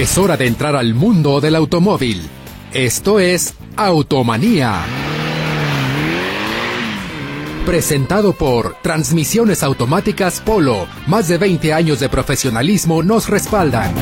Es 0.00 0.16
hora 0.16 0.38
de 0.38 0.46
entrar 0.46 0.76
al 0.76 0.94
mundo 0.94 1.42
del 1.42 1.54
automóvil. 1.54 2.22
Esto 2.72 3.20
es 3.20 3.52
Automanía. 3.76 4.80
Presentado 7.66 8.32
por 8.32 8.76
Transmisiones 8.80 9.62
Automáticas 9.62 10.40
Polo. 10.40 10.86
Más 11.06 11.28
de 11.28 11.36
20 11.36 11.74
años 11.74 12.00
de 12.00 12.08
profesionalismo 12.08 13.02
nos 13.02 13.28
respaldan. 13.28 13.92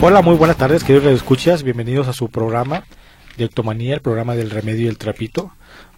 Hola, 0.00 0.22
muy 0.22 0.34
buenas 0.34 0.56
tardes, 0.56 0.82
queridos 0.82 1.12
escuchas. 1.12 1.62
Bienvenidos 1.62 2.08
a 2.08 2.12
su 2.12 2.28
programa 2.30 2.82
de 3.36 3.44
Automanía, 3.44 3.94
el 3.94 4.00
programa 4.00 4.34
del 4.34 4.50
remedio 4.50 4.86
y 4.86 4.88
el 4.88 4.98
trapito. 4.98 5.52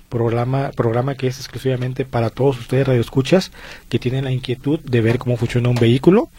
Programa, 0.08 0.70
programa 0.74 1.14
que 1.14 1.26
es 1.26 1.38
exclusivamente 1.38 2.04
para 2.04 2.30
todos 2.30 2.58
ustedes 2.58 2.86
radioescuchas 2.86 3.50
que 3.88 3.98
tienen 3.98 4.24
la 4.24 4.32
inquietud 4.32 4.80
de 4.80 5.00
ver 5.00 5.18
cómo 5.18 5.36
funciona 5.36 5.68
un 5.68 5.76
vehículo 5.76 6.30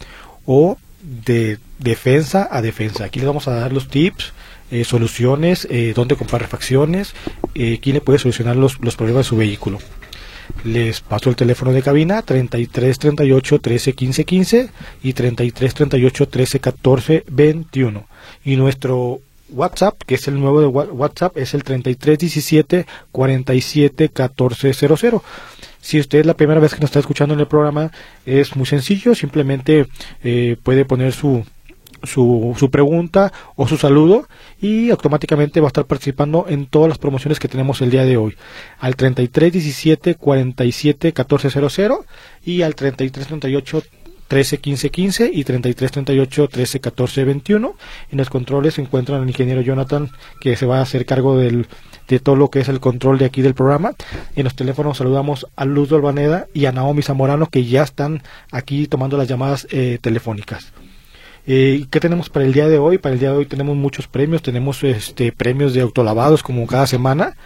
o 0.46 0.78
de 1.02 1.60
defensa 1.80 2.48
a 2.52 2.62
defensa. 2.62 3.06
Aquí 3.06 3.20
les 3.20 3.28
vamos 3.28 3.48
a 3.48 3.56
dar 3.56 3.74
los 3.74 3.88
tips, 3.88 4.34
eh, 4.72 4.84
soluciones, 4.84 5.68
eh, 5.70 5.94
dónde 5.96 6.16
comprar 6.16 6.42
refacciones, 6.42 7.14
eh, 7.56 7.80
quién 7.82 7.96
le 7.96 8.02
puede 8.02 8.20
solucionar 8.20 8.56
los, 8.56 8.80
los 8.82 8.96
problemas 8.96 9.26
de 9.26 9.30
su 9.30 9.38
vehículo. 9.38 9.80
Les 10.64 11.02
paso 11.02 11.30
el 11.30 11.36
teléfono 11.36 11.72
de 11.72 11.82
cabina 11.82 12.22
33 12.22 13.00
38 13.00 13.60
13 13.60 13.94
15 13.94 14.26
15 14.26 14.70
y 15.04 15.14
33 15.14 15.74
38 15.74 16.28
13 16.28 16.60
14 16.60 17.24
21. 17.30 18.08
Y 18.46 18.56
nuestro 18.56 19.20
WhatsApp, 19.50 20.02
que 20.06 20.16
es 20.16 20.28
el 20.28 20.40
nuevo 20.40 20.62
de 20.62 20.68
WhatsApp, 20.68 21.38
es 21.38 21.54
el 21.54 21.64
33 21.64 22.18
17 22.20 22.86
47 23.12 24.10
14 24.10 24.74
00. 24.74 25.24
Si 25.82 26.00
usted 26.00 26.20
es 26.20 26.26
la 26.26 26.36
primera 26.36 26.60
vez 26.60 26.74
que 26.74 26.82
nos 26.82 26.90
está 26.90 27.00
escuchando 27.00 27.34
en 27.34 27.40
el 27.40 27.48
programa, 27.48 27.92
es 28.26 28.56
muy 28.56 28.66
sencillo, 28.66 29.16
simplemente 29.16 29.88
eh, 30.24 30.58
puede 30.62 30.84
poner 30.84 31.14
su, 31.14 31.46
su, 32.04 32.56
su, 32.58 32.70
pregunta 32.70 33.32
o 33.56 33.68
su 33.68 33.78
saludo 33.78 34.28
y 34.62 34.90
automáticamente 34.90 35.62
va 35.62 35.68
a 35.68 35.70
estar 35.70 35.86
participando 35.86 36.46
en 36.50 36.66
todas 36.66 36.90
las 36.90 36.98
promociones 36.98 37.40
que 37.40 37.48
tenemos 37.48 37.82
el 37.82 37.90
día 37.90 38.04
de 38.04 38.18
hoy. 38.18 38.36
Al 38.80 38.96
33 38.96 39.54
17 39.54 40.16
47 40.16 41.14
14 41.14 41.50
00 41.70 42.06
y 42.44 42.62
al 42.64 42.76
33 42.76 43.28
38 43.40 43.84
13 44.28 44.58
15 44.60 44.90
15 44.90 45.32
y 45.34 45.44
33 45.44 45.92
38 45.92 46.48
13 46.48 46.80
14 46.80 47.24
21. 47.24 47.76
En 48.12 48.18
los 48.18 48.30
controles 48.30 48.76
se 48.76 48.82
encuentran 48.82 49.22
el 49.22 49.28
ingeniero 49.28 49.62
Jonathan 49.62 50.10
que 50.40 50.56
se 50.56 50.66
va 50.66 50.80
a 50.80 50.82
hacer 50.82 51.06
cargo 51.06 51.38
del, 51.38 51.68
de 52.08 52.20
todo 52.20 52.36
lo 52.36 52.50
que 52.50 52.60
es 52.60 52.70
el 52.70 52.80
control 52.80 53.18
de 53.18 53.26
aquí 53.26 53.42
del 53.42 53.54
programa. 53.54 53.94
En 54.36 54.44
los 54.44 54.56
teléfonos 54.56 54.98
saludamos 54.98 55.48
a 55.56 55.66
Luz 55.66 55.90
Dolvaneda 55.90 56.48
y 56.54 56.66
a 56.66 56.72
Naomi 56.72 57.02
Zamorano 57.02 57.48
que 57.48 57.66
ya 57.66 57.84
están 57.84 58.24
aquí 58.52 58.88
tomando 58.88 59.18
las 59.18 59.28
llamadas 59.28 59.68
eh, 59.72 60.00
telefónicas. 60.02 60.72
Eh, 61.50 61.86
¿Qué 61.90 62.02
tenemos 62.02 62.30
para 62.30 62.46
el 62.46 62.52
día 62.52 62.68
de 62.68 62.78
hoy? 62.78 62.98
Para 62.98 63.14
el 63.14 63.20
día 63.20 63.32
de 63.32 63.38
hoy 63.38 63.46
tenemos 63.46 63.78
muchos 63.78 64.08
premios, 64.08 64.42
tenemos 64.42 64.84
este 64.84 65.32
premios 65.32 65.74
de 65.74 65.82
autolavados 65.82 66.44
como 66.44 66.68
cada 66.68 66.88
semana, 66.88 67.38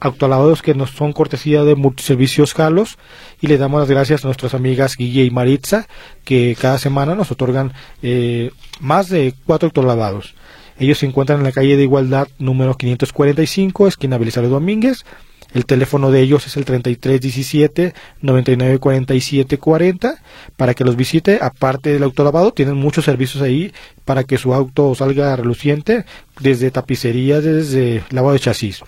autolavados 0.00 0.62
que 0.62 0.74
nos 0.74 0.90
son 0.90 1.12
cortesía 1.12 1.62
de 1.62 1.76
Multiservicios 1.76 2.54
Jalos 2.54 2.98
y 3.40 3.46
le 3.46 3.58
damos 3.58 3.80
las 3.80 3.90
gracias 3.90 4.24
a 4.24 4.28
nuestras 4.28 4.54
amigas 4.54 4.96
Guille 4.96 5.24
y 5.24 5.30
Maritza 5.30 5.86
que 6.24 6.56
cada 6.60 6.78
semana 6.78 7.14
nos 7.14 7.30
otorgan 7.30 7.72
eh, 8.02 8.50
más 8.80 9.08
de 9.08 9.34
cuatro 9.46 9.68
autolavados. 9.68 10.34
Ellos 10.78 10.98
se 10.98 11.06
encuentran 11.06 11.40
en 11.40 11.44
la 11.44 11.52
calle 11.52 11.76
de 11.76 11.82
Igualdad 11.82 12.28
número 12.38 12.74
545, 12.74 13.86
esquina 13.86 14.16
Belisario 14.16 14.48
Domínguez. 14.48 15.04
El 15.52 15.66
teléfono 15.66 16.10
de 16.10 16.20
ellos 16.20 16.46
es 16.46 16.56
el 16.56 16.64
3317 16.64 17.92
994740 18.22 20.22
para 20.56 20.74
que 20.74 20.84
los 20.84 20.96
visite. 20.96 21.38
Aparte 21.42 21.92
del 21.92 22.04
autolavado, 22.04 22.52
tienen 22.52 22.76
muchos 22.76 23.04
servicios 23.04 23.42
ahí 23.42 23.72
para 24.04 24.24
que 24.24 24.38
su 24.38 24.54
auto 24.54 24.94
salga 24.94 25.34
reluciente, 25.36 26.04
desde 26.40 26.70
tapicería, 26.70 27.40
desde 27.40 28.02
lavado 28.10 28.34
de 28.34 28.40
chasis. 28.40 28.82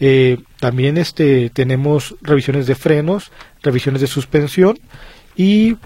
Eh, 0.00 0.38
también 0.58 0.96
este, 0.96 1.50
tenemos 1.50 2.16
revisiones 2.22 2.66
de 2.66 2.74
frenos, 2.74 3.30
revisiones 3.62 4.00
de 4.00 4.06
suspensión 4.06 4.78
y 5.36 5.76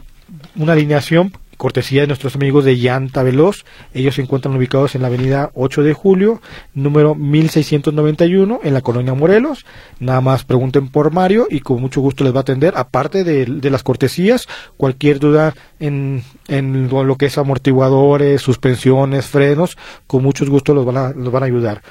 una 0.57 0.73
alineación 0.73 1.33
cortesía 1.57 2.03
de 2.03 2.07
nuestros 2.07 2.35
amigos 2.35 2.65
de 2.65 2.77
Llanta 2.77 3.23
Veloz. 3.23 3.65
Ellos 3.93 4.15
se 4.17 4.23
encuentran 4.23 4.57
ubicados 4.57 4.95
en 4.95 5.03
la 5.03 5.09
avenida 5.09 5.51
8 5.55 5.83
de 5.83 5.93
julio, 5.93 6.41
número 6.75 7.15
1691, 7.15 8.61
en 8.63 8.75
la 8.75 8.81
colonia 8.81 9.15
Morelos. 9.15 9.65
Nada 10.01 10.21
más 10.21 10.45
pregunten 10.45 10.89
por 10.89 11.13
Mario 11.13 11.47
y 11.51 11.61
con 11.61 11.81
mucho 11.81 12.01
gusto 12.01 12.25
les 12.25 12.35
va 12.35 12.39
a 12.39 12.43
atender. 12.43 12.75
Aparte 12.77 13.25
de, 13.25 13.47
de 13.47 13.71
las 13.71 13.83
cortesías, 13.83 14.47
cualquier 14.77 15.19
duda 15.19 15.55
en, 15.81 16.23
en, 16.49 16.89
lo 16.89 17.17
que 17.17 17.27
es 17.27 17.39
amortiguadores, 17.39 18.43
suspensiones, 18.43 19.27
frenos, 19.27 19.77
con 20.07 20.23
mucho 20.23 20.45
gusto 20.47 20.75
los 20.75 20.85
van 20.85 20.97
a, 20.97 21.11
los 21.11 21.33
van 21.33 21.45
a 21.45 21.47
ayudar 21.47 21.83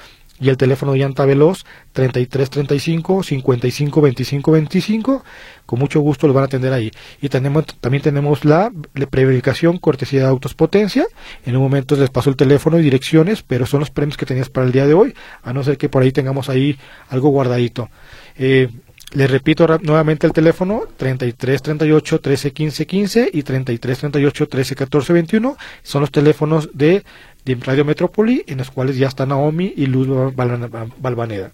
y 0.44 0.50
el 0.50 0.58
teléfono 0.58 0.92
de 0.92 1.00
llanta 1.00 1.26
veloz 1.26 1.66
33 1.94 2.50
35 2.50 3.24
55 3.24 4.02
25 4.02 4.52
25 4.52 5.24
con 5.66 5.80
mucho 5.80 6.02
gusto 6.02 6.28
los 6.28 6.36
van 6.36 6.44
a 6.44 6.46
atender 6.48 6.74
ahí. 6.74 6.92
Y 7.22 7.30
tenemos 7.30 7.66
también 7.80 8.04
tenemos 8.04 8.44
la 8.44 8.70
preverificación 9.10 9.78
cortesía 9.78 10.24
de 10.24 10.28
autos 10.28 10.54
potencia. 10.54 11.06
En 11.46 11.56
un 11.56 11.64
momento 11.64 11.96
les 11.96 12.10
paso 12.10 12.30
el 12.30 12.36
teléfono 12.36 12.78
y 12.78 12.84
direcciones 12.84 13.42
pero 13.42 13.66
son 13.66 13.80
los 13.80 13.90
premios 13.90 14.18
que 14.18 14.26
tenías 14.26 14.50
para 14.50 14.66
el 14.68 14.74
día 14.74 14.86
de 14.86 14.94
hoy 14.94 15.14
a 15.44 15.54
no 15.54 15.64
ser 15.64 15.78
que 15.78 15.88
por 15.88 16.04
ahí 16.04 16.12
tengamos 16.12 16.50
ahí 16.50 16.78
algo 17.08 17.30
guardadito. 17.30 17.90
Eh, 18.36 18.68
les 19.14 19.30
repito 19.30 19.68
nuevamente 19.84 20.26
el 20.26 20.34
teléfono 20.34 20.84
33 20.98 21.62
38 21.62 22.20
13 22.20 22.52
15 22.52 22.88
15 22.88 23.30
y 23.32 23.44
33 23.44 24.00
38 24.00 24.48
13 24.48 24.76
14 24.76 25.14
21 25.14 25.58
son 25.84 26.02
los 26.02 26.12
teléfonos 26.12 26.70
de 26.74 27.04
de 27.46 27.56
Radio 27.56 27.86
Metrópoli, 27.86 28.44
en 28.48 28.58
los 28.58 28.72
cuales 28.72 28.98
ya 28.98 29.08
está 29.08 29.26
Naomi 29.26 29.74
y 29.76 29.86
Luz 29.86 30.08
Balvaneda. 30.36 31.52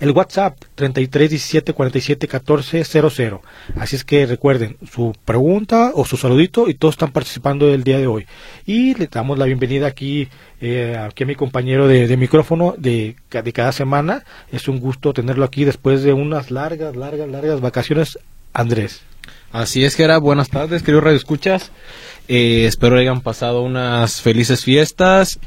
El 0.00 0.12
WhatsApp 0.12 0.56
33 0.76 1.28
17 1.28 1.74
47 1.74 2.26
14 2.26 2.84
00. 2.84 3.42
Así 3.76 3.96
es 3.96 4.04
que 4.04 4.24
recuerden 4.24 4.78
su 4.90 5.14
pregunta 5.26 5.92
o 5.94 6.06
su 6.06 6.16
saludito 6.16 6.70
y 6.70 6.74
todos 6.74 6.94
están 6.94 7.12
participando 7.12 7.66
del 7.66 7.84
día 7.84 7.98
de 7.98 8.06
hoy. 8.06 8.26
Y 8.64 8.94
le 8.94 9.08
damos 9.08 9.38
la 9.38 9.44
bienvenida 9.44 9.86
aquí, 9.86 10.28
eh, 10.62 10.96
aquí 10.98 11.24
a 11.24 11.26
mi 11.26 11.34
compañero 11.34 11.86
de, 11.86 12.16
micrófono 12.16 12.74
de, 12.78 13.16
de, 13.30 13.52
cada 13.52 13.72
semana. 13.72 14.24
Es 14.50 14.68
un 14.68 14.80
gusto 14.80 15.12
tenerlo 15.12 15.44
aquí 15.44 15.64
después 15.64 16.02
de 16.02 16.14
unas 16.14 16.50
largas, 16.50 16.96
largas, 16.96 17.28
largas 17.28 17.60
vacaciones. 17.60 18.18
Andrés. 18.54 19.02
Así 19.52 19.84
es 19.84 19.96
que 19.96 20.04
era. 20.04 20.18
Buenas 20.18 20.48
tardes, 20.48 20.82
queridos 20.82 21.02
Radio 21.02 21.16
Escuchas. 21.16 21.72
Eh, 22.28 22.66
espero 22.66 22.96
hayan 22.96 23.20
pasado 23.20 23.62
unas 23.62 24.20
felices 24.20 24.64
fiestas. 24.64 25.40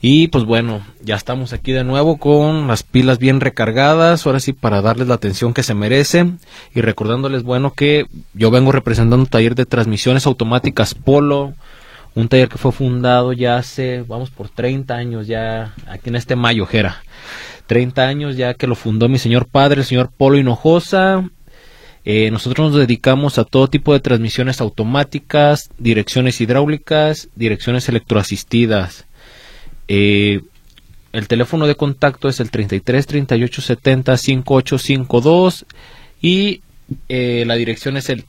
Y 0.00 0.26
pues 0.28 0.44
bueno, 0.44 0.84
ya 1.02 1.14
estamos 1.14 1.52
aquí 1.52 1.70
de 1.70 1.84
nuevo 1.84 2.16
con 2.18 2.66
las 2.66 2.82
pilas 2.82 3.18
bien 3.18 3.40
recargadas, 3.40 4.26
ahora 4.26 4.40
sí 4.40 4.52
para 4.52 4.82
darles 4.82 5.06
la 5.08 5.14
atención 5.14 5.54
que 5.54 5.62
se 5.62 5.72
merecen 5.72 6.40
y 6.74 6.82
recordándoles 6.82 7.42
bueno 7.42 7.72
que 7.72 8.06
yo 8.34 8.50
vengo 8.50 8.70
representando 8.70 9.16
un 9.16 9.28
taller 9.28 9.54
de 9.54 9.64
transmisiones 9.64 10.26
automáticas 10.26 10.94
Polo, 10.94 11.54
un 12.14 12.28
taller 12.28 12.50
que 12.50 12.58
fue 12.58 12.72
fundado 12.72 13.32
ya 13.32 13.56
hace, 13.56 14.02
vamos 14.02 14.28
por 14.28 14.50
30 14.50 14.94
años 14.94 15.26
ya 15.26 15.72
aquí 15.86 16.10
en 16.10 16.16
este 16.16 16.36
mayo, 16.36 16.66
Jera. 16.66 17.02
30 17.66 18.02
años 18.02 18.36
ya 18.36 18.52
que 18.52 18.66
lo 18.66 18.74
fundó 18.74 19.08
mi 19.08 19.18
señor 19.18 19.46
padre, 19.46 19.80
el 19.80 19.86
señor 19.86 20.10
Polo 20.14 20.36
Hinojosa, 20.36 21.24
eh, 22.04 22.30
nosotros 22.30 22.70
nos 22.70 22.80
dedicamos 22.80 23.38
a 23.38 23.44
todo 23.44 23.68
tipo 23.68 23.92
de 23.92 24.00
transmisiones 24.00 24.60
automáticas, 24.60 25.70
direcciones 25.78 26.40
hidráulicas, 26.40 27.28
direcciones 27.34 27.88
electroasistidas. 27.88 29.06
Eh, 29.88 30.42
el 31.12 31.28
teléfono 31.28 31.66
de 31.66 31.76
contacto 31.76 32.28
es 32.28 32.40
el 32.40 32.50
33 32.50 33.06
38 33.06 33.62
70 33.62 34.16
5852 34.16 35.66
y 36.20 36.60
eh, 37.08 37.44
la 37.46 37.54
dirección 37.54 37.96
es 37.96 38.10
el 38.10 38.24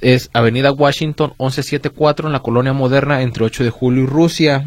es 0.00 0.30
Avenida 0.32 0.72
Washington 0.72 1.30
1174 1.38 2.26
en 2.26 2.32
la 2.32 2.40
colonia 2.40 2.72
moderna 2.72 3.22
entre 3.22 3.44
8 3.44 3.64
de 3.64 3.70
julio 3.70 4.04
y 4.04 4.06
Rusia. 4.06 4.66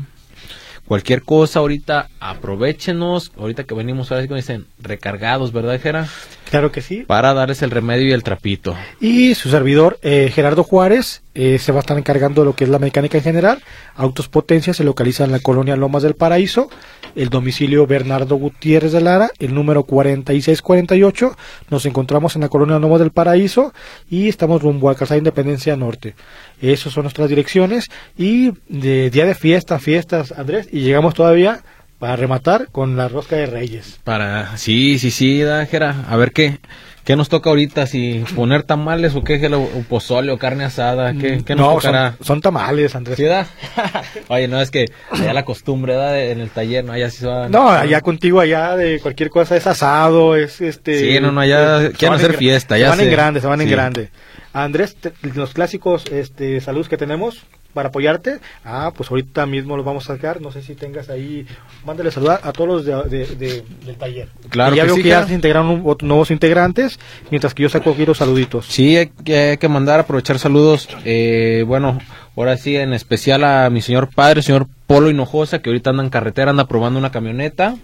Cualquier 0.88 1.24
cosa 1.24 1.60
ahorita 1.60 2.10
aprovechenos, 2.20 3.32
ahorita 3.38 3.64
que 3.64 3.74
venimos 3.74 4.12
ahora 4.12 4.28
que 4.28 4.36
dicen 4.36 4.68
recargados, 4.80 5.52
¿verdad, 5.54 5.80
Jera? 5.82 6.08
Claro 6.50 6.72
que 6.72 6.82
sí. 6.82 7.04
Para 7.08 7.34
darles 7.34 7.62
el 7.62 7.72
remedio 7.72 8.08
y 8.08 8.12
el 8.12 8.24
trapito. 8.24 8.76
Y 9.00 9.34
su 9.36 9.50
servidor, 9.50 9.98
eh, 10.04 10.32
Gerardo 10.34 10.64
Juárez, 10.64 11.23
eh, 11.36 11.58
se 11.58 11.72
va 11.72 11.80
a 11.80 11.82
estar 11.82 11.98
encargando 11.98 12.42
de 12.42 12.46
lo 12.46 12.56
que 12.56 12.64
es 12.64 12.70
la 12.70 12.80
mecánica 12.80 13.18
en 13.18 13.24
general. 13.24 13.64
Autos 13.96 14.28
Potencia 14.28 14.74
se 14.74 14.84
localiza 14.84 15.24
en 15.24 15.32
la 15.32 15.40
colonia 15.40 15.76
Lomas 15.76 16.04
del 16.04 16.16
Paraíso. 16.16 16.70
El 17.16 17.30
domicilio 17.30 17.88
Bernardo 17.88 18.36
Gutiérrez 18.36 18.92
de 18.92 19.02
Lara, 19.02 19.30
el 19.40 19.54
número 19.54 19.84
4648. 19.84 21.36
Nos 21.70 21.86
encontramos 21.86 22.36
en 22.36 22.42
la 22.42 22.50
colonia 22.50 22.80
Lomas 22.80 23.00
del 23.00 23.12
Paraíso 23.12 23.74
y 24.10 24.30
estamos 24.30 24.62
rumbo 24.62 24.90
a 24.90 24.96
Casa 24.96 25.18
Independencia 25.18 25.76
Norte. 25.76 26.16
Esas 26.62 26.94
son 26.94 27.04
nuestras 27.04 27.30
direcciones. 27.30 27.90
Y 28.18 28.52
de 28.68 29.10
día 29.10 29.26
de 29.26 29.36
fiesta, 29.36 29.80
fiestas, 29.80 30.32
Andrés, 30.32 30.68
y 30.72 30.82
llegamos 30.82 31.14
todavía 31.14 31.64
para 32.00 32.16
rematar 32.16 32.68
con 32.72 32.98
la 32.98 33.08
rosca 33.08 33.38
de 33.38 33.46
Reyes. 33.46 34.00
Para, 34.04 34.58
sí, 34.58 35.00
sí, 35.00 35.10
sí, 35.10 35.42
Dájera. 35.42 36.06
A 36.10 36.18
ver 36.18 36.32
qué, 36.32 36.60
qué 37.04 37.16
nos 37.16 37.30
toca 37.30 37.50
ahorita, 37.50 37.86
si 37.88 38.24
poner 38.36 38.64
tamales 38.64 39.16
o 39.16 39.24
qué, 39.24 39.46
o 39.48 39.84
pozole 39.90 40.32
o 40.32 40.38
carne 40.38 40.64
asada, 40.64 41.14
qué, 41.14 41.44
qué 41.46 41.56
nos 41.56 41.68
no, 41.68 41.74
tocará. 41.76 42.16
Son, 42.18 42.26
son 42.26 42.42
tamales, 42.42 42.96
Andrés. 42.96 43.18
¿Sí, 43.18 43.24
da? 43.24 43.48
Oye, 44.30 44.48
no, 44.48 44.62
es 44.62 44.72
que 44.72 44.86
ya 45.18 45.34
la 45.34 45.44
costumbre, 45.46 46.32
en 46.32 46.40
el 46.40 46.50
taller, 46.50 46.86
¿no? 46.86 46.94
Allá 46.94 47.10
sí 47.10 47.18
se. 47.18 47.26
No, 47.26 47.70
allá 47.70 48.02
contigo, 48.02 48.40
allá 48.40 48.76
de 48.76 49.00
cualquier 49.00 49.30
cosa 49.30 49.56
es 49.58 49.68
asado, 49.68 50.36
es 50.36 50.62
este. 50.62 51.00
Sí, 51.00 51.20
no, 51.20 51.32
no, 51.32 51.42
allá 51.42 51.82
se 51.82 51.92
quieren 51.92 52.16
hacer 52.16 52.32
en 52.32 52.38
fiesta, 52.38 52.76
Se 52.76 52.82
ya 52.82 52.90
van 52.90 53.00
en 53.02 53.12
grande, 53.12 53.42
se 53.42 53.48
van 53.48 53.62
en 53.62 53.70
grande. 53.70 54.10
Andrés, 54.54 54.96
te- 54.96 55.14
los 55.34 55.54
clásicos 55.54 56.06
este, 56.12 56.62
saludos 56.62 56.88
que 56.88 56.98
tenemos 56.98 57.44
para 57.74 57.90
apoyarte. 57.90 58.40
Ah, 58.64 58.92
pues 58.96 59.10
ahorita 59.10 59.46
mismo 59.46 59.76
los 59.76 59.86
vamos 59.86 60.10
a 60.10 60.14
sacar. 60.16 60.42
No 60.42 60.52
sé 60.52 60.62
si 60.62 60.76
tengas 60.76 61.10
ahí. 61.10 61.46
Mándale 61.86 62.12
saludar 62.12 62.40
a 62.44 62.52
todos 62.54 62.68
los 62.68 62.86
de, 62.86 63.10
de- 63.10 63.36
de- 63.36 63.64
del 63.86 63.96
taller. 63.96 64.28
Claro 64.50 64.74
Y 64.74 64.78
ya 64.78 64.84
que 64.84 64.88
veo 64.88 64.96
sí, 64.98 65.04
que 65.04 65.10
ya 65.10 65.28
se 65.28 65.34
integraron 65.34 65.70
un- 65.70 65.98
nuevos 66.02 66.32
integrantes, 66.32 67.00
mientras 67.32 67.54
que 67.54 67.64
yo 67.64 67.70
saco 67.70 67.92
aquí 67.92 68.06
los 68.06 68.18
saluditos. 68.18 68.66
Sí, 68.68 68.96
hay 68.98 69.08
que, 69.08 69.38
hay 69.38 69.58
que 69.58 69.68
mandar, 69.68 70.00
aprovechar 70.02 70.40
saludos. 70.40 70.88
Eh, 71.06 71.64
bueno, 71.68 72.00
ahora 72.36 72.58
sí, 72.58 72.76
en 72.76 72.94
especial 72.94 73.44
a 73.44 73.70
mi 73.70 73.82
señor 73.82 74.10
padre, 74.14 74.42
señor 74.42 74.68
Polo 74.88 75.10
Hinojosa, 75.10 75.60
que 75.62 75.70
ahorita 75.70 75.90
anda 75.90 76.04
en 76.04 76.10
carretera, 76.10 76.52
anda 76.52 76.68
probando 76.68 77.00
una 77.00 77.12
camioneta. 77.12 77.76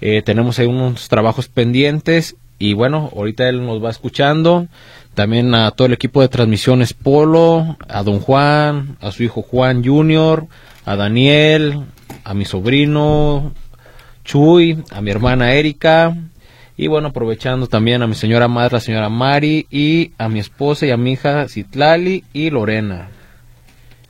Eh, 0.00 0.22
tenemos 0.24 0.58
ahí 0.58 0.66
unos 0.66 1.08
trabajos 1.08 1.48
pendientes. 1.48 2.36
Y 2.58 2.74
bueno, 2.74 3.10
ahorita 3.16 3.48
él 3.48 3.64
nos 3.64 3.82
va 3.82 3.90
escuchando. 3.90 4.66
También 5.20 5.54
a 5.54 5.70
todo 5.72 5.86
el 5.86 5.92
equipo 5.92 6.22
de 6.22 6.28
transmisiones 6.28 6.94
Polo, 6.94 7.76
a 7.90 8.02
don 8.02 8.20
Juan, 8.20 8.96
a 9.02 9.12
su 9.12 9.22
hijo 9.22 9.42
Juan 9.42 9.84
Junior, 9.84 10.46
a 10.86 10.96
Daniel, 10.96 11.82
a 12.24 12.32
mi 12.32 12.46
sobrino 12.46 13.52
Chuy, 14.24 14.82
a 14.90 15.02
mi 15.02 15.10
hermana 15.10 15.52
Erika. 15.52 16.16
Y 16.74 16.86
bueno, 16.86 17.08
aprovechando 17.08 17.66
también 17.66 18.00
a 18.00 18.06
mi 18.06 18.14
señora 18.14 18.48
madre, 18.48 18.76
la 18.76 18.80
señora 18.80 19.10
Mari, 19.10 19.66
y 19.70 20.12
a 20.16 20.30
mi 20.30 20.38
esposa 20.38 20.86
y 20.86 20.90
a 20.90 20.96
mi 20.96 21.12
hija 21.12 21.46
Citlali 21.48 22.24
y 22.32 22.48
Lorena. 22.48 23.10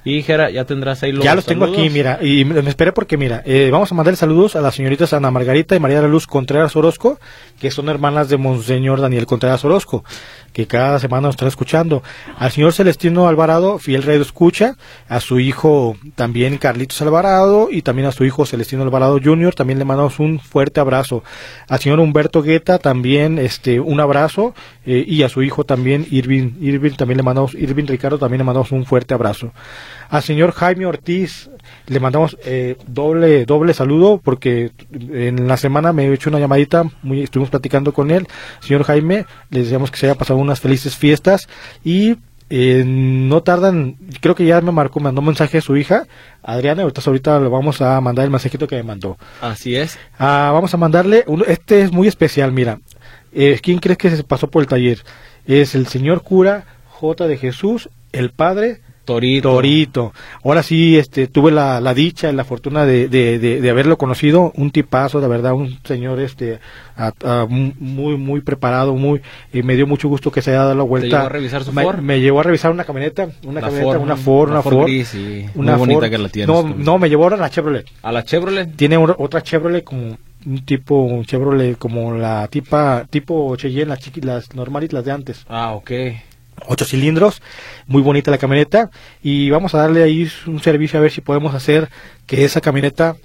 Y 0.04 0.22
Jera, 0.22 0.50
ya 0.50 0.64
tendrás 0.64 1.02
ahí 1.02 1.12
los 1.12 1.24
ya 1.24 1.34
los 1.34 1.44
tengo 1.44 1.64
aquí, 1.66 1.90
mira, 1.90 2.18
y 2.22 2.44
me 2.44 2.62
me 2.62 2.68
esperé 2.70 2.92
porque, 2.92 3.16
mira, 3.16 3.42
eh, 3.44 3.68
vamos 3.70 3.90
a 3.92 3.94
mandar 3.94 4.16
saludos 4.16 4.56
a 4.56 4.60
las 4.60 4.74
señoritas 4.74 5.12
Ana 5.12 5.30
Margarita 5.30 5.76
y 5.76 5.80
María 5.80 5.96
de 5.96 6.02
la 6.02 6.08
Luz 6.08 6.26
Contreras 6.26 6.76
Orozco, 6.76 7.18
que 7.58 7.70
son 7.70 7.88
hermanas 7.88 8.28
de 8.28 8.36
Monseñor 8.36 9.00
Daniel 9.00 9.26
Contreras 9.26 9.64
Orozco, 9.64 10.04
que 10.52 10.66
cada 10.66 10.98
semana 10.98 11.22
nos 11.22 11.34
están 11.34 11.48
escuchando. 11.48 12.02
Al 12.38 12.50
señor 12.50 12.72
Celestino 12.72 13.28
Alvarado, 13.28 13.78
fiel 13.78 14.02
radio 14.02 14.22
escucha, 14.22 14.76
a 15.08 15.20
su 15.20 15.40
hijo 15.40 15.96
también 16.14 16.58
Carlitos 16.58 17.00
Alvarado 17.02 17.68
y 17.70 17.82
también 17.82 18.08
a 18.08 18.12
su 18.12 18.24
hijo 18.24 18.46
Celestino 18.46 18.82
Alvarado 18.82 19.18
Jr., 19.22 19.54
también 19.54 19.78
le 19.78 19.84
mandamos 19.84 20.18
un 20.18 20.40
fuerte 20.40 20.80
abrazo. 20.80 21.22
Al 21.68 21.80
señor 21.80 22.00
Humberto 22.00 22.42
Guetta 22.42 22.78
también 22.78 23.38
este 23.38 23.80
un 23.80 24.00
abrazo 24.00 24.54
eh, 24.86 25.04
y 25.06 25.22
a 25.22 25.28
su 25.28 25.42
hijo 25.42 25.64
también 25.64 26.06
Irving, 26.10 26.52
Irving 26.60 26.92
también 26.92 27.18
le 27.18 27.22
mandamos, 27.22 27.54
Irving 27.54 27.86
Ricardo 27.86 28.18
también 28.18 28.38
le 28.38 28.44
mandamos 28.44 28.72
un 28.72 28.84
fuerte 28.86 29.14
abrazo. 29.14 29.52
Al 30.10 30.22
señor 30.22 30.52
Jaime 30.52 30.86
Ortiz 30.86 31.48
le 31.86 32.00
mandamos 32.00 32.36
eh, 32.44 32.76
doble 32.86 33.44
doble 33.46 33.74
saludo 33.74 34.20
porque 34.22 34.72
en 34.92 35.46
la 35.46 35.56
semana 35.56 35.92
me 35.92 36.06
he 36.06 36.12
hecho 36.12 36.30
una 36.30 36.40
llamadita, 36.40 36.84
muy, 37.02 37.22
estuvimos 37.22 37.50
platicando 37.50 37.92
con 37.92 38.10
él. 38.10 38.26
Señor 38.60 38.82
Jaime, 38.82 39.26
le 39.50 39.60
deseamos 39.60 39.90
que 39.90 39.98
se 39.98 40.06
haya 40.06 40.16
pasado 40.16 40.38
unas 40.40 40.60
felices 40.60 40.96
fiestas 40.96 41.48
y 41.84 42.16
eh, 42.52 42.82
no 42.84 43.44
tardan, 43.44 43.96
creo 44.20 44.34
que 44.34 44.44
ya 44.44 44.60
me 44.60 44.72
marcó, 44.72 44.98
mandó 44.98 45.20
un 45.20 45.28
mensaje 45.28 45.58
a 45.58 45.60
su 45.60 45.76
hija, 45.76 46.08
Adriana, 46.42 46.82
ahorita, 46.82 47.00
ahorita 47.06 47.38
le 47.38 47.48
vamos 47.48 47.80
a 47.80 48.00
mandar 48.00 48.24
el 48.24 48.32
mensajito 48.32 48.66
que 48.66 48.74
me 48.74 48.82
mandó. 48.82 49.16
Así 49.40 49.76
es. 49.76 49.96
Ah, 50.18 50.50
vamos 50.52 50.74
a 50.74 50.76
mandarle, 50.76 51.22
uno, 51.28 51.44
este 51.44 51.82
es 51.82 51.92
muy 51.92 52.08
especial, 52.08 52.50
mira. 52.50 52.80
Eh, 53.32 53.60
¿Quién 53.62 53.78
crees 53.78 53.98
que 53.98 54.10
se 54.10 54.24
pasó 54.24 54.50
por 54.50 54.62
el 54.62 54.68
taller? 54.68 55.04
Es 55.46 55.76
el 55.76 55.86
señor 55.86 56.22
cura 56.24 56.66
J 56.88 57.28
de 57.28 57.38
Jesús, 57.38 57.88
el 58.10 58.30
padre 58.30 58.80
Torito. 59.14 59.50
Torito. 59.52 60.12
Ahora 60.44 60.62
sí, 60.62 60.96
este, 60.98 61.26
tuve 61.26 61.50
la, 61.50 61.80
la 61.80 61.94
dicha 61.94 62.30
y 62.30 62.34
la 62.34 62.44
fortuna 62.44 62.86
de, 62.86 63.08
de, 63.08 63.38
de, 63.38 63.60
de 63.60 63.70
haberlo 63.70 63.98
conocido, 63.98 64.52
un 64.56 64.70
tipazo, 64.70 65.20
de 65.20 65.28
verdad, 65.28 65.52
un 65.54 65.78
señor, 65.84 66.20
este, 66.20 66.60
a- 66.96 67.12
a- 67.24 67.46
muy, 67.48 68.16
muy 68.16 68.40
preparado, 68.40 68.94
muy, 68.94 69.20
y 69.52 69.62
me 69.62 69.74
dio 69.76 69.86
mucho 69.86 70.08
gusto 70.08 70.30
que 70.30 70.42
se 70.42 70.50
haya 70.50 70.60
dado 70.60 70.74
la 70.74 70.82
vuelta. 70.84 71.08
llevó 71.16 71.26
a 71.26 71.28
revisar 71.28 71.64
su 71.64 71.72
me, 71.72 71.82
Ford? 71.82 71.98
me 72.00 72.20
llevó 72.20 72.40
a 72.40 72.42
revisar 72.44 72.70
una 72.70 72.84
camioneta, 72.84 73.28
una 73.44 73.60
La 73.60 73.66
camioneta, 73.68 73.92
Ford, 73.94 74.02
una 74.02 74.16
Ford, 74.16 74.50
una, 74.50 74.62
Ford 74.62 74.74
Ford, 74.74 74.84
gris, 74.86 75.08
sí. 75.08 75.46
una 75.54 75.72
Muy 75.72 75.80
bonita 75.80 76.00
Ford. 76.00 76.10
que 76.10 76.18
la 76.18 76.28
tienes 76.28 76.48
No, 76.54 76.62
no, 76.76 76.98
me 76.98 77.08
llevó 77.08 77.26
a 77.28 77.36
la 77.36 77.50
Chevrolet. 77.50 77.86
A 78.02 78.12
la 78.12 78.24
Chevrolet. 78.24 78.74
Tiene 78.76 78.96
otra 78.96 79.42
Chevrolet 79.42 79.84
como 79.84 80.16
un 80.46 80.64
tipo, 80.64 80.94
un 81.02 81.24
Chevrolet 81.24 81.76
como 81.76 82.14
la 82.14 82.48
tipa, 82.48 83.04
tipo 83.10 83.54
Cheyenne, 83.56 83.86
las, 83.90 83.98
chiqui, 84.00 84.20
las 84.22 84.54
normales, 84.54 84.92
las 84.92 85.04
de 85.04 85.12
antes. 85.12 85.44
Ah, 85.48 85.72
ok. 85.74 85.90
Ocho 86.66 86.84
cilindros, 86.84 87.42
muy 87.86 88.02
bonita 88.02 88.30
la 88.30 88.38
camioneta 88.38 88.90
y 89.22 89.50
vamos 89.50 89.74
a 89.74 89.78
darle 89.78 90.02
ahí 90.02 90.30
un 90.46 90.60
servicio 90.60 90.98
a 90.98 91.02
ver 91.02 91.10
si 91.10 91.20
podemos 91.20 91.54
hacer 91.54 91.88
que 92.26 92.44
esa 92.44 92.60
camioneta 92.60 93.16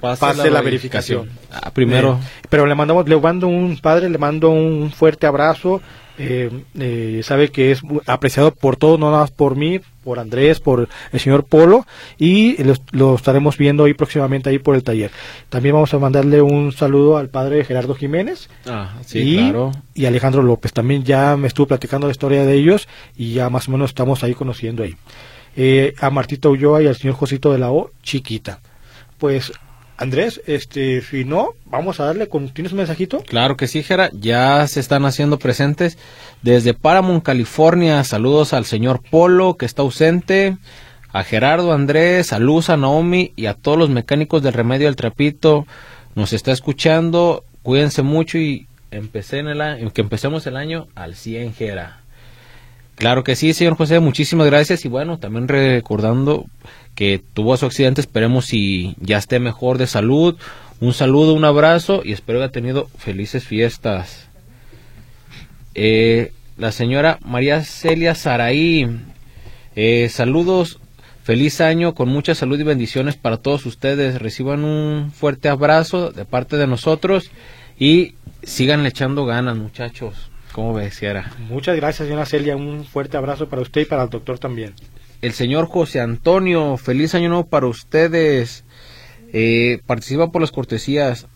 pase 0.00 0.50
la 0.50 0.62
verificación. 0.62 1.30
Ah, 1.50 1.70
primero. 1.70 2.20
Eh, 2.22 2.46
pero 2.48 2.66
le 2.66 2.74
mandamos, 2.74 3.08
le 3.08 3.18
mando 3.18 3.48
un 3.48 3.78
padre, 3.78 4.08
le 4.08 4.18
mando 4.18 4.50
un 4.50 4.92
fuerte 4.92 5.26
abrazo. 5.26 5.80
Eh, 6.18 6.50
eh, 6.78 7.20
sabe 7.24 7.50
que 7.50 7.72
es 7.72 7.80
apreciado 8.06 8.52
por 8.52 8.76
todos, 8.76 8.98
no 8.98 9.10
nada 9.10 9.22
más 9.22 9.30
por 9.30 9.56
mí, 9.56 9.80
por 10.02 10.18
Andrés, 10.18 10.60
por 10.60 10.88
el 11.12 11.20
señor 11.20 11.44
Polo 11.44 11.86
y 12.16 12.62
lo, 12.62 12.74
lo 12.92 13.14
estaremos 13.16 13.58
viendo 13.58 13.84
ahí 13.84 13.94
próximamente 13.94 14.48
ahí 14.50 14.58
por 14.58 14.74
el 14.76 14.82
taller. 14.84 15.10
También 15.48 15.74
vamos 15.74 15.92
a 15.94 15.98
mandarle 15.98 16.40
un 16.40 16.72
saludo 16.72 17.16
al 17.18 17.28
padre 17.28 17.64
Gerardo 17.64 17.94
Jiménez 17.94 18.48
Ah, 18.66 18.94
sí, 19.04 19.18
y, 19.18 19.36
claro. 19.36 19.72
y 19.94 20.06
Alejandro 20.06 20.42
López. 20.42 20.72
También 20.72 21.02
ya 21.04 21.36
me 21.36 21.48
estuvo 21.48 21.66
platicando 21.66 22.06
la 22.06 22.12
historia 22.12 22.44
de 22.44 22.54
ellos 22.54 22.88
y 23.16 23.34
ya 23.34 23.50
más 23.50 23.68
o 23.68 23.72
menos 23.72 23.90
estamos 23.90 24.22
ahí 24.22 24.34
conociendo 24.34 24.82
ahí. 24.84 24.94
Eh, 25.56 25.94
a 26.00 26.10
Martita 26.10 26.48
Ulloa 26.48 26.82
y 26.82 26.86
al 26.86 26.96
señor 26.96 27.16
Josito 27.16 27.52
de 27.52 27.58
la 27.58 27.70
O, 27.70 27.90
chiquita. 28.02 28.60
Pues, 29.18 29.52
Andrés, 29.98 30.42
este, 30.46 31.00
si 31.00 31.24
no, 31.24 31.54
vamos 31.64 32.00
a 32.00 32.04
darle 32.04 32.28
con, 32.28 32.50
¿tienes 32.50 32.72
un 32.72 32.78
mensajito? 32.78 33.22
Claro 33.22 33.56
que 33.56 33.66
sí, 33.66 33.82
Jera. 33.82 34.10
Ya 34.12 34.66
se 34.66 34.80
están 34.80 35.06
haciendo 35.06 35.38
presentes 35.38 35.96
desde 36.42 36.74
Paramount, 36.74 37.24
California. 37.24 38.04
Saludos 38.04 38.52
al 38.52 38.66
señor 38.66 39.00
Polo, 39.10 39.56
que 39.56 39.64
está 39.64 39.82
ausente. 39.82 40.56
A 41.12 41.24
Gerardo, 41.24 41.72
Andrés, 41.72 42.34
a 42.34 42.38
Luz, 42.38 42.68
a 42.68 42.76
Naomi 42.76 43.32
y 43.36 43.46
a 43.46 43.54
todos 43.54 43.78
los 43.78 43.88
mecánicos 43.88 44.42
del 44.42 44.52
Remedio 44.52 44.86
del 44.86 44.96
Trapito. 44.96 45.66
Nos 46.14 46.34
está 46.34 46.52
escuchando. 46.52 47.44
Cuídense 47.62 48.02
mucho 48.02 48.36
y 48.36 48.66
empecé 48.90 49.38
en 49.38 49.48
el 49.48 49.92
que 49.92 50.02
empecemos 50.02 50.46
el 50.46 50.56
año 50.56 50.88
al 50.94 51.14
100, 51.14 51.54
Jera. 51.54 52.00
Claro 52.96 53.24
que 53.24 53.36
sí, 53.36 53.52
señor 53.54 53.76
José, 53.76 54.00
muchísimas 54.00 54.46
gracias. 54.46 54.84
Y 54.84 54.88
bueno, 54.88 55.18
también 55.18 55.48
recordando 55.48 56.46
que 56.96 57.22
tuvo 57.34 57.56
su 57.56 57.66
accidente, 57.66 58.00
esperemos 58.00 58.46
si 58.46 58.96
ya 58.98 59.18
esté 59.18 59.38
mejor 59.38 59.78
de 59.78 59.86
salud. 59.86 60.36
Un 60.80 60.94
saludo, 60.94 61.34
un 61.34 61.44
abrazo 61.44 62.02
y 62.04 62.12
espero 62.12 62.40
que 62.40 62.44
haya 62.44 62.52
tenido 62.52 62.88
felices 62.98 63.44
fiestas. 63.44 64.28
Eh, 65.74 66.32
la 66.56 66.72
señora 66.72 67.18
María 67.22 67.62
Celia 67.62 68.14
Saraí, 68.14 68.88
eh, 69.76 70.08
saludos, 70.10 70.80
feliz 71.22 71.60
año 71.60 71.94
con 71.94 72.08
mucha 72.08 72.34
salud 72.34 72.58
y 72.58 72.64
bendiciones 72.64 73.16
para 73.16 73.36
todos 73.36 73.66
ustedes. 73.66 74.18
Reciban 74.20 74.64
un 74.64 75.12
fuerte 75.12 75.50
abrazo 75.50 76.12
de 76.12 76.24
parte 76.24 76.56
de 76.56 76.66
nosotros 76.66 77.30
y 77.78 78.14
sigan 78.42 78.86
echando 78.86 79.26
ganas, 79.26 79.56
muchachos. 79.56 80.30
¿Cómo 80.52 80.72
ves, 80.72 80.98
Ciara? 80.98 81.30
Muchas 81.50 81.76
gracias, 81.76 82.08
señora 82.08 82.24
Celia. 82.24 82.56
Un 82.56 82.86
fuerte 82.86 83.18
abrazo 83.18 83.50
para 83.50 83.60
usted 83.60 83.82
y 83.82 83.84
para 83.84 84.04
el 84.04 84.08
doctor 84.08 84.38
también. 84.38 84.72
El 85.22 85.32
señor 85.32 85.66
José 85.66 86.00
Antonio, 86.00 86.76
feliz 86.76 87.14
año 87.14 87.28
nuevo 87.28 87.46
para 87.46 87.66
ustedes. 87.66 88.64
Eh, 89.32 89.80
participa 89.86 90.30
por 90.30 90.40
las 90.40 90.52
cortesías. 90.52 91.26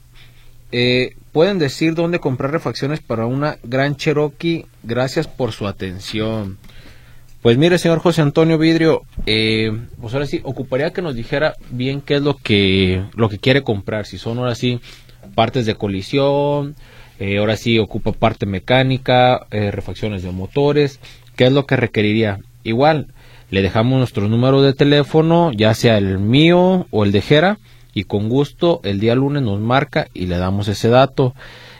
Eh, 0.73 1.15
Pueden 1.33 1.61
decir 1.61 1.95
dónde 1.95 2.19
comprar 2.19 2.51
refacciones 2.51 3.01
para 3.01 3.27
una 3.27 3.59
gran 3.63 3.95
Cherokee. 3.95 4.67
Gracias 4.83 5.29
por 5.29 5.53
su 5.53 5.69
atención. 5.69 6.59
Pues 7.41 7.57
mire, 7.57 7.79
señor 7.79 8.01
José 8.01 8.21
Antonio 8.21 8.59
Vidrio, 8.59 9.03
eh, 9.27 9.71
pues 10.01 10.13
ahora 10.13 10.27
sí, 10.27 10.41
ocuparía 10.43 10.93
que 10.93 11.03
nos 11.03 11.15
dijera 11.15 11.55
bien 11.71 12.01
qué 12.01 12.17
es 12.17 12.23
lo 12.23 12.37
que, 12.37 13.05
lo 13.15 13.29
que 13.29 13.39
quiere 13.39 13.63
comprar. 13.63 14.07
Si 14.07 14.19
son 14.19 14.39
ahora 14.39 14.57
sí 14.57 14.81
partes 15.37 15.67
de 15.67 15.77
colisión, 15.77 16.75
eh, 17.21 17.39
ahora 17.39 17.57
sí 17.57 17.79
ocupa 17.79 18.11
parte 18.11 18.45
mecánica, 18.45 19.47
eh, 19.53 19.71
refacciones 19.71 20.25
de 20.25 20.33
motores, 20.33 20.99
qué 21.37 21.45
es 21.45 21.53
lo 21.53 21.65
que 21.65 21.77
requeriría. 21.77 22.41
Igual, 22.65 23.07
le 23.51 23.63
dejamos 23.63 23.99
nuestro 23.99 24.29
número 24.29 24.63
de 24.63 24.73
teléfono, 24.73 25.53
ya 25.53 25.75
sea 25.75 25.99
el 25.99 26.19
mío 26.19 26.87
o 26.91 27.05
el 27.05 27.13
de 27.13 27.21
Jera, 27.21 27.59
y 27.93 28.05
con 28.05 28.29
gusto 28.29 28.81
el 28.85 29.01
día 29.01 29.15
lunes 29.15 29.43
nos 29.43 29.61
marca 29.61 30.09
y 30.15 30.27
le 30.27 30.39
damos 30.39 30.69
ese 30.69 30.89
dato. 30.89 31.35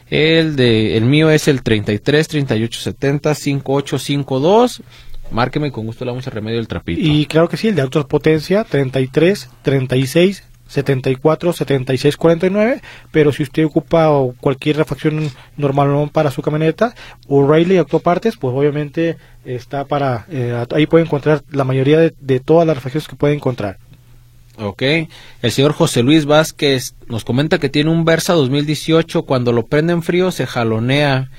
El 0.09 0.57
de 0.57 0.97
el 0.97 1.05
mío 1.05 1.31
es 1.31 1.47
el 1.47 1.63
33 1.63 2.27
38 2.27 2.81
70 2.81 3.35
5852. 3.35 4.83
Márqueme 5.31 5.69
y 5.69 5.71
con 5.71 5.87
gusto 5.87 6.05
le 6.05 6.11
damos 6.11 6.27
el 6.27 6.33
remedio 6.33 6.57
del 6.57 6.67
trapito. 6.67 7.01
Y 7.01 7.27
claro 7.27 7.49
que 7.49 7.57
sí, 7.57 7.69
el 7.69 7.77
de 7.77 7.83
autopotencia 7.83 8.65
33 8.65 9.49
36 9.63 10.50
74 10.71 11.53
76 11.53 12.17
49 12.17 12.81
pero 13.11 13.33
si 13.33 13.43
usted 13.43 13.65
ocupa 13.65 14.09
cualquier 14.41 14.77
refacción 14.77 15.31
normal 15.57 16.11
para 16.13 16.31
su 16.31 16.43
camioneta 16.43 16.95
O'Reilly 17.29 17.77
Autopartes 17.77 18.37
pues 18.37 18.55
obviamente 18.55 19.17
está 19.45 19.85
para 19.85 20.27
eh, 20.31 20.65
ahí 20.75 20.87
puede 20.87 21.05
encontrar 21.05 21.43
la 21.51 21.65
mayoría 21.65 21.99
de, 21.99 22.15
de 22.21 22.41
todas 22.41 22.67
las 22.67 22.77
refacciones 22.77 23.09
que 23.09 23.17
puede 23.17 23.35
encontrar 23.35 23.79
Ok, 24.63 24.83
el 25.41 25.53
señor 25.53 25.73
José 25.73 26.03
Luis 26.03 26.27
Vázquez 26.27 26.95
nos 27.07 27.25
comenta 27.25 27.59
que 27.59 27.71
tiene 27.71 27.91
un 27.91 28.05
Versa 28.05 28.35
2018, 28.35 29.23
cuando 29.23 29.53
lo 29.53 29.65
prende 29.65 29.95
en 29.95 30.03
frío 30.03 30.31
se 30.33 30.47
jalonea 30.47 31.31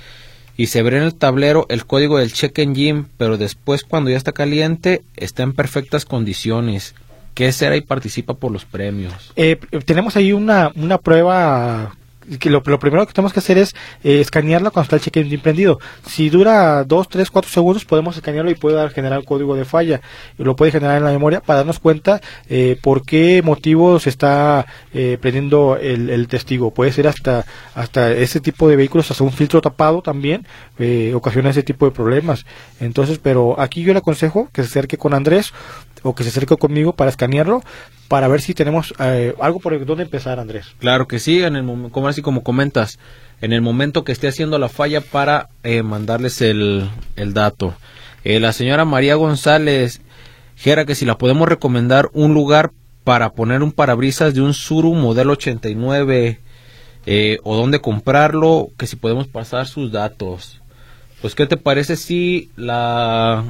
y 0.57 0.67
se 0.67 0.81
ve 0.81 0.97
en 0.97 1.03
el 1.03 1.15
tablero 1.15 1.67
el 1.69 1.85
código 1.85 2.17
del 2.17 2.33
check 2.33 2.57
engine, 2.59 3.05
pero 3.17 3.37
después 3.37 3.83
cuando 3.83 4.09
ya 4.09 4.17
está 4.17 4.31
caliente 4.31 5.03
está 5.15 5.43
en 5.43 5.53
perfectas 5.53 6.05
condiciones. 6.05 6.95
¿Qué 7.33 7.51
será 7.51 7.75
y 7.75 7.81
participa 7.81 8.33
por 8.33 8.51
los 8.51 8.65
premios? 8.65 9.31
Eh, 9.35 9.57
tenemos 9.85 10.15
ahí 10.15 10.33
una, 10.33 10.71
una 10.75 10.97
prueba 10.97 11.93
que 12.39 12.49
lo, 12.49 12.61
primero 12.61 13.05
que 13.05 13.13
tenemos 13.13 13.33
que 13.33 13.39
hacer 13.39 13.57
es 13.57 13.75
eh, 14.03 14.21
escanearla 14.21 14.71
cuando 14.71 14.83
está 14.83 14.95
el 14.95 15.01
check-in 15.01 15.39
prendido. 15.39 15.79
Si 16.05 16.29
dura 16.29 16.83
2, 16.83 17.09
3, 17.09 17.31
4 17.31 17.51
segundos, 17.51 17.85
podemos 17.85 18.15
escanearlo 18.15 18.51
y 18.51 18.55
puede 18.55 18.89
generar 18.89 19.19
un 19.19 19.25
código 19.25 19.55
de 19.55 19.65
falla. 19.65 20.01
Lo 20.37 20.55
puede 20.55 20.71
generar 20.71 20.97
en 20.97 21.03
la 21.03 21.11
memoria 21.11 21.41
para 21.41 21.57
darnos 21.57 21.79
cuenta 21.79 22.21
eh, 22.49 22.77
por 22.81 23.03
qué 23.05 23.41
motivo 23.43 23.99
se 23.99 24.09
está 24.09 24.65
eh, 24.93 25.17
prendiendo 25.19 25.77
el, 25.77 26.09
el, 26.09 26.27
testigo. 26.27 26.71
Puede 26.71 26.91
ser 26.91 27.07
hasta, 27.07 27.45
hasta 27.75 28.11
ese 28.11 28.39
tipo 28.39 28.67
de 28.67 28.75
vehículos, 28.75 29.09
hasta 29.11 29.23
un 29.23 29.31
filtro 29.31 29.61
tapado 29.61 30.01
también, 30.01 30.45
eh, 30.79 31.13
ocasiona 31.15 31.49
ese 31.49 31.63
tipo 31.63 31.85
de 31.85 31.91
problemas. 31.91 32.45
Entonces, 32.79 33.19
pero 33.21 33.59
aquí 33.59 33.83
yo 33.83 33.93
le 33.93 33.99
aconsejo 33.99 34.49
que 34.53 34.61
se 34.61 34.69
acerque 34.69 34.97
con 34.97 35.13
Andrés 35.13 35.53
o 36.03 36.15
que 36.15 36.23
se 36.23 36.29
acerque 36.29 36.57
conmigo 36.57 36.93
para 36.93 37.09
escanearlo 37.09 37.61
para 38.11 38.27
ver 38.27 38.41
si 38.41 38.53
tenemos 38.53 38.93
eh, 38.99 39.33
algo 39.39 39.61
por 39.61 39.85
donde 39.85 40.03
empezar, 40.03 40.37
Andrés. 40.37 40.75
Claro 40.79 41.07
que 41.07 41.17
sí, 41.17 41.41
en 41.43 41.55
el 41.55 41.65
como 41.91 42.09
así 42.09 42.21
como 42.21 42.43
comentas, 42.43 42.99
en 43.39 43.53
el 43.53 43.61
momento 43.61 44.03
que 44.03 44.11
esté 44.11 44.27
haciendo 44.27 44.59
la 44.59 44.67
falla 44.67 44.99
para 44.99 45.47
eh, 45.63 45.81
mandarles 45.81 46.41
el, 46.41 46.89
el 47.15 47.33
dato. 47.33 47.73
Eh, 48.25 48.41
la 48.41 48.51
señora 48.51 48.83
María 48.83 49.15
González, 49.15 50.01
Gera, 50.57 50.83
que 50.83 50.93
si 50.93 51.05
la 51.05 51.17
podemos 51.17 51.47
recomendar 51.47 52.09
un 52.11 52.33
lugar 52.33 52.71
para 53.05 53.29
poner 53.31 53.63
un 53.63 53.71
parabrisas 53.71 54.33
de 54.33 54.41
un 54.41 54.53
Suru 54.53 54.93
modelo 54.93 55.31
89 55.31 56.39
o 57.43 57.55
dónde 57.55 57.79
comprarlo, 57.79 58.71
que 58.77 58.87
si 58.87 58.97
podemos 58.97 59.27
pasar 59.27 59.67
sus 59.67 59.89
datos. 59.89 60.61
Pues, 61.21 61.33
¿qué 61.33 61.47
te 61.47 61.55
parece 61.55 61.95
si 61.95 62.51
la, 62.57 63.45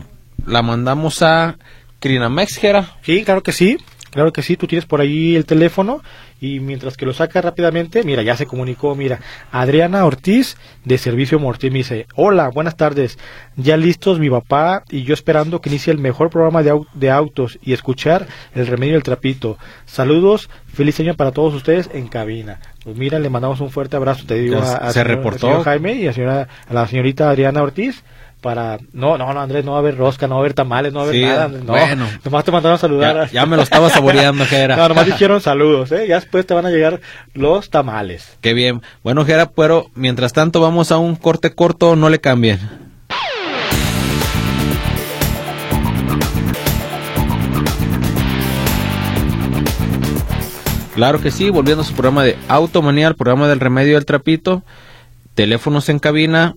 la 0.46 0.62
mandamos 0.62 1.24
a 1.24 1.58
Crinamex? 2.02 2.60
Sí, 3.02 3.24
claro 3.24 3.42
que 3.42 3.54
sí. 3.54 3.78
Claro 4.12 4.34
que 4.34 4.42
sí, 4.42 4.58
tú 4.58 4.68
tienes 4.68 4.86
por 4.86 5.00
ahí 5.00 5.38
el 5.38 5.46
teléfono 5.46 6.02
y 6.42 6.60
mientras 6.60 6.98
que 6.98 7.06
lo 7.06 7.14
saca 7.14 7.40
rápidamente, 7.40 8.04
mira, 8.04 8.22
ya 8.24 8.36
se 8.36 8.46
comunicó, 8.46 8.94
mira, 8.94 9.22
Adriana 9.54 10.04
Ortiz 10.04 10.58
de 10.84 10.98
Servicio 10.98 11.40
Morty 11.40 11.72
me 11.72 11.78
dice, 11.78 12.08
hola, 12.16 12.50
buenas 12.50 12.76
tardes, 12.76 13.18
ya 13.56 13.78
listos 13.78 14.20
mi 14.20 14.30
papá 14.30 14.84
y 14.90 15.04
yo 15.04 15.14
esperando 15.14 15.62
que 15.62 15.70
inicie 15.70 15.94
el 15.94 16.00
mejor 16.00 16.30
programa 16.30 16.62
de, 16.62 16.78
de 16.94 17.10
autos 17.10 17.58
y 17.64 17.72
escuchar 17.72 18.28
el 18.54 18.68
remedio 18.68 18.96
del 18.96 19.04
trapito. 19.04 19.58
Saludos, 19.86 20.50
feliz 20.68 21.00
año 21.00 21.14
para 21.16 21.32
todos 21.32 21.54
ustedes 21.54 21.90
en 21.94 22.10
cabina. 22.10 22.60
Pues 22.84 22.98
mira, 22.98 23.18
le 23.18 23.30
mandamos 23.30 23.62
un 23.62 23.70
fuerte 23.70 23.96
abrazo, 23.96 24.26
te 24.26 24.36
digo, 24.36 24.58
a, 24.58 24.92
se 24.92 25.06
reportó. 25.06 25.64
Jaime 25.64 25.94
y 25.94 26.08
a, 26.08 26.14
señora, 26.14 26.50
a 26.68 26.74
la 26.74 26.86
señorita 26.86 27.30
Adriana 27.30 27.64
Ortiz 27.64 28.04
para 28.42 28.80
no 28.92 29.18
no 29.18 29.34
no 29.34 29.40
Andrés 29.40 29.64
no 29.64 29.72
va 29.72 29.78
a 29.78 29.80
haber 29.82 29.98
rosca 29.98 30.28
no 30.28 30.36
va 30.36 30.40
a 30.40 30.44
haber 30.44 30.54
tamales 30.54 30.92
no 30.92 31.00
va 31.00 31.06
a 31.06 31.10
haber 31.10 31.22
nada 31.22 31.48
no. 31.48 31.74
bueno. 31.74 32.08
Nomás 32.26 32.44
te 32.44 32.52
mandaron 32.52 32.76
a 32.76 32.80
saludar. 32.80 33.30
Ya, 33.32 33.46
me 33.46 33.56
lo 33.56 33.62
estaba 33.62 33.90
saboreando 33.90 34.46
Jera. 34.46 34.76
No 34.82 34.90
nomás 34.90 35.06
dijeron 35.06 35.40
saludos 35.42 35.92
eh 35.92 36.08
ya 36.08 36.16
después 36.16 36.46
te 36.46 36.54
van 36.54 36.66
a 36.66 36.72
llegar 36.72 37.00
los 37.34 37.70
tamales. 37.70 38.38
Qué 38.42 38.54
bien. 38.54 38.82
Bueno 39.04 39.26
Jera 39.26 39.52
pero 39.52 39.92
mientras 39.94 40.34
tanto 40.34 40.60
vamos 40.60 40.92
a 40.92 40.98
un 40.98 41.16
corte 41.16 41.54
corto 41.54 41.96
no 41.96 42.10
le 42.10 42.20
cambien. 42.20 42.60
Claro 50.96 51.22
que 51.22 51.32
sí, 51.32 51.50
volviendo 51.50 51.84
a 51.84 51.86
su 51.86 51.94
programa 51.94 52.24
de 52.24 52.38
Automanía, 52.50 53.08
el 53.08 53.16
programa 53.16 53.48
del 53.48 53.62
remedio 53.62 53.96
del 53.96 54.06
trapito, 54.06 54.62
teléfonos 55.36 55.88
en 55.88 56.00
cabina 56.00 56.56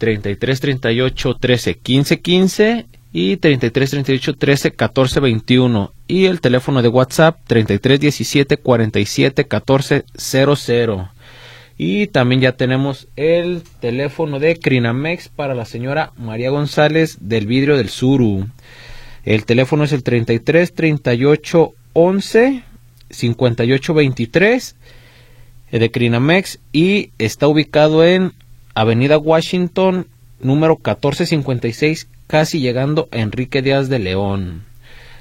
33 0.00 0.60
38 0.60 1.34
13 1.34 1.74
15 1.74 2.20
15 2.20 2.86
y 3.12 3.36
33 3.36 3.90
38 3.90 4.34
13 4.34 4.70
14 4.72 5.20
21 5.20 5.92
y 6.08 6.24
el 6.24 6.40
teléfono 6.40 6.80
de 6.80 6.88
WhatsApp 6.88 7.38
33 7.46 8.00
17 8.00 8.56
47 8.56 9.44
14 9.44 10.04
00 10.16 11.10
y 11.76 12.06
también 12.06 12.40
ya 12.40 12.52
tenemos 12.52 13.08
el 13.16 13.62
teléfono 13.80 14.38
de 14.38 14.58
Crinamex 14.58 15.28
para 15.28 15.54
la 15.54 15.66
señora 15.66 16.12
María 16.16 16.50
González 16.50 17.18
del 17.20 17.46
vidrio 17.46 17.76
del 17.76 17.88
Suru. 17.88 18.46
El 19.24 19.44
teléfono 19.44 19.84
es 19.84 19.92
el 19.92 20.02
33 20.02 20.74
38 20.74 21.72
11 21.92 22.64
58 23.10 23.94
23 23.94 24.76
de 25.72 25.90
Crinamex 25.90 26.58
y 26.72 27.12
está 27.18 27.48
ubicado 27.48 28.04
en 28.04 28.32
Avenida 28.80 29.18
Washington, 29.18 30.06
número 30.40 30.76
1456, 30.76 32.08
casi 32.26 32.60
llegando 32.60 33.10
a 33.12 33.18
Enrique 33.18 33.60
Díaz 33.60 33.90
de 33.90 33.98
León. 33.98 34.62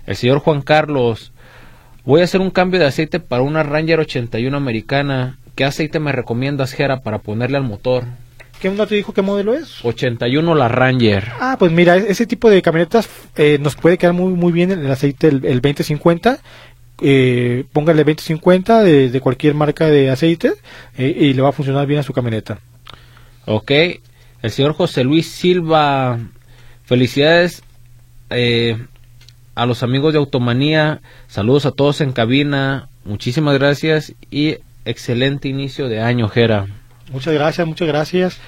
El 0.05 0.15
señor 0.15 0.39
Juan 0.39 0.61
Carlos, 0.61 1.33
voy 2.05 2.21
a 2.21 2.23
hacer 2.23 2.39
un 2.39 2.51
cambio 2.51 2.79
de 2.79 2.85
aceite 2.85 3.19
para 3.19 3.41
una 3.41 3.63
Ranger 3.63 3.99
81 3.99 4.55
americana. 4.55 5.39
¿Qué 5.55 5.65
aceite 5.65 5.99
me 5.99 6.13
recomiendas, 6.13 6.71
Jera, 6.71 7.01
para 7.01 7.17
ponerle 7.17 7.57
al 7.57 7.65
motor? 7.65 8.05
¿Qué 8.61 8.69
no 8.69 8.87
te 8.87 8.95
dijo 8.95 9.13
qué 9.13 9.23
modelo 9.23 9.53
es? 9.53 9.83
81 9.83 10.55
la 10.55 10.69
Ranger. 10.69 11.27
Ah, 11.41 11.57
pues 11.59 11.73
mira, 11.73 11.97
ese 11.97 12.25
tipo 12.25 12.49
de 12.49 12.61
camionetas 12.61 13.09
eh, 13.35 13.57
nos 13.59 13.75
puede 13.75 13.97
quedar 13.97 14.13
muy 14.13 14.31
muy 14.31 14.53
bien 14.53 14.71
el 14.71 14.89
aceite 14.89 15.27
el, 15.27 15.59
2050. 15.59 16.39
Eh, 17.01 17.65
póngale 17.73 18.05
2050 18.05 18.83
de, 18.83 19.09
de 19.09 19.19
cualquier 19.19 19.53
marca 19.53 19.87
de 19.87 20.09
aceite 20.09 20.53
eh, 20.97 21.13
y 21.13 21.33
le 21.33 21.41
va 21.41 21.49
a 21.49 21.53
funcionar 21.53 21.85
bien 21.87 21.99
a 21.99 22.03
su 22.03 22.13
camioneta. 22.13 22.59
Ok, 23.51 23.71
el 24.43 24.51
señor 24.51 24.73
José 24.73 25.03
Luis 25.03 25.27
Silva, 25.27 26.19
felicidades 26.85 27.63
eh, 28.29 28.77
a 29.55 29.65
los 29.65 29.81
amigos 29.81 30.13
de 30.13 30.19
Automanía, 30.19 31.01
saludos 31.27 31.65
a 31.65 31.71
todos 31.71 31.99
en 32.01 32.11
cabina, 32.11 32.89
muchísimas 33.05 33.57
gracias 33.57 34.13
y 34.29 34.57
excelente 34.85 35.47
inicio 35.47 35.89
de 35.89 35.99
año, 35.99 36.29
Jera. 36.29 36.67
Muchas 37.11 37.33
gracias, 37.33 37.65
muchas 37.65 37.87
gracias. 37.87 38.39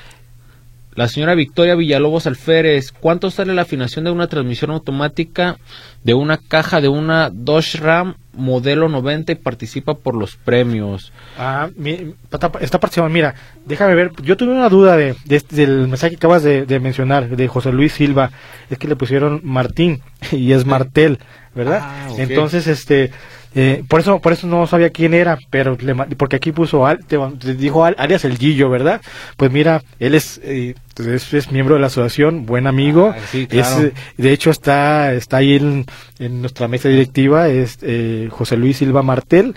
La 0.94 1.08
señora 1.08 1.36
Victoria 1.36 1.76
Villalobos 1.76 2.28
Alférez, 2.28 2.92
¿cuánto 2.92 3.32
sale 3.32 3.54
la 3.54 3.62
afinación 3.62 4.04
de 4.04 4.12
una 4.12 4.28
transmisión 4.28 4.72
automática 4.72 5.58
de 6.04 6.14
una 6.14 6.38
caja 6.38 6.82
de 6.82 6.90
una 6.90 7.30
Dodge 7.30 7.78
Ram 7.80 8.16
modelo 8.34 8.90
90 8.90 9.32
y 9.32 9.36
participa 9.36 9.94
por 9.94 10.16
los 10.16 10.36
premios? 10.36 11.14
Ah, 11.38 11.70
está 12.60 12.80
participando. 12.80 13.14
Mira, 13.14 13.36
déjame 13.66 13.96
ver. 13.96 14.12
Yo 14.22 14.36
tuve 14.36 14.52
una 14.52 14.68
duda 14.68 14.98
de, 14.98 15.16
del 15.50 15.88
mensaje 15.88 16.12
que 16.12 16.18
acabas 16.18 16.44
de, 16.44 16.80
mencionar 16.82 17.38
de 17.38 17.48
José 17.48 17.72
Luis 17.72 17.94
Silva. 17.94 18.32
Es 18.70 18.78
que 18.78 18.90
le 18.90 18.98
pusieron 18.98 19.40
Martín 19.46 20.02
y 20.34 20.52
es 20.52 20.66
Martel, 20.66 21.20
¿verdad? 21.56 21.80
Ah, 21.84 22.08
Entonces, 22.18 22.68
este 22.68 23.12
eh, 23.54 23.84
por 23.88 24.00
eso 24.00 24.20
por 24.20 24.32
eso 24.32 24.48
no 24.48 24.66
sabía 24.66 24.92
quién 24.92 25.14
era, 25.14 25.38
pero 25.50 25.78
porque 26.18 26.38
aquí 26.38 26.52
puso 26.52 26.86
te, 27.08 27.18
dijo 27.56 27.84
Arias 27.84 28.24
el 28.24 28.38
Gillo, 28.38 28.70
¿verdad? 28.70 29.02
Pues 29.36 29.52
mira, 29.52 29.84
él 30.00 30.16
es, 30.16 30.40
eh, 30.44 30.76
es, 30.98 31.52
miembro 31.52 31.76
de 31.76 31.82
la 31.82 31.88
asociación, 31.88 32.46
buen 32.46 32.66
amigo. 32.66 33.14
Ah, 33.14 33.82
de 34.18 34.32
hecho 34.32 34.52
está 34.52 35.14
está 35.14 35.38
ahí 35.38 35.56
en, 35.56 35.86
en 36.20 36.42
nuestra 36.42 36.68
mesa 36.68 36.88
directiva 36.88 37.50
es 37.50 37.80
eh, 37.82 38.30
José 38.32 38.56
Luis 38.58 38.78
Silva 38.78 39.04
Martel. 39.04 39.56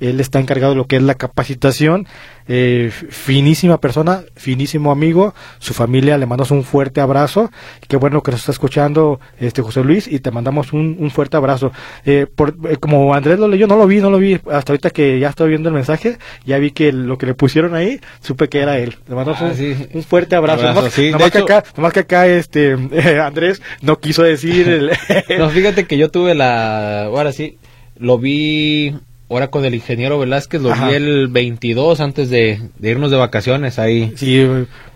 Él 0.00 0.20
está 0.20 0.40
encargado 0.40 0.72
de 0.72 0.76
lo 0.76 0.86
que 0.86 0.96
es 0.96 1.02
la 1.02 1.14
capacitación 1.14 2.06
eh, 2.48 2.92
finísima 2.92 3.80
persona, 3.80 4.22
finísimo 4.36 4.92
amigo, 4.92 5.34
su 5.58 5.74
familia, 5.74 6.16
le 6.16 6.26
mandamos 6.26 6.52
un 6.52 6.62
fuerte 6.62 7.00
abrazo, 7.00 7.50
qué 7.88 7.96
bueno 7.96 8.22
que 8.22 8.30
nos 8.30 8.40
está 8.40 8.52
escuchando 8.52 9.18
este 9.40 9.62
José 9.62 9.82
Luis 9.82 10.06
y 10.06 10.20
te 10.20 10.30
mandamos 10.30 10.72
un, 10.72 11.10
fuerte 11.10 11.36
abrazo. 11.36 11.72
Eh, 12.04 12.26
por, 12.32 12.56
eh, 12.68 12.76
como 12.76 13.14
Andrés 13.14 13.40
lo 13.40 13.48
leyó, 13.48 13.66
no 13.66 13.76
lo 13.76 13.86
vi, 13.88 14.00
no 14.00 14.10
lo 14.10 14.18
vi, 14.18 14.34
hasta 14.34 14.72
ahorita 14.72 14.90
que 14.90 15.18
ya 15.18 15.30
estoy 15.30 15.48
viendo 15.48 15.68
el 15.70 15.74
mensaje, 15.74 16.18
ya 16.44 16.58
vi 16.58 16.70
que 16.70 16.92
lo 16.92 17.18
que 17.18 17.26
le 17.26 17.34
pusieron 17.34 17.74
ahí, 17.74 18.00
supe 18.20 18.48
que 18.48 18.60
era 18.60 18.78
él. 18.78 18.96
Le 19.08 19.16
mandamos 19.16 19.42
ah, 19.42 19.52
un, 19.92 20.02
fuerte 20.04 20.36
abrazo. 20.36 20.62
nomás, 20.72 20.94
que 20.94 21.38
acá, 21.38 21.64
que 21.92 22.00
acá, 22.00 22.26
este, 22.28 22.76
Andrés 23.22 23.60
no 23.82 23.98
quiso 23.98 24.22
decir 24.22 24.68
el... 24.68 24.90
no, 25.38 25.50
fíjate 25.50 25.86
que 25.86 25.98
yo 25.98 26.10
tuve 26.10 26.36
la, 26.36 27.06
ahora 27.06 27.32
sí, 27.32 27.58
lo 27.98 28.18
vi 28.18 28.94
ahora 29.28 29.48
con 29.48 29.64
el 29.64 29.74
ingeniero 29.74 30.18
Velázquez 30.18 30.62
lo 30.62 30.72
vi 30.72 30.94
el 30.94 31.28
22 31.28 32.00
antes 32.00 32.30
de, 32.30 32.60
irnos 32.80 33.10
de 33.10 33.16
vacaciones 33.16 33.78
ahí. 33.78 34.12
Sí, 34.16 34.46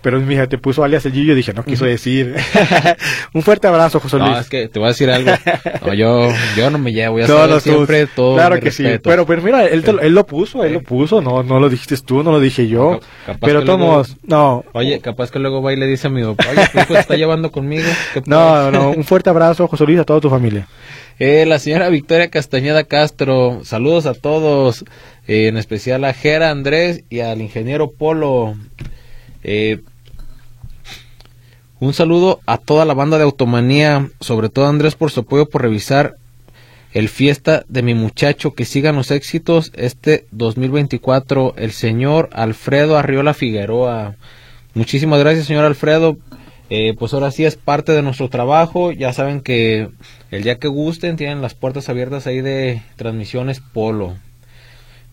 pero 0.01 0.19
mi 0.19 0.35
hija 0.35 0.47
te 0.47 0.57
puso 0.57 0.83
alias 0.83 1.05
el 1.05 1.11
Gillo, 1.11 1.35
dije, 1.35 1.53
no 1.53 1.63
quiso 1.63 1.85
decir. 1.85 2.35
un 3.33 3.41
fuerte 3.41 3.67
abrazo, 3.67 3.99
José 3.99 4.17
Luis. 4.17 4.31
No, 4.31 4.39
es 4.39 4.49
que 4.49 4.67
te 4.67 4.79
voy 4.79 4.87
a 4.87 4.91
decir 4.91 5.09
algo. 5.09 5.31
No, 5.85 5.93
yo, 5.93 6.29
yo 6.55 6.69
no 6.69 6.77
me 6.77 6.93
llevo, 6.93 7.19
ya 7.19 7.27
no, 7.27 7.37
sabes, 7.37 7.63
siempre 7.63 8.05
todo. 8.05 8.35
Claro 8.35 8.59
que 8.59 8.71
sí. 8.71 8.83
Pero, 9.03 9.25
pero 9.25 9.41
mira, 9.41 9.65
él, 9.65 9.83
él 10.01 10.13
lo 10.13 10.25
puso, 10.25 10.63
él 10.63 10.73
lo 10.73 10.81
puso, 10.81 11.21
no, 11.21 11.43
no 11.43 11.59
lo 11.59 11.69
dijiste 11.69 11.95
tú, 11.97 12.23
no 12.23 12.31
lo 12.31 12.39
dije 12.39 12.67
yo. 12.67 12.99
pero 13.39 13.63
todos, 13.63 14.17
no. 14.23 14.63
Oye, 14.73 14.99
capaz 14.99 15.31
que 15.31 15.39
luego 15.39 15.61
va 15.61 15.73
y 15.73 15.75
le 15.75 15.87
dice 15.87 16.07
a 16.07 16.09
mi 16.09 16.23
papá, 16.23 16.45
oye, 16.51 16.67
tu 16.71 16.79
hijo 16.79 16.97
está 16.97 17.15
llevando 17.15 17.51
conmigo. 17.51 17.87
no, 18.25 18.71
no, 18.71 18.91
un 18.91 19.03
fuerte 19.03 19.29
abrazo, 19.29 19.67
José 19.67 19.85
Luis, 19.85 19.99
a 19.99 20.03
toda 20.03 20.21
tu 20.21 20.29
familia. 20.29 20.67
Eh, 21.23 21.45
la 21.45 21.59
señora 21.59 21.89
Victoria 21.89 22.31
Castañeda 22.31 22.83
Castro, 22.83 23.61
saludos 23.63 24.07
a 24.07 24.15
todos, 24.15 24.85
eh, 25.27 25.49
en 25.49 25.55
especial 25.55 26.03
a 26.03 26.13
Jera 26.13 26.49
Andrés 26.49 27.03
y 27.11 27.19
al 27.19 27.41
ingeniero 27.41 27.91
Polo. 27.91 28.55
Eh, 29.43 29.81
un 31.79 31.93
saludo 31.93 32.39
a 32.47 32.57
toda 32.57 32.85
la 32.85 32.95
banda 32.95 33.19
de 33.19 33.23
Automanía, 33.23 34.09
sobre 34.19 34.49
todo 34.49 34.65
a 34.65 34.69
Andrés 34.69 34.95
por 34.95 35.11
su 35.11 35.19
apoyo 35.19 35.47
por 35.47 35.61
revisar 35.61 36.15
el 36.91 37.07
fiesta 37.07 37.65
de 37.67 37.83
mi 37.83 37.93
muchacho, 37.93 38.55
que 38.55 38.65
sigan 38.65 38.95
los 38.95 39.11
éxitos 39.11 39.71
este 39.75 40.25
2024, 40.31 41.53
el 41.55 41.71
señor 41.71 42.31
Alfredo 42.33 42.97
Arriola 42.97 43.35
Figueroa. 43.35 44.15
Muchísimas 44.73 45.19
gracias, 45.19 45.45
señor 45.45 45.65
Alfredo. 45.65 46.17
Eh, 46.73 46.95
pues 46.97 47.13
ahora 47.13 47.31
sí 47.31 47.43
es 47.43 47.57
parte 47.57 47.91
de 47.91 48.01
nuestro 48.01 48.29
trabajo. 48.29 48.93
Ya 48.93 49.11
saben 49.11 49.41
que 49.41 49.89
el 50.31 50.43
día 50.43 50.57
que 50.57 50.69
gusten 50.69 51.17
tienen 51.17 51.41
las 51.41 51.53
puertas 51.53 51.89
abiertas 51.89 52.27
ahí 52.27 52.39
de 52.39 52.81
transmisiones 52.95 53.59
Polo. 53.59 54.15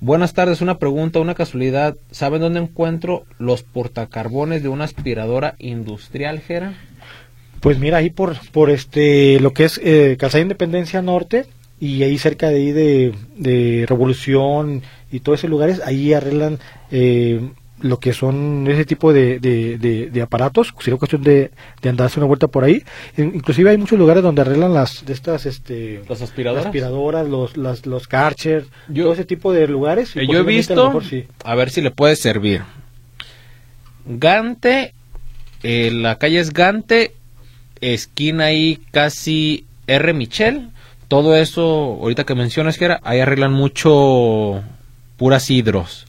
Buenas 0.00 0.34
tardes, 0.34 0.60
una 0.60 0.78
pregunta, 0.78 1.18
una 1.18 1.34
casualidad. 1.34 1.96
¿Saben 2.12 2.42
dónde 2.42 2.60
encuentro 2.60 3.24
los 3.40 3.64
portacarbones 3.64 4.62
de 4.62 4.68
una 4.68 4.84
aspiradora 4.84 5.56
industrial, 5.58 6.38
Jera? 6.38 6.74
Pues 7.58 7.80
mira, 7.80 7.96
ahí 7.96 8.10
por, 8.10 8.36
por 8.52 8.70
este, 8.70 9.40
lo 9.40 9.52
que 9.52 9.64
es 9.64 9.80
eh, 9.82 10.16
Calzada 10.16 10.42
Independencia 10.42 11.02
Norte 11.02 11.46
y 11.80 12.04
ahí 12.04 12.18
cerca 12.18 12.50
de 12.50 12.56
ahí 12.56 12.70
de, 12.70 13.14
de 13.36 13.84
Revolución 13.88 14.82
y 15.10 15.18
todos 15.20 15.40
esos 15.40 15.50
lugares, 15.50 15.82
ahí 15.84 16.12
arreglan 16.12 16.60
eh, 16.92 17.50
lo 17.80 18.00
que 18.00 18.12
son 18.12 18.66
ese 18.68 18.84
tipo 18.84 19.12
de, 19.12 19.38
de, 19.38 20.22
aparatos, 20.22 20.74
sería 20.80 20.98
cuestión 20.98 21.22
de, 21.22 21.50
de, 21.80 21.88
andarse 21.88 22.18
una 22.18 22.26
vuelta 22.26 22.48
por 22.48 22.64
ahí. 22.64 22.82
Inclusive 23.16 23.70
hay 23.70 23.78
muchos 23.78 23.98
lugares 23.98 24.22
donde 24.22 24.42
arreglan 24.42 24.74
las 24.74 25.04
de 25.04 25.12
estas 25.12 25.46
este 25.46 26.02
las 26.08 26.22
aspiradoras, 26.22 26.66
aspiradoras 26.66 27.28
los 27.28 27.56
las, 27.56 27.86
los 27.86 28.08
karcher, 28.08 28.66
todo 28.94 29.12
ese 29.12 29.24
tipo 29.24 29.52
de 29.52 29.68
lugares. 29.68 30.16
Eh, 30.16 30.26
yo 30.30 30.40
he 30.40 30.42
visto, 30.42 31.00
a, 31.44 31.54
ver 31.54 31.70
si 31.70 31.80
le 31.80 31.90
puede 31.90 32.16
servir. 32.16 32.62
Gante, 34.04 34.94
eh, 35.62 35.90
la 35.92 36.16
calle 36.16 36.40
es 36.40 36.52
Gante, 36.52 37.12
esquina 37.80 38.46
ahí 38.46 38.80
casi 38.90 39.66
R. 39.86 40.12
Michel. 40.14 40.70
Todo 41.08 41.36
eso, 41.36 41.62
ahorita 42.02 42.24
que 42.24 42.34
mencionas 42.34 42.76
que 42.76 42.84
era, 42.84 43.00
ahí 43.02 43.20
arreglan 43.20 43.52
mucho 43.52 44.62
puras 45.16 45.50
hidros 45.50 46.07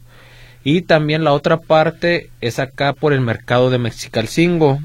y 0.63 0.81
también 0.81 1.23
la 1.23 1.33
otra 1.33 1.57
parte 1.57 2.29
es 2.41 2.59
acá 2.59 2.93
por 2.93 3.13
el 3.13 3.21
mercado 3.21 3.69
de 3.69 3.77
Mexicalcingo. 3.77 4.79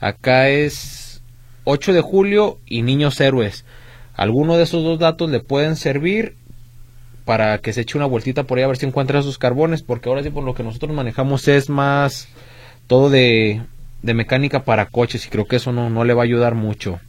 Acá 0.00 0.48
es 0.48 1.22
8 1.64 1.92
de 1.92 2.00
julio 2.00 2.58
y 2.66 2.82
Niños 2.82 3.20
Héroes. 3.20 3.64
Alguno 4.14 4.56
de 4.56 4.64
esos 4.64 4.82
dos 4.82 4.98
datos 4.98 5.30
le 5.30 5.40
pueden 5.40 5.76
servir 5.76 6.34
para 7.24 7.58
que 7.58 7.72
se 7.72 7.82
eche 7.82 7.98
una 7.98 8.06
vueltita 8.06 8.44
por 8.44 8.58
ahí 8.58 8.64
a 8.64 8.68
ver 8.68 8.78
si 8.78 8.86
encuentra 8.86 9.22
sus 9.22 9.38
carbones, 9.38 9.82
porque 9.82 10.08
ahora 10.08 10.22
sí 10.22 10.30
por 10.30 10.44
lo 10.44 10.54
que 10.54 10.62
nosotros 10.62 10.92
manejamos 10.92 11.46
es 11.48 11.68
más 11.68 12.28
todo 12.86 13.10
de, 13.10 13.62
de 14.02 14.14
mecánica 14.14 14.64
para 14.64 14.86
coches 14.86 15.26
y 15.26 15.28
creo 15.28 15.46
que 15.46 15.56
eso 15.56 15.72
no, 15.72 15.90
no 15.90 16.04
le 16.04 16.14
va 16.14 16.22
a 16.22 16.24
ayudar 16.24 16.54
mucho. 16.54 17.00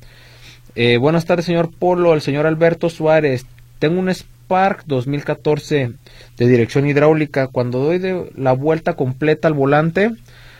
Eh, 0.75 0.98
buenas 0.98 1.25
tardes, 1.25 1.46
señor 1.46 1.72
Polo, 1.72 2.13
el 2.13 2.22
señor 2.22 2.46
Alberto 2.46 2.89
Suárez. 2.89 3.46
Tengo 3.79 4.00
un 4.00 4.10
Park 4.50 4.84
2014 4.88 5.94
de 6.38 6.48
dirección 6.48 6.88
hidráulica. 6.88 7.48
Cuando 7.48 7.79
doy 7.79 8.00
de 8.00 8.32
la 8.36 8.51
vuelta 8.51 8.96
completa 8.96 9.48
al 9.48 9.53
volante, 9.53 10.12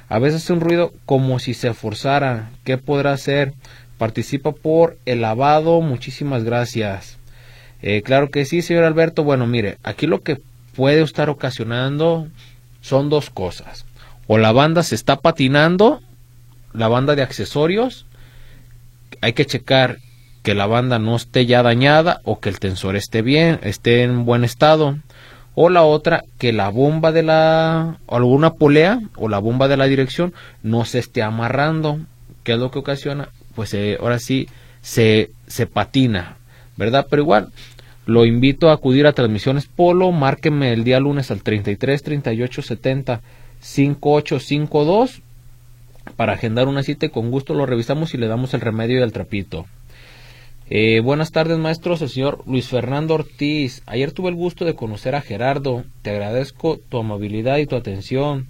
a 0.08 0.20
veces 0.20 0.44
hace 0.44 0.54
un 0.54 0.62
ruido 0.62 0.94
como 1.06 1.40
si 1.40 1.56
se 1.56 1.74
forzara. 1.74 2.52
¿Qué 2.64 2.78
podrá 2.78 3.14
hacer? 3.14 3.54
Participa 3.98 4.52
por 4.52 4.98
el 5.06 5.22
lavado. 5.22 5.82
Muchísimas 5.82 6.44
gracias. 6.44 7.18
Eh, 7.82 8.04
claro 8.04 8.30
que 8.30 8.46
sí, 8.46 8.62
señor 8.62 8.84
Alberto. 8.84 9.24
Bueno, 9.24 9.48
mire, 9.48 9.78
aquí 9.82 10.06
lo 10.06 10.22
que 10.22 10.40
puede 10.76 11.02
estar 11.02 11.30
ocasionando 11.30 12.28
son 12.82 13.10
dos 13.10 13.32
cosas. 13.32 13.86
O 14.28 14.38
la 14.38 14.52
banda 14.52 14.84
se 14.84 14.94
está 14.94 15.16
patinando, 15.18 16.00
la 16.74 16.88
banda 16.88 17.16
de 17.16 17.24
accesorios. 17.24 18.06
Hay 19.22 19.34
que 19.34 19.48
checar 19.48 19.98
que 20.44 20.56
la 20.56 20.68
banda 20.68 21.00
no 21.00 21.16
esté 21.16 21.46
ya 21.46 21.64
dañada 21.64 22.22
o 22.24 22.40
que 22.40 22.50
el 22.50 22.60
tensor 22.60 22.96
esté 22.96 23.22
bien, 23.22 23.60
esté 23.64 24.04
en 24.04 24.26
buen 24.26 24.44
estado. 24.44 24.98
O 25.56 25.70
la 25.70 25.84
otra, 25.84 26.24
que 26.38 26.54
la 26.54 26.70
bomba 26.70 27.12
de 27.12 27.24
la, 27.24 27.98
alguna 28.08 28.54
polea 28.54 29.02
o 29.18 29.28
la 29.28 29.40
bomba 29.40 29.68
de 29.68 29.78
la 29.78 29.86
dirección 29.86 30.34
no 30.64 30.86
se 30.86 31.00
esté 31.00 31.22
amarrando. 31.22 32.00
¿Qué 32.44 32.54
es 32.54 32.60
lo 32.60 32.72
que 32.72 32.80
ocasiona? 32.80 33.30
Pues 33.56 33.74
eh, 33.74 33.98
ahora 34.00 34.20
sí 34.20 34.48
se, 34.82 35.32
se 35.48 35.66
patina, 35.66 36.38
¿verdad? 36.78 37.08
Pero 37.10 37.24
igual, 37.24 37.50
lo 38.06 38.26
invito 38.26 38.70
a 38.70 38.74
acudir 38.74 39.06
a 39.06 39.14
transmisiones 39.14 39.66
Polo, 39.66 40.12
márqueme 40.12 40.72
el 40.72 40.84
día 40.84 41.00
lunes 41.00 41.30
al 41.30 41.44
33 41.44 42.02
38 42.02 42.62
70 42.62 43.22
5852 43.60 45.22
para 46.16 46.34
agendar 46.34 46.68
una 46.68 46.84
cita 46.84 47.06
y 47.06 47.10
con 47.10 47.30
gusto 47.30 47.54
lo 47.54 47.66
revisamos 47.66 48.14
y 48.14 48.18
le 48.18 48.28
damos 48.28 48.54
el 48.54 48.62
remedio 48.62 49.00
y 49.00 49.04
el 49.04 49.12
trapito. 49.12 49.66
Eh, 50.72 51.00
buenas 51.00 51.32
tardes, 51.32 51.58
maestros. 51.58 52.00
El 52.04 52.10
señor 52.10 52.44
Luis 52.46 52.68
Fernando 52.68 53.16
Ortiz. 53.16 53.82
Ayer 53.88 54.12
tuve 54.12 54.30
el 54.30 54.36
gusto 54.36 54.66
de 54.66 54.76
conocer 54.76 55.16
a 55.16 55.22
Gerardo. 55.22 55.84
Te 56.04 56.12
agradezco 56.12 56.78
tu 56.78 57.00
amabilidad 57.00 57.58
y 57.58 57.66
tu 57.66 57.76
atención. 57.76 58.46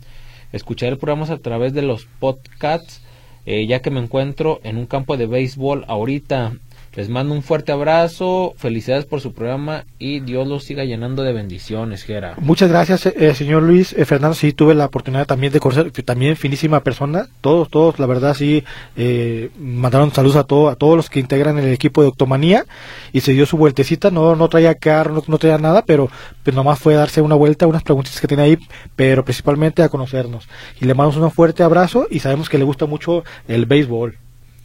Escuchar 0.51 0.89
el 0.89 0.97
programa 0.97 1.33
a 1.33 1.37
través 1.37 1.73
de 1.73 1.81
los 1.81 2.07
podcasts, 2.19 3.01
eh, 3.45 3.65
ya 3.67 3.81
que 3.81 3.89
me 3.89 4.01
encuentro 4.01 4.59
en 4.63 4.75
un 4.75 4.85
campo 4.85 5.15
de 5.15 5.27
béisbol 5.27 5.85
ahorita. 5.87 6.57
Les 6.95 7.07
mando 7.07 7.35
un 7.35 7.43
fuerte 7.43 7.71
abrazo, 7.71 8.53
felicidades 8.57 9.05
por 9.05 9.21
su 9.21 9.33
programa 9.33 9.85
y 9.99 10.21
Dios 10.21 10.47
los 10.47 10.63
siga 10.63 10.85
llenando 10.85 11.21
de 11.21 11.33
bendiciones, 11.33 12.03
Gera. 12.03 12.33
Muchas 12.39 12.69
gracias, 12.69 13.05
eh, 13.05 13.35
señor 13.35 13.61
Luis. 13.61 13.93
Eh, 13.93 14.05
Fernando, 14.05 14.33
sí 14.33 14.53
tuve 14.53 14.73
la 14.73 14.85
oportunidad 14.85 15.27
también 15.27 15.53
de 15.53 15.59
conocer, 15.59 15.91
también 16.03 16.35
finísima 16.35 16.79
persona. 16.81 17.27
Todos, 17.41 17.69
todos, 17.69 17.99
la 17.99 18.07
verdad, 18.07 18.33
sí, 18.33 18.63
eh, 18.97 19.51
mandaron 19.59 20.11
saludos 20.11 20.37
a, 20.37 20.45
todo, 20.45 20.69
a 20.69 20.75
todos 20.75 20.97
los 20.97 21.09
que 21.09 21.19
integran 21.19 21.59
el 21.59 21.71
equipo 21.71 22.01
de 22.01 22.07
Octomanía 22.07 22.65
y 23.13 23.21
se 23.21 23.33
dio 23.33 23.45
su 23.45 23.57
vueltecita. 23.57 24.09
No, 24.09 24.35
no 24.35 24.49
traía 24.49 24.73
carro, 24.73 25.23
no, 25.27 25.37
traía 25.37 25.59
nada, 25.59 25.83
pero 25.85 26.09
pues 26.43 26.55
nomás 26.55 26.79
fue 26.79 26.95
a 26.95 26.99
darse 26.99 27.21
una 27.21 27.35
vuelta, 27.35 27.67
unas 27.67 27.83
preguntas 27.83 28.19
que 28.19 28.27
tiene 28.27 28.43
ahí, 28.43 28.57
pero 28.95 29.23
principalmente 29.23 29.83
a 29.83 29.89
conocernos. 29.89 30.47
Y 30.81 30.85
le 30.85 30.95
mandamos 30.95 31.17
un 31.17 31.31
fuerte 31.31 31.61
abrazo 31.61 32.07
y 32.09 32.19
sabemos 32.19 32.49
que 32.49 32.57
le 32.57 32.63
gusta 32.63 32.87
mucho 32.87 33.23
el 33.47 33.67
béisbol. 33.67 34.17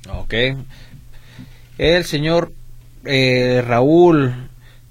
Ok. 0.08 0.34
El 1.78 2.04
señor 2.04 2.52
eh, 3.04 3.62
Raúl 3.66 4.48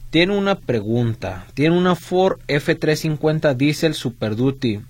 tiene 0.10 0.38
una 0.38 0.56
pregunta. 0.60 1.48
Tiene 1.54 1.78
una 1.78 1.96
Ford 1.96 2.40
F350 2.48 3.56
Diesel 3.56 3.94
Super 3.94 4.36
Duty. 4.36 4.82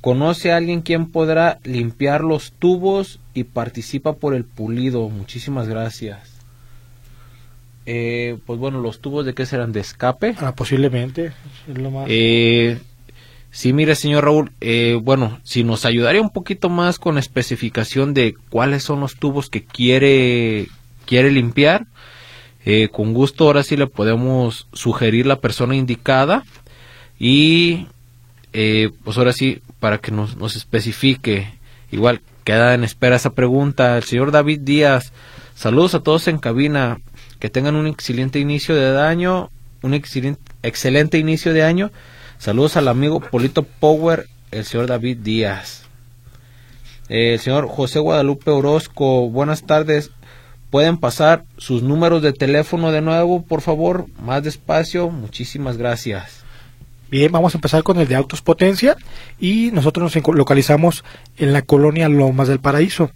¿Conoce 0.00 0.52
a 0.52 0.56
alguien 0.56 0.82
quien 0.82 1.10
podrá 1.10 1.58
limpiar 1.64 2.22
los 2.22 2.52
tubos 2.52 3.20
y 3.34 3.44
participa 3.44 4.14
por 4.14 4.34
el 4.34 4.44
pulido? 4.44 5.08
Muchísimas 5.08 5.68
gracias. 5.68 6.32
Eh, 7.86 8.38
pues 8.46 8.58
bueno, 8.58 8.80
los 8.80 9.00
tubos 9.00 9.24
de 9.26 9.34
qué 9.34 9.46
serán 9.46 9.72
de 9.72 9.80
escape. 9.80 10.34
Ah, 10.38 10.54
posiblemente. 10.54 11.32
Eh, 12.06 12.78
sí, 13.50 13.72
mire, 13.72 13.94
señor 13.94 14.24
Raúl, 14.24 14.52
eh, 14.60 14.98
bueno, 15.02 15.40
si 15.44 15.64
nos 15.64 15.84
ayudaría 15.84 16.20
un 16.20 16.30
poquito 16.30 16.68
más 16.68 16.98
con 16.98 17.18
especificación 17.18 18.12
de 18.14 18.34
cuáles 18.50 18.82
son 18.82 19.00
los 19.00 19.16
tubos 19.16 19.50
que 19.50 19.64
quiere 19.64 20.68
quiere 21.06 21.30
limpiar, 21.30 21.86
eh, 22.64 22.88
con 22.92 23.12
gusto 23.12 23.44
ahora 23.44 23.62
sí 23.62 23.76
le 23.76 23.86
podemos 23.86 24.68
sugerir 24.72 25.26
la 25.26 25.40
persona 25.40 25.74
indicada 25.74 26.44
y 27.18 27.86
eh, 28.52 28.90
pues 29.04 29.18
ahora 29.18 29.32
sí 29.32 29.62
para 29.80 29.98
que 29.98 30.12
nos, 30.12 30.36
nos 30.36 30.56
especifique. 30.56 31.52
Igual 31.90 32.20
queda 32.44 32.74
en 32.74 32.84
espera 32.84 33.16
esa 33.16 33.34
pregunta. 33.34 33.96
El 33.96 34.04
señor 34.04 34.30
David 34.30 34.60
Díaz 34.60 35.12
saludos 35.54 35.94
a 35.94 36.00
todos 36.00 36.28
en 36.28 36.38
cabina. 36.38 37.00
Que 37.38 37.50
tengan 37.50 37.74
un 37.74 37.88
excelente 37.88 38.38
inicio 38.38 38.76
de 38.76 39.00
año 39.00 39.50
un 39.82 39.94
excelente, 39.94 40.40
excelente 40.62 41.18
inicio 41.18 41.52
de 41.52 41.62
año. 41.62 41.90
Saludos 42.38 42.76
al 42.76 42.88
amigo 42.88 43.20
Polito 43.20 43.62
Power 43.62 44.28
el 44.50 44.64
señor 44.64 44.86
David 44.86 45.18
Díaz. 45.18 45.84
El 47.08 47.38
señor 47.38 47.68
José 47.68 47.98
Guadalupe 47.98 48.50
Orozco 48.50 49.28
buenas 49.28 49.64
tardes 49.64 50.10
Pueden 50.72 50.96
pasar 50.96 51.44
sus 51.58 51.82
números 51.82 52.22
de 52.22 52.32
teléfono 52.32 52.92
de 52.92 53.02
nuevo, 53.02 53.42
por 53.42 53.60
favor, 53.60 54.06
más 54.18 54.42
despacio. 54.42 55.10
Muchísimas 55.10 55.76
gracias. 55.76 56.44
Bien, 57.10 57.30
vamos 57.30 57.54
a 57.54 57.58
empezar 57.58 57.82
con 57.82 58.00
el 58.00 58.08
de 58.08 58.14
Autos 58.14 58.40
Potencia 58.40 58.96
y 59.38 59.68
nosotros 59.74 60.16
nos 60.16 60.34
localizamos 60.34 61.04
en 61.36 61.52
la 61.52 61.60
colonia 61.60 62.08
Lomas 62.08 62.48
del 62.48 62.58
Paraíso. 62.58 63.10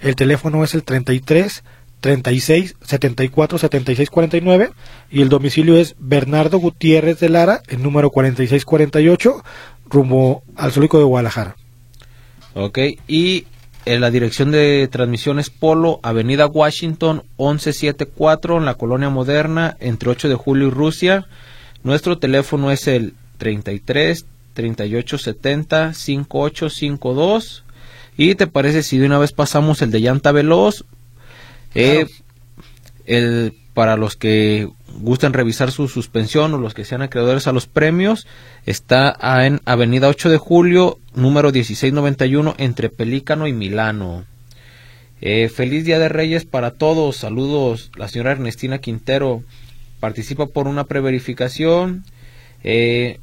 El 0.00 0.16
teléfono 0.16 0.62
es 0.64 0.74
el 0.74 0.84
33 0.84 1.64
36 2.02 2.76
74 2.82 3.56
76 3.56 4.10
49 4.10 4.72
y 5.10 5.22
el 5.22 5.30
domicilio 5.30 5.78
es 5.78 5.96
Bernardo 5.98 6.58
Gutiérrez 6.58 7.20
de 7.20 7.30
Lara, 7.30 7.62
el 7.68 7.82
número 7.82 8.10
46 8.10 8.66
48, 8.66 9.44
rumbo 9.86 10.42
al 10.56 10.72
Zólico 10.72 10.98
de 10.98 11.04
Guadalajara. 11.04 11.56
Ok, 12.52 12.78
y 13.06 13.46
en 13.88 14.02
la 14.02 14.10
dirección 14.10 14.50
de 14.50 14.86
transmisiones 14.92 15.48
Polo, 15.48 15.98
Avenida 16.02 16.46
Washington 16.46 17.22
1174 17.38 18.58
en 18.58 18.66
la 18.66 18.74
Colonia 18.74 19.08
Moderna, 19.08 19.78
entre 19.80 20.10
8 20.10 20.28
de 20.28 20.34
julio 20.34 20.68
y 20.68 20.70
Rusia. 20.70 21.26
Nuestro 21.84 22.18
teléfono 22.18 22.70
es 22.70 22.86
el 22.86 23.14
33 23.38 24.26
38 24.52 25.16
70 25.16 25.94
5852. 25.94 27.64
¿Y 28.18 28.34
te 28.34 28.46
parece 28.46 28.82
si 28.82 28.98
de 28.98 29.06
una 29.06 29.18
vez 29.18 29.32
pasamos 29.32 29.80
el 29.80 29.90
de 29.90 30.02
llanta 30.02 30.32
veloz? 30.32 30.84
Eh, 31.74 32.04
el, 33.06 33.54
para 33.72 33.96
los 33.96 34.16
que 34.16 34.68
gusten 35.00 35.32
revisar 35.32 35.70
su 35.70 35.88
suspensión 35.88 36.54
o 36.54 36.58
los 36.58 36.74
que 36.74 36.84
sean 36.84 37.02
acreedores 37.02 37.46
a 37.46 37.52
los 37.52 37.66
premios, 37.66 38.26
está 38.66 39.16
en 39.44 39.60
Avenida 39.64 40.08
8 40.08 40.30
de 40.30 40.38
Julio, 40.38 40.98
número 41.14 41.52
1691, 41.52 42.54
entre 42.58 42.88
Pelícano 42.88 43.46
y 43.46 43.52
Milano. 43.52 44.24
Eh, 45.20 45.48
feliz 45.48 45.84
Día 45.84 45.98
de 45.98 46.08
Reyes 46.08 46.44
para 46.44 46.72
todos. 46.72 47.16
Saludos, 47.16 47.90
la 47.96 48.08
señora 48.08 48.32
Ernestina 48.32 48.78
Quintero. 48.78 49.42
Participa 50.00 50.46
por 50.46 50.68
una 50.68 50.84
preverificación. 50.84 52.04
Eh, 52.62 53.18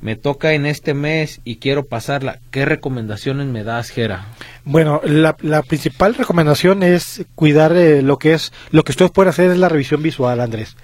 me 0.00 0.16
toca 0.16 0.52
en 0.54 0.66
este 0.66 0.94
mes 0.94 1.40
y 1.44 1.56
quiero 1.56 1.86
pasarla. 1.86 2.40
¿Qué 2.50 2.64
recomendaciones 2.64 3.46
me 3.46 3.64
das, 3.64 3.90
Jera? 3.90 4.26
Bueno, 4.64 5.00
la, 5.04 5.34
principal 5.62 6.14
recomendación 6.14 6.82
es 6.82 7.24
cuidar 7.34 7.76
eh, 7.76 8.02
lo 8.02 8.18
que 8.18 8.34
es, 8.34 8.52
lo 8.70 8.82
que 8.82 8.92
ustedes 8.92 9.10
pueden 9.10 9.30
hacer 9.30 9.50
es 9.50 9.58
la 9.58 9.68
revisión 9.68 10.02
visual, 10.02 10.40
Andrés. 10.40 10.76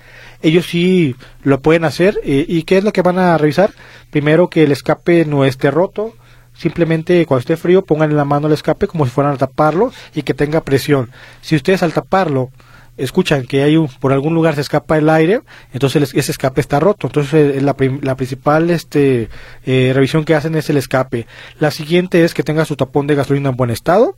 Ellos 0.43 0.67
sí 0.67 1.17
lo 1.43 1.61
pueden 1.61 1.85
hacer. 1.85 2.21
Eh, 2.25 2.45
¿Y 2.47 2.63
qué 2.65 2.79
es 2.79 2.85
lo 2.85 2.93
que 2.93 3.03
van 3.03 3.19
a 3.19 3.39
revisar? 3.39 3.71
Primero 4.11 4.49
que 4.49 4.65
el 4.65 4.73
escape 4.73 5.25
no 5.25 5.45
esté 5.45 5.71
roto. 5.71 6.15
Simplemente 6.55 7.25
cuando 7.27 7.41
esté 7.41 7.57
frío 7.57 7.85
pongan 7.85 8.11
en 8.11 8.17
la 8.17 8.25
mano 8.25 8.47
el 8.47 8.55
escape 8.55 8.87
como 8.87 9.05
si 9.05 9.11
fueran 9.11 9.35
a 9.35 9.39
taparlo 9.39 9.93
y 10.15 10.23
que 10.23 10.35
tenga 10.35 10.63
presión. 10.63 11.11
Si 11.43 11.55
ustedes 11.55 11.83
al 11.83 11.93
taparlo 11.93 12.51
escuchan 12.97 13.47
que 13.47 13.63
hay 13.63 13.77
un, 13.77 13.89
por 13.89 14.13
algún 14.13 14.35
lugar 14.35 14.55
se 14.55 14.61
escapa 14.61 14.99
el 14.99 15.09
aire, 15.09 15.41
entonces 15.73 16.15
ese 16.15 16.33
escape 16.33 16.61
está 16.61 16.81
roto. 16.81 17.07
Entonces 17.07 17.57
eh, 17.57 17.61
la, 17.61 17.77
la, 18.03 18.17
principal 18.17 18.71
este, 18.71 19.29
eh, 19.65 19.93
revisión 19.95 20.25
que 20.25 20.35
hacen 20.35 20.55
es 20.55 20.71
el 20.71 20.77
escape. 20.77 21.27
La 21.59 21.71
siguiente 21.71 22.25
es 22.25 22.35
que 22.35 22.43
tenga 22.43 22.65
su 22.65 22.77
tapón 22.77 23.07
de 23.07 23.15
gasolina 23.15 23.51
en 23.51 23.57
buen 23.57 23.71
estado. 23.71 24.17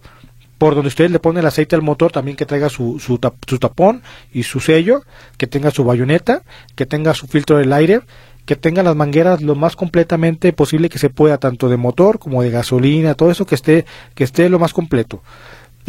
Por 0.59 0.75
donde 0.75 0.88
ustedes 0.88 1.12
le 1.12 1.21
ponen 1.21 1.38
el 1.41 1.47
aceite 1.47 1.77
al 1.77 1.83
motor, 1.83 2.11
también 2.11 2.37
que 2.37 2.45
traiga 2.45 2.69
su, 2.69 2.99
su, 2.99 3.21
su 3.47 3.59
tapón 3.61 4.03
y 4.33 4.43
su 4.43 4.59
sello, 4.59 5.03
que 5.37 5.47
tenga 5.47 5.71
su 5.71 5.85
bayoneta, 5.85 6.43
que 6.75 6.85
tenga 6.85 7.14
su 7.14 7.29
filtro 7.29 7.59
del 7.59 7.73
aire, 7.73 8.01
que 8.49 8.57
tenga 8.57 8.83
las 8.83 8.97
mangueras 8.97 9.43
lo 9.43 9.55
más 9.55 9.77
completamente 9.77 10.55
posible 10.55 10.88
que 10.88 10.99
se 10.99 11.11
pueda, 11.11 11.37
tanto 11.37 11.69
de 11.69 11.77
motor 11.77 12.19
como 12.19 12.43
de 12.43 12.51
gasolina, 12.51 13.14
todo 13.14 13.31
eso 13.31 13.45
que 13.45 13.55
esté, 13.55 13.85
que 14.14 14.25
esté 14.25 14.49
lo 14.49 14.59
más 14.59 14.73
completo. 14.73 15.23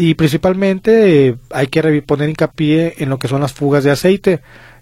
Y 0.01 0.13
principalmente 0.13 1.27
eh, 1.27 1.35
hay 1.51 1.67
que 1.67 2.01
poner 2.03 2.29
hincapié 2.29 2.93
en 2.99 3.09
lo 3.09 3.19
que 3.19 3.27
son 3.27 3.41
las 3.41 3.51
fugas 3.51 3.83
de 3.83 3.91
aceite. 3.91 4.39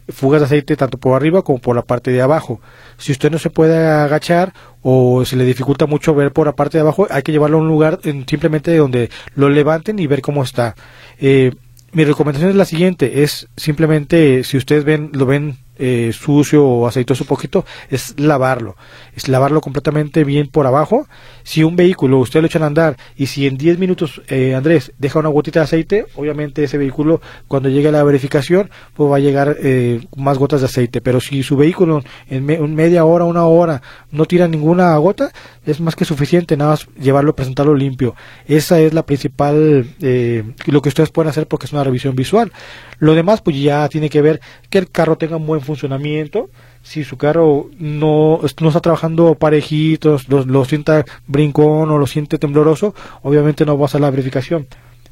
Fugas 0.10 0.41
de 0.41 0.45
aceite 0.45 0.75
tanto 0.75 0.99
por 0.99 1.15
arriba 1.15 1.41
como 1.41 1.58
por 1.58 1.75
la 1.75 1.82
parte 1.82 2.12
de 2.12 2.21
abajo. 2.21 2.62
Si 2.99 3.13
usted 3.13 3.32
no 3.32 3.39
se 3.39 3.49
puede 3.49 3.84
agachar 3.84 4.53
o 4.84 5.25
se 5.25 5.36
le 5.36 5.43
dificulta 5.43 5.88
mucho 5.88 6.13
ver 6.13 6.32
por 6.34 6.45
la 6.45 6.56
parte 6.56 6.77
de 6.77 6.84
abajo, 6.84 7.08
hay 7.10 7.23
que 7.23 7.32
llevarlo 7.32 7.58
a 7.58 7.62
un 7.62 7.67
lugar 7.67 7.99
simplemente 8.27 8.77
donde 8.77 9.10
lo 9.34 9.49
levanten 9.49 9.97
y 9.97 10.06
ver 10.06 10.21
cómo 10.21 10.43
está. 10.43 10.75
Eh, 11.17 11.51
mi 11.93 12.06
recomendación 12.06 12.51
es 12.51 12.56
la 12.56 12.65
siguiente, 12.65 13.23
es 13.23 13.47
simplemente 13.58 14.43
si 14.43 14.56
ustedes 14.56 14.84
ven, 14.84 15.10
lo 15.13 15.25
ven 15.25 15.58
eh, 15.80 16.12
sucio 16.13 16.66
o 16.66 16.88
aceitoso 16.88 17.26
poquito, 17.26 17.66
es 17.90 18.20
lavarlo. 18.20 18.76
Es 19.16 19.28
lavarlo 19.28 19.62
completamente 19.62 20.24
bien 20.24 20.48
por 20.48 20.66
abajo. 20.68 21.08
Si 21.44 21.63
un 21.63 21.76
vehículo 21.76 22.20
usted 22.20 22.42
lo 22.42 22.48
echan 22.48 22.63
a 22.63 22.68
andar 22.68 22.98
y 23.16 23.28
si 23.28 23.48
en 23.48 23.58
10 23.58 23.80
minutos, 23.80 24.22
eh, 24.28 24.56
Andrés, 24.56 24.92
deja 24.98 25.20
una 25.20 25.30
gotita 25.30 25.60
de 25.60 25.66
aceite, 25.66 26.06
obviamente 26.16 26.63
ese 26.63 26.78
vehículo 26.78 27.22
cuando 27.48 27.70
llegue 27.70 27.90
a 27.90 27.92
la 27.92 28.04
verificación, 28.04 28.70
pues 28.94 29.12
va 29.12 29.18
a 29.18 29.20
llegar 29.20 29.56
eh, 29.60 30.02
más 30.16 30.38
gotas 30.38 30.62
de 30.62 30.66
aceite. 30.66 31.02
Pero 31.02 31.22
si 31.22 31.44
su 31.44 31.56
vehículo 31.58 32.04
en 32.30 32.76
media 32.76 33.06
hora, 33.06 33.26
una 33.26 33.46
hora, 33.46 33.82
no 34.12 34.26
tira 34.26 34.48
ninguna 34.48 34.96
gota, 34.98 35.32
es 35.66 35.80
más 35.80 35.96
que 35.96 36.06
suficiente, 36.06 36.58
nada 36.58 36.72
más 36.72 36.88
llevarlo, 37.00 37.36
presentarlo 37.36 37.76
limpio. 37.76 38.16
Esa 38.48 38.80
es 38.80 38.94
la 38.94 39.06
principal, 39.06 39.88
lo 40.00 40.82
que 40.82 40.90
ustedes 40.90 41.10
pueden 41.10 41.30
hacer 41.30 41.48
porque 41.48 41.66
es 41.66 41.74
una 41.74 41.84
revisión 41.84 42.16
visual. 42.16 42.52
Lo 42.99 43.13
demás, 43.13 43.41
pues 43.41 43.60
ya 43.60 43.88
tiene 43.89 44.10
que 44.10 44.21
ver 44.21 44.41
que 44.69 44.77
el 44.79 44.89
carro 44.89 45.17
tenga 45.17 45.38
un 45.38 45.45
buen 45.45 45.62
funcionamiento. 45.62 46.49
Si 46.81 47.03
su 47.03 47.17
carro 47.17 47.69
no, 47.77 48.39
no 48.60 48.67
está 48.67 48.79
trabajando 48.79 49.36
parejitos, 49.36 50.29
lo, 50.29 50.45
lo 50.45 50.65
sienta 50.65 51.05
brincón 51.27 51.91
o 51.91 51.97
lo 51.97 52.07
siente 52.07 52.38
tembloroso, 52.38 52.95
obviamente 53.21 53.65
no 53.65 53.77
va 53.77 53.86
a 53.86 53.88
hacer 53.88 54.01
la 54.01 54.10
verificación 54.10 54.67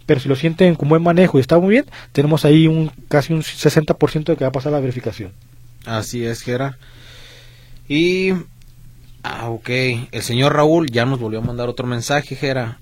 pero 0.05 0.19
si 0.19 0.29
lo 0.29 0.35
sienten 0.35 0.75
con 0.75 0.89
buen 0.89 1.01
manejo 1.01 1.37
y 1.37 1.41
está 1.41 1.57
muy 1.59 1.71
bien, 1.71 1.85
tenemos 2.11 2.45
ahí 2.45 2.67
un 2.67 2.91
casi 3.07 3.33
un 3.33 3.41
60% 3.41 4.25
de 4.25 4.37
que 4.37 4.43
va 4.43 4.49
a 4.49 4.51
pasar 4.51 4.71
la 4.71 4.79
verificación. 4.79 5.31
Así 5.85 6.25
es, 6.25 6.41
Gera. 6.41 6.77
Y 7.87 8.31
ah, 9.23 9.49
ok, 9.49 9.69
el 10.11 10.21
señor 10.21 10.53
Raúl 10.53 10.89
ya 10.91 11.05
nos 11.05 11.19
volvió 11.19 11.39
a 11.39 11.43
mandar 11.43 11.69
otro 11.69 11.87
mensaje, 11.87 12.35
Gera. 12.35 12.79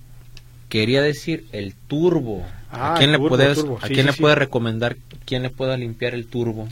Quería 0.73 1.03
decir 1.03 1.45
el 1.51 1.75
turbo. 1.75 2.43
¿A 2.71 2.93
ah, 2.93 2.95
quién 2.97 3.12
le 3.12 3.19
puedes, 3.19 3.63
¿a 3.79 3.88
quién 3.88 4.07
le 4.07 4.13
puede 4.13 4.33
recomendar 4.33 4.97
quién 5.23 5.43
le 5.43 5.51
pueda 5.51 5.77
limpiar 5.77 6.15
el 6.15 6.25
turbo? 6.25 6.67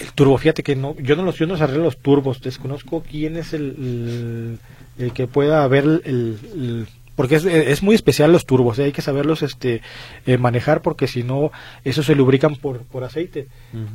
El 0.00 0.10
turbo, 0.14 0.38
fíjate 0.38 0.62
que 0.62 0.74
no, 0.74 0.96
yo 0.96 1.16
no 1.16 1.22
los, 1.22 1.36
yo 1.36 1.46
no 1.46 1.52
arreglo 1.52 1.84
los 1.84 1.98
turbos, 1.98 2.40
desconozco 2.40 3.02
quién 3.02 3.36
es 3.36 3.52
el, 3.52 4.58
el, 4.98 5.12
que 5.12 5.26
pueda 5.26 5.68
ver 5.68 5.84
el, 5.84 6.86
porque 7.14 7.34
es, 7.34 7.44
es, 7.44 7.82
muy 7.82 7.94
especial 7.94 8.32
los 8.32 8.46
turbos, 8.46 8.78
¿eh? 8.78 8.84
hay 8.84 8.92
que 8.92 9.02
saberlos 9.02 9.42
este 9.42 9.82
eh, 10.24 10.38
manejar 10.38 10.80
porque 10.80 11.06
si 11.06 11.22
no 11.22 11.52
esos 11.84 12.06
se 12.06 12.14
lubrican 12.14 12.56
por, 12.56 12.84
por 12.84 13.04
aceite, 13.04 13.48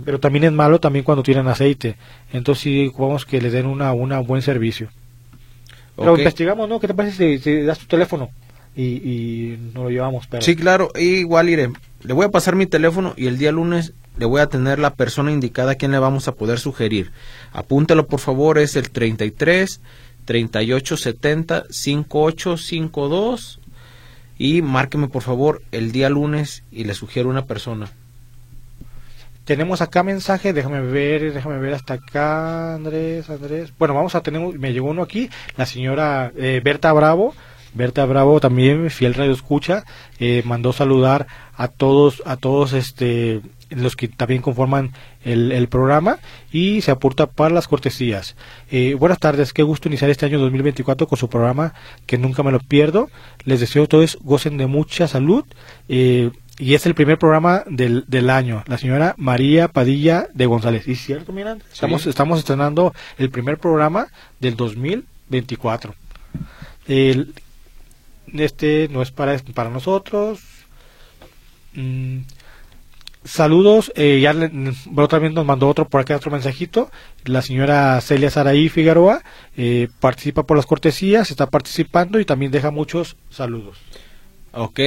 pero 0.06 0.20
también 0.20 0.44
es 0.44 0.52
malo 0.52 0.80
también 0.80 1.04
cuando 1.04 1.24
tienen 1.24 1.48
aceite, 1.48 1.96
entonces 2.32 2.62
sí 2.62 2.92
vamos 2.96 3.26
que 3.26 3.42
les 3.42 3.54
den 3.54 3.66
una 3.66 3.92
una 3.92 4.20
buen 4.20 4.44
servicio. 4.44 4.90
Pero 5.96 6.16
investigamos, 6.16 6.70
¿no? 6.70 6.80
¿Qué 6.80 6.88
te 6.88 6.94
parece 6.94 7.40
si, 7.40 7.44
si 7.44 7.62
das 7.64 7.80
tu 7.80 7.88
teléfono? 7.88 8.30
Y, 8.76 8.84
y 8.84 9.58
nos 9.74 9.86
lo 9.86 9.90
llevamos. 9.90 10.28
Pero... 10.28 10.42
Sí, 10.44 10.56
claro, 10.56 10.92
igual 10.96 11.50
iré. 11.50 11.72
Le 12.04 12.14
voy 12.14 12.26
a 12.26 12.32
pasar 12.32 12.56
mi 12.56 12.66
teléfono 12.66 13.14
y 13.18 13.28
el 13.28 13.38
día 13.38 13.52
lunes 13.52 13.94
le 14.18 14.26
voy 14.26 14.42
a 14.42 14.48
tener 14.48 14.80
la 14.80 14.94
persona 14.94 15.32
indicada 15.32 15.74
a 15.74 15.76
quien 15.76 15.92
le 15.92 16.00
vamos 16.00 16.28
a 16.28 16.36
poder 16.36 16.60
sugerir. 16.60 17.12
Apúntelo 17.52 18.08
por 18.08 18.20
favor, 18.20 18.58
es 18.58 18.76
el 18.76 18.90
33 18.90 19.82
38 20.26 20.98
70 20.98 21.66
5852 21.70 23.60
y 24.38 24.62
márqueme 24.62 25.08
por 25.08 25.22
favor 25.22 25.62
el 25.72 25.92
día 25.92 26.10
lunes 26.10 26.64
y 26.72 26.84
le 26.84 26.94
sugiero 26.94 27.30
una 27.30 27.46
persona. 27.46 27.90
Tenemos 29.46 29.82
acá 29.82 30.02
mensaje, 30.02 30.54
déjame 30.54 30.82
ver, 30.82 31.32
déjame 31.32 31.60
ver 31.60 31.76
hasta 31.76 31.94
acá, 31.96 32.74
Andrés, 32.74 33.30
Andrés. 33.30 33.72
Bueno, 33.78 33.94
vamos 33.94 34.16
a 34.16 34.22
tener, 34.22 34.42
me 34.58 34.74
llegó 34.74 34.90
uno 34.90 35.04
aquí, 35.04 35.30
la 35.56 35.68
señora 35.68 36.32
eh, 36.36 36.62
Berta 36.64 36.92
Bravo 36.94 37.36
Berta 37.76 38.06
Bravo 38.06 38.40
también, 38.40 38.90
fiel 38.90 39.14
radio 39.14 39.34
escucha, 39.34 39.84
eh, 40.20 40.42
mandó 40.46 40.74
saludar 40.74 41.28
a 41.58 41.68
todos, 41.68 42.24
a 42.26 42.38
todos 42.38 42.74
este 42.74 43.42
los 43.70 43.96
que 43.96 44.08
también 44.08 44.42
conforman 44.42 44.92
el, 45.24 45.68
programa 45.68 46.20
y 46.52 46.82
se 46.82 46.92
aporta 46.92 47.26
para 47.26 47.54
las 47.54 47.68
cortesías. 47.68 48.36
Eh, 48.72 48.96
buenas 48.98 49.20
tardes, 49.20 49.54
qué 49.54 49.64
gusto 49.64 49.90
iniciar 49.90 50.10
este 50.10 50.26
año 50.26 50.40
2024 50.40 51.08
con 51.08 51.18
su 51.18 51.30
programa 51.30 51.74
que 52.06 52.18
nunca 52.18 52.44
me 52.44 52.52
lo 52.52 52.60
pierdo. 52.60 53.10
Les 53.44 53.60
deseo 53.60 53.84
a 53.84 53.88
todos 53.88 54.18
gocen 54.22 54.58
de 54.58 54.68
mucha 54.68 55.08
salud 55.08 55.44
eh, 55.90 56.32
y 56.58 56.76
es 56.76 56.86
el 56.86 56.96
primer 56.96 57.18
programa 57.18 57.64
del, 57.68 58.06
del 58.08 58.30
año. 58.30 58.64
La 58.68 58.78
señora 58.78 59.16
María 59.18 59.68
Padilla 59.68 60.28
de 60.34 60.46
González. 60.46 60.88
¿Y 60.88 60.96
cierto, 60.96 61.34
miran? 61.34 61.62
Estamos, 61.74 62.06
estamos 62.06 62.40
estrenando 62.40 62.94
el 63.18 63.30
primer 63.30 63.58
programa 63.58 64.08
del 64.40 64.56
2024. 64.56 65.96
El, 66.88 67.34
este 68.34 68.88
no 68.90 69.02
es 69.02 69.12
para, 69.12 69.38
para 69.54 69.70
nosotros. 69.70 70.40
Mm, 71.74 72.20
saludos, 73.24 73.92
eh, 73.96 74.20
ya 74.22 74.34
otra 74.96 75.20
vez 75.20 75.34
nos 75.34 75.46
mandó 75.46 75.68
otro 75.68 75.88
por 75.88 76.02
acá 76.02 76.16
otro 76.16 76.32
mensajito. 76.32 76.90
La 77.26 77.42
señora 77.42 78.00
Celia 78.02 78.30
Saraí 78.30 78.70
Figueroa 78.70 79.24
eh, 79.58 79.90
participa 80.00 80.44
por 80.44 80.58
las 80.58 80.66
cortesías, 80.66 81.32
está 81.32 81.50
participando 81.50 82.20
y 82.20 82.26
también 82.26 82.52
deja 82.52 82.72
muchos 82.72 83.18
saludos. 83.30 83.78
Ok, 84.58 84.80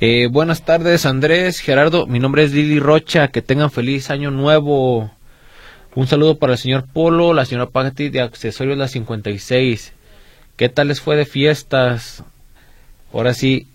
eh, 0.00 0.28
buenas 0.30 0.64
tardes 0.64 1.04
Andrés, 1.04 1.60
Gerardo, 1.60 2.06
mi 2.06 2.20
nombre 2.20 2.44
es 2.44 2.52
Lili 2.52 2.80
Rocha, 2.80 3.28
que 3.28 3.42
tengan 3.42 3.70
feliz 3.70 4.08
año 4.10 4.30
nuevo. 4.30 5.10
Un 5.94 6.06
saludo 6.06 6.38
para 6.38 6.54
el 6.54 6.58
señor 6.58 6.86
Polo, 6.92 7.34
la 7.34 7.44
señora 7.44 7.70
Patti 7.70 8.08
de 8.08 8.20
Accesorios 8.22 8.78
La 8.78 8.88
56. 8.88 9.92
¿Qué 10.56 10.68
tal 10.68 10.88
les 10.88 11.00
fue 11.00 11.16
de 11.16 11.26
fiestas? 11.26 12.24
Ahora 13.14 13.32
sí, 13.32 13.66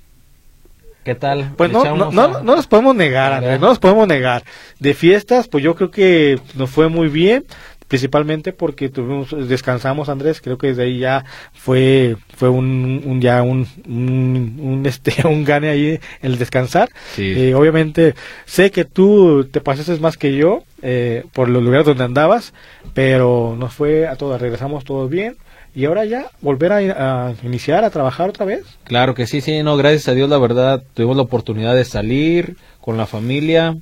¿qué 1.06 1.16
tal? 1.16 1.54
Pues 1.58 1.70
¿Le 1.72 1.74
no, 1.78 1.96
no, 1.96 2.06
a- 2.10 2.12
no, 2.12 2.28
no 2.44 2.56
nos 2.56 2.68
podemos 2.68 2.96
negar, 2.96 3.34
Andrés, 3.34 3.60
no 3.60 3.68
nos 3.70 3.80
podemos 3.80 4.08
negar. 4.08 4.44
De 4.80 4.94
fiestas, 4.94 5.48
pues 5.48 5.64
yo 5.64 5.76
creo 5.76 5.90
que 5.92 6.40
nos 6.56 6.70
fue 6.70 6.90
muy 6.90 7.08
bien, 7.08 7.46
principalmente 7.88 8.52
porque 8.54 8.90
tuvimos, 8.90 9.34
descansamos, 9.48 10.10
Andrés, 10.10 10.42
creo 10.42 10.58
que 10.58 10.68
desde 10.68 10.84
ahí 10.84 11.00
ya 11.00 11.24
fue, 11.54 12.18
fue 12.36 12.50
un, 12.50 13.02
un 13.06 13.22
ya 13.22 13.42
un, 13.42 13.66
un, 13.88 14.60
un, 14.62 14.86
este, 14.86 15.26
un 15.28 15.44
gane 15.46 15.70
ahí 15.70 16.00
el 16.22 16.38
descansar. 16.38 16.90
Sí. 17.16 17.34
Eh, 17.36 17.56
obviamente, 17.56 18.14
sé 18.46 18.70
que 18.72 18.84
tú 18.86 19.46
te 19.46 19.62
pasaste 19.62 19.98
más 20.00 20.18
que 20.18 20.36
yo, 20.36 20.64
eh, 20.82 21.24
por 21.34 21.50
los 21.50 21.64
lugares 21.64 21.86
donde 21.86 22.04
andabas, 22.04 22.54
pero 22.94 23.56
nos 23.58 23.74
fue 23.74 24.06
a 24.08 24.16
todas, 24.18 24.40
regresamos 24.42 24.84
todos 24.84 25.10
bien. 25.10 25.36
Y 25.76 25.86
ahora 25.86 26.06
ya 26.06 26.30
volver 26.42 26.74
a, 26.74 27.34
iniciar 27.44 27.84
a 27.84 27.90
trabajar 27.90 28.30
otra 28.30 28.46
vez. 28.46 28.66
Claro 28.84 29.14
que 29.14 29.28
sí, 29.28 29.42
sí, 29.42 29.62
no, 29.64 29.78
gracias 29.78 30.08
a 30.08 30.14
Dios, 30.14 30.30
la 30.30 30.38
verdad, 30.38 30.84
tuvimos 30.94 31.16
la 31.16 31.24
oportunidad 31.24 31.76
de 31.76 31.86
salir 31.86 32.58
con 32.82 32.98
la 32.98 33.06
familia, 33.06 33.78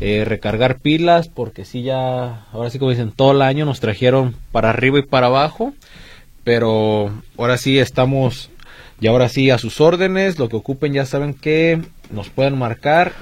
eh, 0.00 0.24
recargar 0.26 0.80
pilas, 0.80 1.28
porque 1.28 1.64
sí, 1.64 1.82
ya, 1.82 2.46
ahora 2.52 2.70
sí 2.70 2.78
como 2.78 2.90
dicen, 2.90 3.12
todo 3.12 3.32
el 3.32 3.42
año 3.42 3.64
nos 3.64 3.80
trajeron 3.80 4.36
para 4.52 4.70
arriba 4.70 4.98
y 4.98 5.02
para 5.02 5.28
abajo, 5.28 5.74
pero 6.44 7.10
ahora 7.36 7.56
sí 7.56 7.78
estamos, 7.78 8.50
y 9.00 9.06
ahora 9.06 9.28
sí 9.28 9.50
a 9.50 9.58
sus 9.58 9.80
órdenes, 9.80 10.38
lo 10.38 10.48
que 10.48 10.56
ocupen 10.56 10.92
ya 10.92 11.06
saben 11.06 11.34
que 11.34 11.80
nos 12.10 12.30
pueden 12.30 12.58
marcar, 12.58 13.12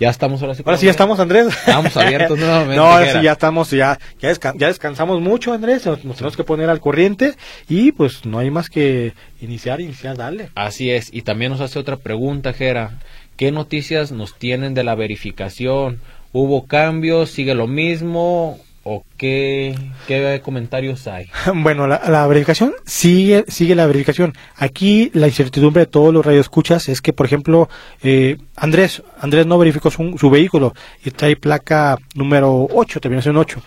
ya 0.00 0.10
estamos 0.10 0.40
ahora 0.42 0.54
sí. 0.54 0.62
Ahora 0.64 0.78
sí 0.78 0.84
ya 0.86 0.90
estamos, 0.92 1.18
Andrés. 1.20 1.46
Estamos 1.48 1.96
abiertos 1.96 2.38
nuevamente, 2.38 2.76
No, 2.76 2.86
ahora 2.86 3.12
sí 3.12 3.22
ya 3.22 3.32
estamos, 3.32 3.70
ya, 3.70 3.98
ya, 4.20 4.30
desca- 4.32 4.54
ya 4.56 4.68
descansamos 4.68 5.20
mucho, 5.20 5.52
Andrés. 5.52 5.84
Nos, 5.86 6.04
nos 6.04 6.16
tenemos 6.16 6.36
que 6.36 6.44
poner 6.44 6.70
al 6.70 6.80
corriente 6.80 7.34
y 7.68 7.92
pues 7.92 8.24
no 8.24 8.38
hay 8.38 8.50
más 8.50 8.68
que 8.70 9.14
iniciar, 9.40 9.80
iniciar, 9.80 10.16
darle. 10.16 10.50
Así 10.54 10.90
es, 10.90 11.08
y 11.12 11.22
también 11.22 11.52
nos 11.52 11.60
hace 11.60 11.78
otra 11.78 11.96
pregunta, 11.96 12.52
Jera. 12.52 12.98
¿Qué 13.36 13.52
noticias 13.52 14.10
nos 14.12 14.36
tienen 14.36 14.74
de 14.74 14.82
la 14.84 14.94
verificación? 14.96 16.00
¿Hubo 16.32 16.66
cambios? 16.66 17.30
¿Sigue 17.30 17.54
lo 17.54 17.66
mismo? 17.66 18.58
¿O 18.90 19.04
qué, 19.18 19.74
qué 20.06 20.40
comentarios 20.42 21.06
hay? 21.08 21.26
Bueno, 21.54 21.86
la, 21.86 22.26
verificación 22.26 22.72
sigue, 22.86 23.44
sigue 23.46 23.74
la 23.74 23.84
verificación. 23.84 24.32
Aquí 24.56 25.10
la 25.12 25.26
incertidumbre 25.26 25.80
de 25.80 25.86
todos 25.86 26.14
los 26.14 26.24
radioescuchas 26.24 26.88
es 26.88 27.02
que, 27.02 27.12
por 27.12 27.26
ejemplo, 27.26 27.68
eh, 28.02 28.38
Andrés, 28.56 29.02
Andrés 29.20 29.44
no 29.44 29.58
verificó 29.58 29.90
su, 29.90 30.16
su 30.18 30.30
vehículo 30.30 30.72
y 31.04 31.10
trae 31.10 31.36
placa 31.36 31.98
número 32.14 32.66
8, 32.72 33.00
terminación 33.00 33.36
8, 33.36 33.60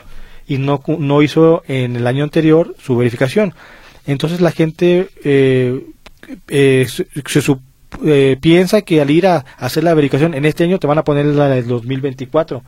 y 0.47 0.57
no, 0.57 0.81
no 0.87 1.21
hizo 1.21 1.61
en 1.67 1.95
el 1.95 2.07
año 2.07 2.23
anterior 2.23 2.73
su 2.81 2.97
verificación. 2.97 3.53
Entonces 4.07 4.41
la 4.41 4.49
gente 4.49 5.09
eh, 5.23 5.85
eh, 6.47 6.87
se, 6.89 7.05
se 7.41 7.55
eh, 8.05 8.37
piensa 8.39 8.81
que 8.81 9.01
al 9.01 9.11
ir 9.11 9.27
a 9.27 9.45
hacer 9.57 9.83
la 9.83 9.93
verificación 9.93 10.33
en 10.33 10.45
este 10.45 10.63
año 10.63 10.79
te 10.79 10.87
van 10.87 10.97
a 10.97 11.03
poner 11.03 11.25
la 11.25 11.49
del 11.49 11.67
2024 11.67 12.63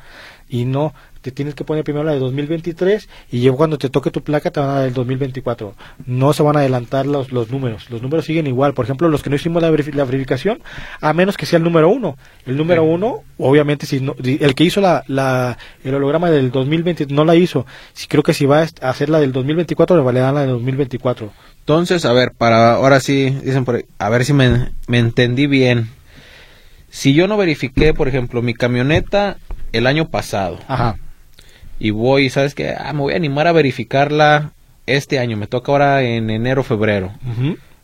y 0.50 0.66
no 0.66 0.94
te 1.24 1.32
tienes 1.32 1.56
que 1.56 1.64
poner 1.64 1.84
primero 1.84 2.04
la 2.04 2.12
de 2.12 2.20
2023 2.20 3.10
y 3.32 3.42
luego 3.42 3.58
cuando 3.58 3.78
te 3.80 3.90
toque 3.90 4.12
tu 4.12 4.22
placa 4.22 4.52
te 4.52 4.60
van 4.60 4.70
a 4.70 4.74
dar 4.76 4.88
el 4.88 4.94
2024 4.94 5.74
no 6.06 6.34
se 6.34 6.44
van 6.44 6.58
a 6.58 6.60
adelantar 6.60 7.08
los, 7.08 7.32
los 7.32 7.50
números 7.50 7.90
los 7.90 8.02
números 8.04 8.26
siguen 8.26 8.46
igual. 8.46 8.74
Por 8.76 8.86
ejemplo 8.86 9.10
los 9.10 9.24
que 9.24 9.30
no 9.32 9.36
hicimos 9.38 9.62
la, 9.62 9.72
verifi- 9.72 9.94
la 9.94 10.06
verificación 10.06 10.62
a 11.02 11.14
menos 11.14 11.38
que 11.38 11.46
sea 11.48 11.58
el 11.58 11.64
número 11.64 11.90
uno. 11.90 12.18
El 12.46 12.58
número 12.58 12.84
uno 12.84 13.24
obviamente 13.38 13.86
si 13.86 14.00
no, 14.00 14.16
si 14.24 14.38
el 14.40 14.54
que 14.54 14.66
hizo 14.66 14.82
la, 14.82 15.04
la 15.08 15.58
el 15.84 15.96
holograma 15.96 16.30
del 16.30 16.52
2020 16.52 17.08
no 17.08 17.26
la 17.26 17.36
hizo. 17.36 17.66
Si 17.94 18.08
creo 18.08 18.22
que 18.24 18.34
si 18.34 18.46
va 18.46 18.62
a 18.82 18.90
hacer 18.90 19.10
la 19.10 19.20
del 19.20 19.32
2024 19.32 19.96
le 20.12 20.20
dar 20.20 20.34
la 20.34 20.42
del 20.42 20.52
2024 20.52 21.32
Entonces, 21.60 22.06
a 22.06 22.14
ver, 22.14 22.32
para 22.38 22.74
ahora 22.74 23.00
sí, 23.00 23.30
dicen 23.44 23.66
por 23.66 23.76
ahí, 23.76 23.86
a 23.98 24.10
ver 24.10 24.26
si 24.26 24.34
me, 24.34 24.72
me 24.88 25.00
entendí 25.00 25.48
bien. 25.48 25.90
Si 26.90 27.14
yo 27.14 27.28
no 27.28 27.38
verifiqué, 27.38 27.94
por 27.94 28.08
ejemplo, 28.08 28.42
mi 28.42 28.54
camioneta 28.54 29.38
el 29.72 29.88
año 29.88 30.10
pasado 30.10 30.60
ajá 30.68 30.98
y 31.84 31.92
voy, 31.92 32.30
¿sabes 32.30 32.56
qué? 32.56 32.74
Ah, 32.80 32.94
me 32.94 33.02
voy 33.02 33.12
a 33.12 33.18
animar 33.18 33.46
a 33.46 33.52
verificarla 33.52 34.54
este 34.88 35.20
año, 35.20 35.36
me 35.36 35.48
toca 35.48 35.74
ahora 35.74 36.02
en 36.02 36.30
enero, 36.30 36.64
febrero. 36.64 37.12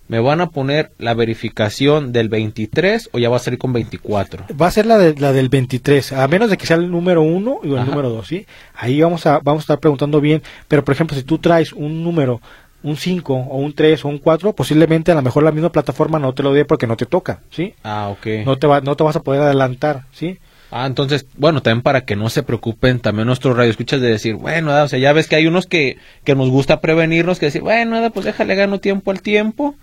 ¿Me 0.07 0.21
van 0.21 0.39
a 0.39 0.51
poner 0.51 0.93
la 0.99 1.13
verificación 1.13 2.13
del 2.13 2.29
23 2.29 3.09
o 3.11 3.19
ya 3.19 3.27
va 3.29 3.35
a 3.35 3.39
salir 3.39 3.59
con 3.59 3.73
24? 3.73 4.45
Va 4.59 4.67
a 4.67 4.71
ser 4.71 4.85
la, 4.85 4.97
de, 4.97 5.15
la 5.19 5.33
del 5.33 5.49
23, 5.49 6.13
a 6.13 6.25
menos 6.29 6.49
de 6.49 6.55
que 6.55 6.65
sea 6.65 6.77
el 6.77 6.89
número 6.89 7.21
1 7.23 7.51
o 7.51 7.61
el 7.65 7.75
Ajá. 7.77 7.85
número 7.85 8.09
2, 8.09 8.25
¿sí? 8.25 8.45
Ahí 8.73 9.01
vamos 9.01 9.25
a, 9.25 9.39
vamos 9.39 9.63
a 9.63 9.65
estar 9.65 9.79
preguntando 9.79 10.21
bien, 10.21 10.41
pero 10.69 10.85
por 10.85 10.93
ejemplo, 10.93 11.17
si 11.17 11.23
tú 11.23 11.37
traes 11.37 11.73
un 11.73 12.01
número, 12.01 12.39
un 12.83 12.95
5 12.95 13.33
o 13.33 13.57
un 13.57 13.73
3 13.73 14.05
o 14.05 14.07
un 14.07 14.19
4, 14.19 14.53
posiblemente 14.53 15.11
a 15.11 15.15
lo 15.15 15.21
mejor 15.23 15.43
la 15.43 15.51
misma 15.51 15.73
plataforma 15.73 16.19
no 16.19 16.33
te 16.33 16.41
lo 16.41 16.53
dé 16.53 16.63
porque 16.63 16.87
no 16.87 16.95
te 16.95 17.05
toca, 17.05 17.41
¿sí? 17.51 17.73
Ah, 17.83 18.07
ok. 18.07 18.45
No 18.45 18.57
te, 18.57 18.65
va, 18.65 18.79
no 18.79 18.95
te 18.95 19.03
vas 19.03 19.17
a 19.17 19.23
poder 19.23 19.41
adelantar, 19.41 20.05
¿sí? 20.13 20.39
Ah, 20.71 20.85
entonces, 20.85 21.25
bueno, 21.37 21.61
también 21.61 21.81
para 21.81 22.01
que 22.05 22.15
no 22.15 22.29
se 22.29 22.43
preocupen 22.43 22.99
también 22.99 23.25
nuestros 23.27 23.57
radioescuchas 23.57 24.01
de 24.01 24.09
decir, 24.09 24.35
bueno, 24.35 24.71
o 24.83 24.87
sea, 24.87 24.99
ya 24.99 25.13
ves 25.13 25.27
que 25.27 25.35
hay 25.35 25.47
unos 25.47 25.65
que, 25.65 25.97
que 26.23 26.35
nos 26.35 26.49
gusta 26.49 26.79
prevenirnos, 26.79 27.39
que 27.39 27.47
decir, 27.47 27.61
bueno, 27.61 27.91
nada, 27.91 28.11
pues 28.11 28.25
déjale 28.25 28.53
gano 28.55 28.79
tiempo 28.79 29.09
al 29.11 29.21
tiempo. 29.21 29.75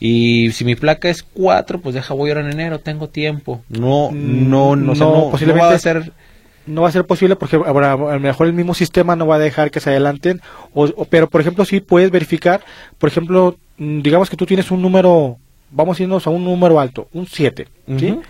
Y 0.00 0.50
si 0.50 0.64
mi 0.64 0.74
placa 0.74 1.08
es 1.08 1.22
4, 1.22 1.80
pues 1.80 1.94
deja, 1.94 2.12
voy 2.14 2.30
ahora 2.30 2.40
en 2.40 2.50
enero, 2.50 2.80
tengo 2.80 3.08
tiempo. 3.08 3.62
No, 3.68 4.10
Mm, 4.10 4.50
no, 4.50 4.74
no, 4.74 4.92
o 4.92 4.94
sea, 4.96 5.06
no, 5.06 5.12
no, 5.26 5.30
posiblemente 5.30 5.62
no 5.64 5.68
va 5.70 5.74
a 5.76 5.78
ser... 5.78 6.12
no 6.66 6.82
va 6.82 6.88
a 6.88 6.92
ser 6.92 7.04
posible 7.04 7.36
porque 7.36 7.54
ahora, 7.56 7.92
a 7.92 7.96
lo 7.96 8.20
mejor 8.20 8.48
el 8.48 8.52
mismo 8.52 8.74
sistema 8.74 9.14
no 9.14 9.28
va 9.28 9.36
a 9.36 9.38
dejar 9.38 9.70
que 9.70 9.78
se 9.78 9.90
adelanten, 9.90 10.40
o, 10.74 10.86
o- 10.86 11.04
pero 11.04 11.28
por 11.30 11.40
ejemplo 11.40 11.64
sí 11.64 11.78
puedes 11.80 12.10
verificar, 12.10 12.62
por 12.98 13.08
ejemplo, 13.10 13.56
mm, 13.78 14.00
digamos 14.02 14.28
que 14.28 14.36
tú 14.36 14.44
tienes 14.44 14.72
un 14.72 14.82
número, 14.82 15.38
vamos 15.70 16.00
a 16.00 16.02
irnos 16.02 16.26
a 16.26 16.30
un 16.30 16.44
número 16.44 16.80
alto, 16.80 17.08
un 17.12 17.26
7, 17.28 17.68
¿sí? 17.98 18.10
Ujú. 18.10 18.22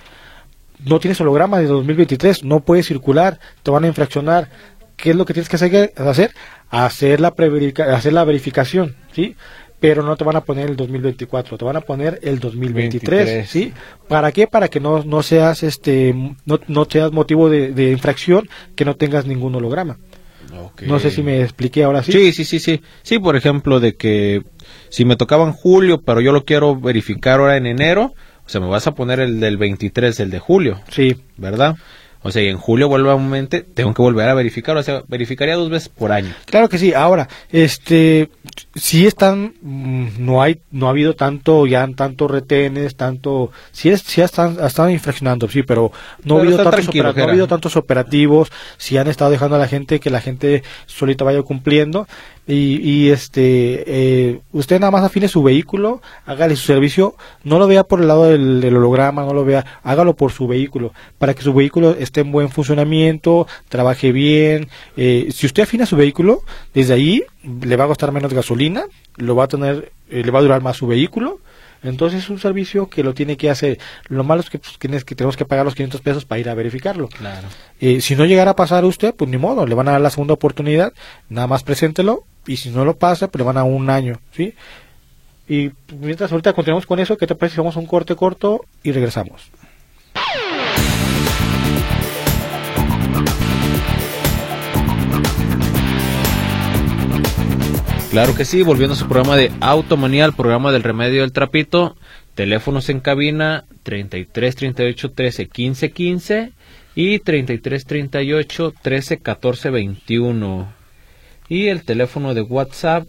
No 0.84 1.00
tienes 1.00 1.20
holograma 1.20 1.58
de 1.58 1.66
2023, 1.66 2.44
no 2.44 2.60
puedes 2.60 2.86
circular, 2.86 3.38
te 3.62 3.70
van 3.70 3.84
a 3.84 3.88
infraccionar. 3.88 4.48
¿Qué 4.96 5.10
es 5.10 5.16
lo 5.16 5.24
que 5.24 5.34
tienes 5.34 5.48
que 5.48 5.56
hacer? 5.56 5.92
hacer? 5.96 7.20
La, 7.20 7.34
hacer 7.94 8.12
la 8.12 8.24
verificación, 8.24 8.94
¿sí? 9.12 9.36
Pero 9.80 10.02
no 10.04 10.16
te 10.16 10.22
van 10.22 10.36
a 10.36 10.42
poner 10.42 10.70
el 10.70 10.76
2024, 10.76 11.58
te 11.58 11.64
van 11.64 11.76
a 11.76 11.80
poner 11.80 12.20
el 12.22 12.38
2023, 12.38 13.10
23. 13.10 13.50
¿sí? 13.50 13.72
¿Para 14.06 14.30
qué? 14.30 14.46
Para 14.46 14.68
que 14.68 14.78
no, 14.78 15.02
no 15.02 15.24
seas 15.24 15.64
este 15.64 16.14
no, 16.44 16.60
no 16.68 16.86
seas 16.88 17.10
motivo 17.10 17.50
de, 17.50 17.72
de 17.72 17.90
infracción, 17.90 18.48
que 18.76 18.84
no 18.84 18.94
tengas 18.94 19.26
ningún 19.26 19.56
holograma. 19.56 19.98
No 20.86 20.98
sé 20.98 21.10
si 21.10 21.22
me 21.22 21.42
expliqué 21.42 21.84
ahora 21.84 22.02
sí. 22.02 22.12
Sí, 22.12 22.32
sí, 22.32 22.44
sí, 22.44 22.58
sí. 22.58 22.80
Sí, 23.02 23.18
por 23.18 23.36
ejemplo, 23.36 23.80
de 23.80 23.94
que 23.94 24.42
si 24.88 25.04
me 25.04 25.16
tocaba 25.16 25.44
en 25.44 25.52
julio, 25.52 26.02
pero 26.02 26.20
yo 26.20 26.32
lo 26.32 26.44
quiero 26.44 26.78
verificar 26.78 27.40
ahora 27.40 27.56
en 27.56 27.66
enero, 27.66 28.14
o 28.46 28.48
sea, 28.48 28.60
me 28.60 28.68
vas 28.68 28.86
a 28.86 28.92
poner 28.94 29.20
el 29.20 29.40
del 29.40 29.56
23, 29.56 30.18
el 30.20 30.30
de 30.30 30.38
julio, 30.38 30.80
Sí, 30.88 31.16
¿verdad? 31.36 31.76
O 32.24 32.30
sea, 32.30 32.42
y 32.42 32.48
en 32.48 32.58
julio 32.58 32.88
vuelvo 32.88 33.10
a 33.10 33.14
un 33.16 33.24
momento, 33.24 33.58
tengo 33.74 33.92
que 33.94 34.02
volver 34.02 34.28
a 34.28 34.34
verificar, 34.34 34.76
o 34.76 34.82
sea, 34.82 35.02
verificaría 35.08 35.56
dos 35.56 35.70
veces 35.70 35.88
por 35.88 36.12
año. 36.12 36.32
Claro 36.46 36.68
que 36.68 36.78
sí. 36.78 36.94
Ahora, 36.94 37.28
este, 37.50 38.30
sí 38.74 39.06
están, 39.06 39.54
mm, 39.60 40.06
no 40.18 40.40
hay, 40.40 40.60
no 40.70 40.86
ha 40.86 40.90
habido 40.90 41.14
tanto, 41.14 41.66
ya 41.66 41.86
tantos 41.96 42.30
retenes, 42.30 42.94
tanto, 42.96 43.50
sí, 43.72 43.88
es, 43.90 44.02
sí 44.02 44.20
están, 44.20 44.56
están 44.64 44.90
infraccionando, 44.90 45.48
sí, 45.48 45.62
pero 45.62 45.90
no, 46.24 46.36
Pero 46.36 46.36
ha 46.36 46.40
habido 46.40 46.56
tantos 46.64 46.88
opera- 46.88 47.12
no 47.12 47.20
ha 47.22 47.30
habido 47.30 47.46
tantos 47.48 47.76
operativos, 47.76 48.52
sí 48.76 48.96
han 48.98 49.08
estado 49.08 49.30
dejando 49.30 49.56
a 49.56 49.58
la 49.58 49.68
gente 49.68 49.98
que 50.00 50.10
la 50.10 50.20
gente 50.20 50.62
solita 50.86 51.24
vaya 51.24 51.42
cumpliendo 51.42 52.06
y, 52.46 52.78
y 52.88 53.10
este, 53.10 53.84
eh, 53.86 54.40
usted 54.52 54.80
nada 54.80 54.90
más 54.90 55.04
afine 55.04 55.28
su 55.28 55.42
vehículo, 55.44 56.02
hágale 56.26 56.56
su 56.56 56.66
servicio, 56.66 57.14
no 57.44 57.58
lo 57.58 57.66
vea 57.68 57.84
por 57.84 58.00
el 58.00 58.08
lado 58.08 58.24
del, 58.24 58.60
del 58.60 58.76
holograma, 58.76 59.24
no 59.24 59.32
lo 59.32 59.44
vea, 59.44 59.64
hágalo 59.84 60.14
por 60.14 60.32
su 60.32 60.46
vehículo, 60.48 60.92
para 61.18 61.34
que 61.34 61.42
su 61.42 61.54
vehículo 61.54 61.90
esté 61.98 62.11
en 62.20 62.32
buen 62.32 62.50
funcionamiento, 62.50 63.46
trabaje 63.68 64.12
bien. 64.12 64.68
Eh, 64.96 65.28
si 65.32 65.46
usted 65.46 65.62
afina 65.62 65.86
su 65.86 65.96
vehículo, 65.96 66.42
desde 66.74 66.94
ahí 66.94 67.24
le 67.62 67.76
va 67.76 67.84
a 67.84 67.88
costar 67.88 68.12
menos 68.12 68.32
gasolina, 68.32 68.84
lo 69.16 69.34
va 69.34 69.44
a 69.44 69.48
tener, 69.48 69.92
eh, 70.10 70.22
le 70.24 70.30
va 70.30 70.38
a 70.38 70.42
durar 70.42 70.62
más 70.62 70.76
su 70.76 70.86
vehículo. 70.86 71.40
Entonces 71.82 72.22
es 72.22 72.30
un 72.30 72.38
servicio 72.38 72.88
que 72.88 73.02
lo 73.02 73.12
tiene 73.12 73.36
que 73.36 73.50
hacer. 73.50 73.78
Lo 74.08 74.22
malo 74.22 74.40
es 74.40 74.50
que, 74.50 74.58
pues, 74.58 74.78
que 74.78 75.14
tenemos 75.14 75.36
que 75.36 75.44
pagar 75.44 75.64
los 75.64 75.74
500 75.74 76.00
pesos 76.00 76.24
para 76.24 76.38
ir 76.38 76.48
a 76.48 76.54
verificarlo. 76.54 77.08
Claro. 77.08 77.48
Eh, 77.80 78.00
si 78.00 78.14
no 78.14 78.24
llegara 78.24 78.52
a 78.52 78.56
pasar 78.56 78.84
usted, 78.84 79.14
pues 79.14 79.28
ni 79.28 79.36
modo, 79.36 79.66
le 79.66 79.74
van 79.74 79.88
a 79.88 79.92
dar 79.92 80.00
la 80.00 80.10
segunda 80.10 80.34
oportunidad, 80.34 80.92
nada 81.28 81.48
más 81.48 81.64
preséntelo 81.64 82.24
y 82.46 82.56
si 82.56 82.70
no 82.70 82.84
lo 82.84 82.96
pasa, 82.96 83.28
pues 83.28 83.40
le 83.40 83.46
van 83.46 83.58
a 83.58 83.64
un 83.64 83.90
año, 83.90 84.20
¿sí? 84.32 84.54
Y 85.48 85.72
mientras 85.98 86.30
ahorita 86.30 86.52
continuamos 86.52 86.86
con 86.86 87.00
eso, 87.00 87.16
¿qué 87.16 87.26
te 87.26 87.34
parece 87.34 87.56
si 87.56 87.60
vamos 87.60 87.76
a 87.76 87.80
un 87.80 87.86
corte 87.86 88.14
corto 88.14 88.64
y 88.82 88.92
regresamos? 88.92 89.50
Claro 98.12 98.34
que 98.34 98.44
sí, 98.44 98.60
volviendo 98.60 98.92
a 98.92 98.98
su 98.98 99.08
programa 99.08 99.38
de 99.38 99.50
Automanía, 99.62 100.26
el 100.26 100.34
programa 100.34 100.70
del 100.70 100.82
remedio 100.82 101.22
del 101.22 101.32
trapito. 101.32 101.96
Teléfonos 102.34 102.90
en 102.90 103.00
cabina 103.00 103.64
33 103.84 104.54
38 104.54 105.12
13 105.12 105.48
15 105.48 105.92
15 105.92 106.52
y 106.94 107.18
33 107.20 107.86
38 107.86 108.74
13 108.82 109.16
14 109.16 109.70
21. 109.70 110.74
Y 111.48 111.68
el 111.68 111.84
teléfono 111.84 112.34
de 112.34 112.42
WhatsApp 112.42 113.06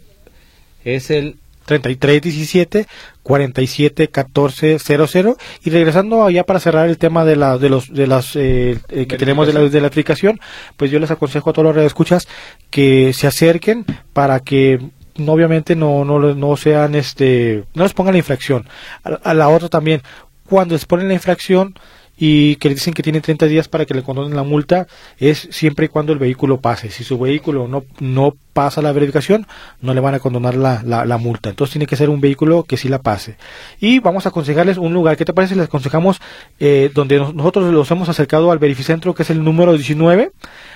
es 0.86 1.10
el 1.10 1.36
3317 1.66 2.86
47 3.22 4.08
14 4.08 4.78
00 4.78 5.36
y 5.64 5.70
regresando 5.70 6.24
allá 6.24 6.44
para 6.44 6.60
cerrar 6.60 6.88
el 6.88 6.98
tema 6.98 7.24
de 7.24 7.36
la 7.36 7.58
de 7.58 7.68
los 7.70 7.92
de 7.92 8.06
las 8.06 8.36
eh, 8.36 8.78
eh, 8.90 9.06
que 9.06 9.16
tenemos 9.16 9.46
de 9.46 9.54
la, 9.54 9.60
de 9.60 9.80
la 9.80 9.86
aplicación 9.86 10.40
pues 10.76 10.90
yo 10.90 10.98
les 10.98 11.10
aconsejo 11.10 11.50
a 11.50 11.52
todos 11.52 11.74
los 11.74 11.84
escuchas 11.84 12.28
que 12.70 13.12
se 13.12 13.26
acerquen 13.26 13.86
para 14.12 14.40
que 14.40 14.78
no, 15.16 15.32
obviamente 15.32 15.76
no, 15.76 16.04
no, 16.04 16.18
no 16.34 16.56
sean 16.56 16.94
este 16.94 17.64
no 17.74 17.82
les 17.82 17.92
pongan 17.92 18.14
la 18.14 18.18
infracción 18.18 18.66
a, 19.04 19.30
a 19.30 19.34
la 19.34 19.48
otra 19.48 19.68
también 19.68 20.02
cuando 20.48 20.74
les 20.74 20.86
ponen 20.86 21.08
la 21.08 21.14
infracción 21.14 21.74
y 22.16 22.56
que 22.56 22.68
le 22.68 22.74
dicen 22.74 22.94
que 22.94 23.02
tiene 23.02 23.20
30 23.20 23.46
días 23.46 23.68
para 23.68 23.86
que 23.86 23.94
le 23.94 24.02
condonen 24.02 24.36
la 24.36 24.44
multa 24.44 24.86
es 25.18 25.48
siempre 25.50 25.86
y 25.86 25.88
cuando 25.88 26.12
el 26.12 26.18
vehículo 26.18 26.60
pase. 26.60 26.90
Si 26.90 27.02
su 27.02 27.18
vehículo 27.18 27.66
no, 27.66 27.84
no 27.98 28.36
pasa 28.52 28.82
la 28.82 28.92
verificación, 28.92 29.46
no 29.80 29.94
le 29.94 30.00
van 30.00 30.14
a 30.14 30.20
condonar 30.20 30.54
la, 30.54 30.82
la, 30.84 31.18
multa. 31.18 31.50
Entonces 31.50 31.72
tiene 31.72 31.86
que 31.86 31.96
ser 31.96 32.10
un 32.10 32.20
vehículo 32.20 32.62
que 32.64 32.76
sí 32.76 32.88
la 32.88 33.02
pase. 33.02 33.36
Y 33.80 33.98
vamos 33.98 34.26
a 34.26 34.28
aconsejarles 34.28 34.78
un 34.78 34.92
lugar. 34.92 35.16
¿Qué 35.16 35.24
te 35.24 35.32
parece? 35.32 35.56
Les 35.56 35.66
aconsejamos 35.66 36.20
eh, 36.60 36.90
donde 36.94 37.18
nosotros 37.18 37.72
los 37.72 37.90
hemos 37.90 38.08
acercado 38.08 38.52
al 38.52 38.58
verificentro, 38.58 39.14
que 39.14 39.24
es 39.24 39.30
el 39.30 39.42
número 39.42 39.72
19. 39.72 40.30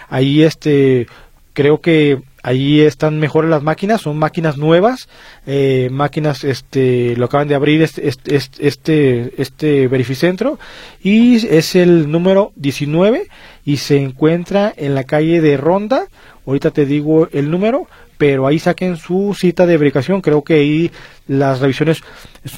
Ahí 0.08 0.42
este 0.42 1.06
creo 1.52 1.80
que 1.80 2.22
ahí 2.42 2.80
están 2.80 3.18
mejores 3.18 3.50
las 3.50 3.62
máquinas, 3.62 4.02
son 4.02 4.18
máquinas 4.18 4.56
nuevas, 4.56 5.08
eh, 5.46 5.88
máquinas, 5.90 6.44
este, 6.44 7.16
lo 7.16 7.26
acaban 7.26 7.48
de 7.48 7.54
abrir 7.54 7.82
este, 7.82 8.08
este, 8.08 8.66
este, 8.66 9.32
este 9.40 9.88
verificentro 9.88 10.58
y 11.02 11.46
es 11.46 11.74
el 11.74 12.10
número 12.10 12.52
19 12.56 13.28
y 13.64 13.78
se 13.78 14.00
encuentra 14.00 14.72
en 14.76 14.94
la 14.94 15.04
calle 15.04 15.40
de 15.40 15.56
Ronda, 15.56 16.06
ahorita 16.46 16.70
te 16.70 16.86
digo 16.86 17.28
el 17.32 17.50
número, 17.50 17.86
pero 18.18 18.48
ahí 18.48 18.58
saquen 18.58 18.96
su 18.96 19.34
cita 19.38 19.64
de 19.64 19.78
verificación. 19.78 20.20
Creo 20.20 20.42
que 20.42 20.54
ahí 20.54 20.90
las 21.28 21.60
revisiones 21.60 22.02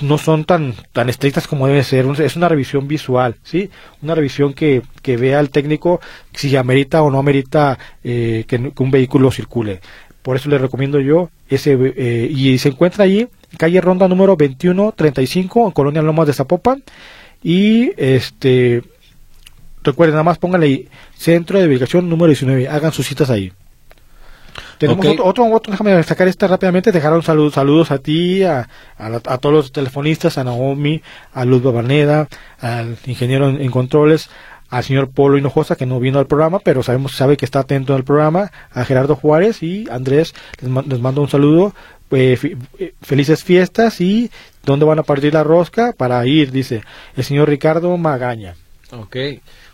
no 0.00 0.16
son 0.16 0.44
tan 0.44 0.74
tan 0.92 1.10
estrictas 1.10 1.46
como 1.46 1.66
debe 1.66 1.84
ser. 1.84 2.06
Es 2.18 2.34
una 2.34 2.48
revisión 2.48 2.88
visual, 2.88 3.36
¿sí? 3.42 3.70
Una 4.02 4.14
revisión 4.14 4.54
que, 4.54 4.82
que 5.02 5.18
vea 5.18 5.38
al 5.38 5.50
técnico 5.50 6.00
si 6.32 6.56
amerita 6.56 7.02
o 7.02 7.10
no 7.10 7.18
amerita 7.18 7.78
eh, 8.02 8.44
que, 8.48 8.72
un 8.78 8.90
vehículo 8.90 9.30
circule. 9.30 9.80
Por 10.22 10.36
eso 10.36 10.48
le 10.48 10.58
recomiendo 10.58 10.98
yo 10.98 11.30
ese. 11.48 11.76
Eh, 11.78 12.28
y 12.30 12.56
se 12.58 12.70
encuentra 12.70 13.04
allí, 13.04 13.28
calle 13.58 13.80
Ronda 13.82 14.08
número 14.08 14.36
2135, 14.36 15.66
en 15.66 15.72
Colonia 15.72 16.02
Lomas 16.02 16.26
de 16.26 16.32
Zapopan. 16.32 16.82
Y 17.42 17.92
este. 17.98 18.82
Recuerden, 19.82 20.12
nada 20.14 20.24
más 20.24 20.38
pónganle 20.38 20.66
ahí, 20.66 20.88
centro 21.16 21.58
de 21.58 21.66
verificación 21.66 22.08
número 22.08 22.28
19. 22.28 22.68
Hagan 22.68 22.92
sus 22.92 23.06
citas 23.06 23.30
ahí. 23.30 23.50
Tenemos 24.80 25.04
otro, 25.22 25.44
otro, 25.52 25.72
déjame 25.72 25.92
destacar 25.92 26.26
este 26.26 26.48
rápidamente, 26.48 26.90
dejaron 26.90 27.22
saludos, 27.22 27.52
saludos 27.52 27.90
a 27.90 27.98
ti, 27.98 28.44
a, 28.44 28.66
a, 28.96 29.36
todos 29.36 29.54
los 29.54 29.72
telefonistas, 29.72 30.38
a 30.38 30.44
Naomi, 30.44 31.02
a 31.34 31.44
Luz 31.44 31.62
Babaneda, 31.62 32.28
al 32.58 32.96
ingeniero 33.04 33.50
en, 33.50 33.70
controles, 33.70 34.30
al 34.70 34.82
señor 34.82 35.10
Polo 35.10 35.36
Hinojosa, 35.36 35.76
que 35.76 35.84
no 35.84 36.00
vino 36.00 36.18
al 36.18 36.26
programa, 36.26 36.60
pero 36.60 36.82
sabemos, 36.82 37.12
sabe 37.12 37.36
que 37.36 37.44
está 37.44 37.58
atento 37.58 37.94
al 37.94 38.04
programa, 38.04 38.52
a 38.72 38.86
Gerardo 38.86 39.16
Juárez 39.16 39.62
y 39.62 39.86
Andrés, 39.90 40.32
les, 40.62 40.98
mando 40.98 41.20
un 41.20 41.28
saludo, 41.28 41.74
pues, 42.08 42.40
felices 43.02 43.44
fiestas 43.44 44.00
y 44.00 44.30
dónde 44.64 44.86
van 44.86 44.98
a 44.98 45.02
partir 45.02 45.34
la 45.34 45.44
rosca 45.44 45.92
para 45.92 46.26
ir, 46.26 46.52
dice 46.52 46.80
el 47.16 47.24
señor 47.24 47.50
Ricardo 47.50 47.94
Magaña. 47.98 48.54
Ok, 48.92 49.14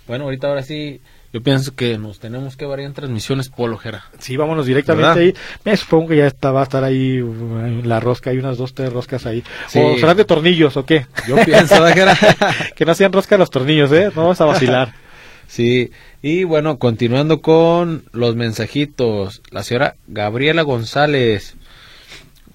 bueno, 0.08 0.24
ahorita 0.24 0.48
ahora 0.48 0.64
sí 0.64 1.00
yo 1.36 1.42
pienso 1.42 1.74
que 1.74 1.98
nos 1.98 2.18
tenemos 2.18 2.56
que 2.56 2.64
variar 2.64 2.86
en 2.86 2.94
transmisiones 2.94 3.50
Polo, 3.50 3.76
Jera. 3.76 4.06
Sí, 4.18 4.38
vámonos 4.38 4.64
directamente 4.64 5.20
ahí. 5.20 5.34
Me 5.66 5.76
supongo 5.76 6.08
que 6.08 6.16
ya 6.16 6.26
está, 6.26 6.50
va 6.50 6.60
a 6.60 6.62
estar 6.62 6.82
ahí 6.82 7.20
uh, 7.20 7.82
la 7.84 8.00
rosca, 8.00 8.30
hay 8.30 8.38
unas 8.38 8.56
dos, 8.56 8.72
tres 8.72 8.90
roscas 8.90 9.26
ahí. 9.26 9.44
¿O 9.74 9.98
serán 9.98 10.16
de 10.16 10.24
tornillos 10.24 10.78
o 10.78 10.86
qué? 10.86 11.06
Yo 11.28 11.36
pienso, 11.44 11.74
que 12.74 12.86
no 12.86 12.94
sean 12.94 13.12
rosca 13.12 13.36
los 13.36 13.50
tornillos, 13.50 13.92
¿eh? 13.92 14.10
No 14.16 14.22
vamos 14.22 14.40
a 14.40 14.46
vacilar. 14.46 14.94
Sí, 15.48 15.92
y 16.22 16.42
bueno, 16.42 16.78
continuando 16.78 17.40
con 17.40 18.04
los 18.10 18.34
mensajitos. 18.34 19.42
La 19.50 19.62
señora 19.62 19.94
Gabriela 20.08 20.62
González. 20.62 21.54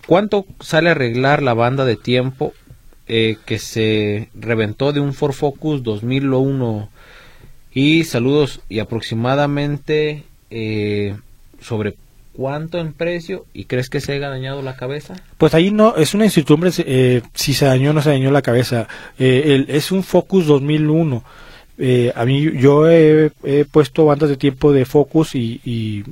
¿Cuánto 0.08 0.46
sale 0.60 0.90
a 0.90 0.92
arreglar 0.92 1.42
la 1.42 1.54
banda 1.54 1.86
de 1.86 1.96
tiempo 1.96 2.54
eh, 3.08 3.38
que 3.46 3.60
se 3.60 4.30
reventó 4.34 4.92
de 4.92 5.00
un 5.00 5.14
Ford 5.14 5.32
Focus 5.32 5.84
2001? 5.84 6.90
Y 7.74 8.04
saludos 8.04 8.62
y 8.70 8.80
aproximadamente 8.80 10.24
eh, 10.50 11.16
sobre 11.62 11.96
cuánto 12.34 12.80
en 12.80 12.94
precio 12.94 13.46
y 13.54 13.66
crees 13.66 13.90
que 13.90 14.00
se 14.00 14.14
haya 14.14 14.30
dañado 14.30 14.62
la 14.62 14.76
cabeza? 14.76 15.16
Pues 15.38 15.54
ahí 15.54 15.72
no, 15.72 15.96
es 15.96 16.14
una 16.14 16.26
incertidumbre 16.26 16.72
eh, 16.80 17.22
si 17.34 17.54
se 17.54 17.66
dañó 17.66 17.92
o 17.92 17.94
no 17.94 18.02
se 18.02 18.10
dañó 18.10 18.32
la 18.32 18.42
cabeza. 18.42 18.88
Eh, 19.20 19.66
es 19.68 19.92
un 19.92 20.04
Focus 20.04 20.48
2001. 20.48 21.24
Eh, 21.78 22.12
a 22.16 22.26
mí 22.26 22.52
yo 22.60 22.90
he, 22.90 23.32
puesto 23.72 24.06
bandas 24.06 24.30
de 24.30 24.38
tiempo 24.38 24.72
de 24.72 24.86
Focus 24.86 25.36
y, 25.36 25.62
y, 25.66 26.04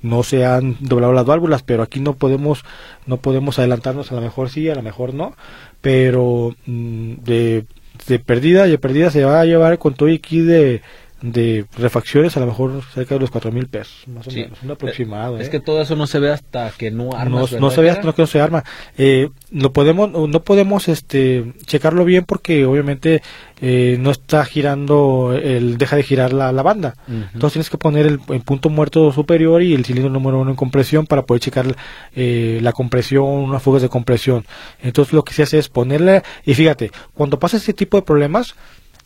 no 0.00 0.22
se 0.22 0.46
han 0.46 0.76
doblado 0.78 1.12
las 1.12 1.26
válvulas, 1.26 1.64
pero 1.64 1.82
aquí 1.82 1.98
no 1.98 2.14
podemos 2.14 2.64
no 3.06 3.16
podemos 3.16 3.58
adelantarnos. 3.58 4.12
A 4.12 4.14
lo 4.14 4.20
mejor 4.20 4.48
sí, 4.48 4.68
a 4.68 4.76
lo 4.76 4.82
mejor 4.82 5.12
no, 5.12 5.34
pero 5.80 6.54
mm, 6.66 7.14
de, 7.24 7.64
de 8.06 8.18
perdida, 8.20 8.66
de 8.66 8.78
perdida 8.78 9.10
se 9.10 9.24
va 9.24 9.40
a 9.40 9.44
llevar 9.44 9.78
con 9.78 9.94
todo 9.94 10.08
aquí 10.08 10.40
de 10.40 10.82
de 11.20 11.66
refacciones 11.76 12.36
a 12.36 12.40
lo 12.40 12.46
mejor 12.46 12.82
cerca 12.94 13.16
de 13.16 13.20
los 13.20 13.30
cuatro 13.30 13.50
mil 13.50 13.66
pesos, 13.66 14.06
más 14.06 14.28
o 14.28 14.30
menos, 14.30 14.62
un 14.62 14.70
aproximado. 14.70 15.38
Es 15.38 15.48
¿eh? 15.48 15.50
que 15.50 15.60
todo 15.60 15.82
eso 15.82 15.96
no 15.96 16.06
se 16.06 16.20
ve 16.20 16.30
hasta 16.30 16.70
que 16.70 16.90
no 16.90 17.12
armas. 17.12 17.52
No, 17.52 17.70
se 17.70 17.80
ve 17.80 17.90
hasta 17.90 18.12
que 18.12 18.22
no 18.22 18.26
se 18.26 18.40
arma. 18.40 18.62
Eh, 18.96 19.30
no 19.50 19.72
podemos, 19.72 20.10
no 20.10 20.42
podemos 20.44 20.88
este, 20.88 21.54
checarlo 21.66 22.04
bien 22.04 22.24
porque 22.24 22.64
obviamente 22.66 23.22
eh, 23.60 23.96
no 23.98 24.12
está 24.12 24.44
girando, 24.44 25.32
el, 25.34 25.76
deja 25.76 25.96
de 25.96 26.04
girar 26.04 26.32
la, 26.32 26.52
la 26.52 26.62
banda. 26.62 26.94
Entonces 27.08 27.54
tienes 27.54 27.70
que 27.70 27.78
poner 27.78 28.06
el, 28.06 28.20
punto 28.20 28.70
muerto 28.70 29.10
superior 29.12 29.62
y 29.62 29.74
el 29.74 29.84
cilindro 29.84 30.10
número 30.10 30.38
uno 30.38 30.50
en 30.50 30.56
compresión 30.56 31.06
para 31.06 31.22
poder 31.22 31.40
checar 31.40 31.74
la 32.14 32.72
compresión, 32.72 33.24
unas 33.24 33.62
fugas 33.62 33.82
de 33.82 33.88
compresión. 33.88 34.44
Entonces 34.80 35.12
lo 35.14 35.24
que 35.24 35.34
se 35.34 35.42
hace 35.42 35.58
es 35.58 35.68
ponerle, 35.68 36.22
y 36.44 36.54
fíjate, 36.54 36.92
cuando 37.14 37.38
pasa 37.38 37.56
este 37.56 37.72
tipo 37.72 37.96
de 37.96 38.02
problemas, 38.02 38.54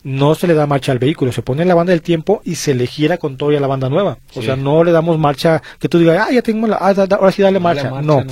no 0.03 0.35
se 0.35 0.47
le 0.47 0.53
da 0.53 0.67
marcha 0.67 0.91
al 0.91 0.99
vehículo, 0.99 1.31
se 1.31 1.41
pone 1.41 1.61
en 1.61 1.69
la 1.69 1.75
banda 1.75 1.91
del 1.91 2.01
tiempo 2.01 2.41
y 2.43 2.55
se 2.55 2.75
le 2.75 2.87
gira 2.87 3.17
con 3.17 3.37
todo 3.37 3.51
ya 3.51 3.59
la 3.59 3.67
banda 3.67 3.89
nueva. 3.89 4.17
O 4.35 4.41
sea, 4.41 4.55
no 4.55 4.83
le 4.83 4.91
damos 4.91 5.17
marcha, 5.17 5.61
que 5.79 5.87
tú 5.87 5.97
digas, 5.97 6.27
ah, 6.27 6.31
ya 6.31 6.41
tengo 6.41 6.67
la, 6.67 6.77
ah, 6.79 6.93
ahora 7.11 7.31
sí 7.31 7.41
dale 7.41 7.59
marcha. 7.59 7.89
no. 8.01 8.23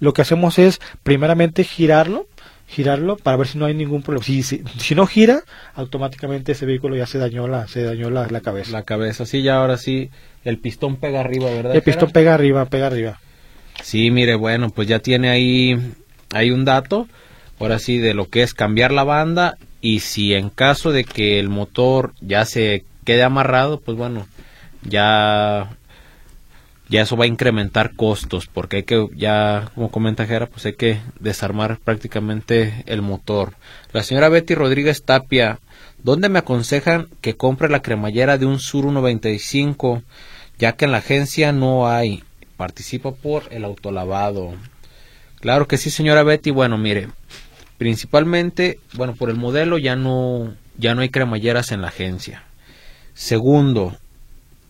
lo 0.00 0.12
que 0.12 0.22
hacemos 0.22 0.58
es 0.58 0.80
primeramente 1.02 1.62
girarlo, 1.62 2.26
girarlo 2.66 3.16
para 3.16 3.36
ver 3.36 3.46
si 3.46 3.58
no 3.58 3.66
hay 3.66 3.74
ningún 3.74 4.02
problema. 4.02 4.24
Si, 4.24 4.42
si, 4.42 4.94
no 4.94 5.06
gira, 5.06 5.42
automáticamente 5.74 6.52
ese 6.52 6.66
vehículo 6.66 6.96
ya 6.96 7.06
se 7.06 7.18
dañó 7.18 7.46
la, 7.46 7.68
se 7.68 7.82
dañó 7.82 8.10
la, 8.10 8.26
la 8.26 8.40
cabeza. 8.40 8.72
La 8.72 8.82
cabeza, 8.82 9.24
sí, 9.24 9.42
ya 9.42 9.56
ahora 9.58 9.76
sí, 9.76 10.10
el 10.44 10.58
pistón 10.58 10.96
pega 10.96 11.20
arriba, 11.20 11.46
¿verdad? 11.50 11.76
El 11.76 11.82
pistón 11.82 12.10
pega 12.10 12.34
arriba, 12.34 12.64
pega 12.66 12.88
arriba. 12.88 13.20
Sí, 13.82 14.10
mire, 14.10 14.34
bueno, 14.34 14.70
pues 14.70 14.88
ya 14.88 14.98
tiene 14.98 15.30
ahí, 15.30 15.78
hay 16.34 16.50
un 16.50 16.64
dato, 16.64 17.06
ahora 17.60 17.78
sí, 17.78 17.98
de 17.98 18.14
lo 18.14 18.28
que 18.28 18.42
es 18.42 18.52
cambiar 18.52 18.90
la 18.90 19.04
banda 19.04 19.56
y 19.80 20.00
si 20.00 20.34
en 20.34 20.50
caso 20.50 20.92
de 20.92 21.04
que 21.04 21.38
el 21.38 21.48
motor 21.48 22.12
ya 22.20 22.44
se 22.44 22.84
quede 23.04 23.22
amarrado, 23.22 23.80
pues 23.80 23.96
bueno, 23.96 24.26
ya 24.82 25.76
ya 26.88 27.02
eso 27.02 27.16
va 27.16 27.24
a 27.24 27.28
incrementar 27.28 27.94
costos 27.94 28.48
porque 28.48 28.78
hay 28.78 28.82
que 28.82 29.08
ya 29.14 29.70
como 29.74 29.90
comenta 29.90 30.26
Jera, 30.26 30.46
pues 30.46 30.66
hay 30.66 30.74
que 30.74 30.98
desarmar 31.20 31.78
prácticamente 31.78 32.82
el 32.86 33.00
motor. 33.00 33.54
La 33.92 34.02
señora 34.02 34.28
Betty 34.28 34.54
Rodríguez 34.54 35.04
Tapia, 35.04 35.60
¿dónde 36.02 36.28
me 36.28 36.40
aconsejan 36.40 37.08
que 37.20 37.36
compre 37.36 37.68
la 37.68 37.82
cremallera 37.82 38.38
de 38.38 38.46
un 38.46 38.58
Sur 38.58 38.82
195 38.82 40.02
ya 40.58 40.72
que 40.72 40.84
en 40.84 40.92
la 40.92 40.98
agencia 40.98 41.52
no 41.52 41.88
hay? 41.88 42.24
Participa 42.56 43.12
por 43.12 43.44
el 43.50 43.64
autolavado. 43.64 44.52
Claro 45.40 45.66
que 45.66 45.78
sí, 45.78 45.90
señora 45.90 46.22
Betty. 46.22 46.50
Bueno, 46.50 46.76
mire, 46.76 47.08
Principalmente, 47.80 48.78
bueno, 48.92 49.14
por 49.14 49.30
el 49.30 49.36
modelo 49.36 49.78
ya 49.78 49.96
no, 49.96 50.52
ya 50.76 50.94
no 50.94 51.00
hay 51.00 51.08
cremalleras 51.08 51.72
en 51.72 51.80
la 51.80 51.88
agencia. 51.88 52.42
Segundo, 53.14 53.96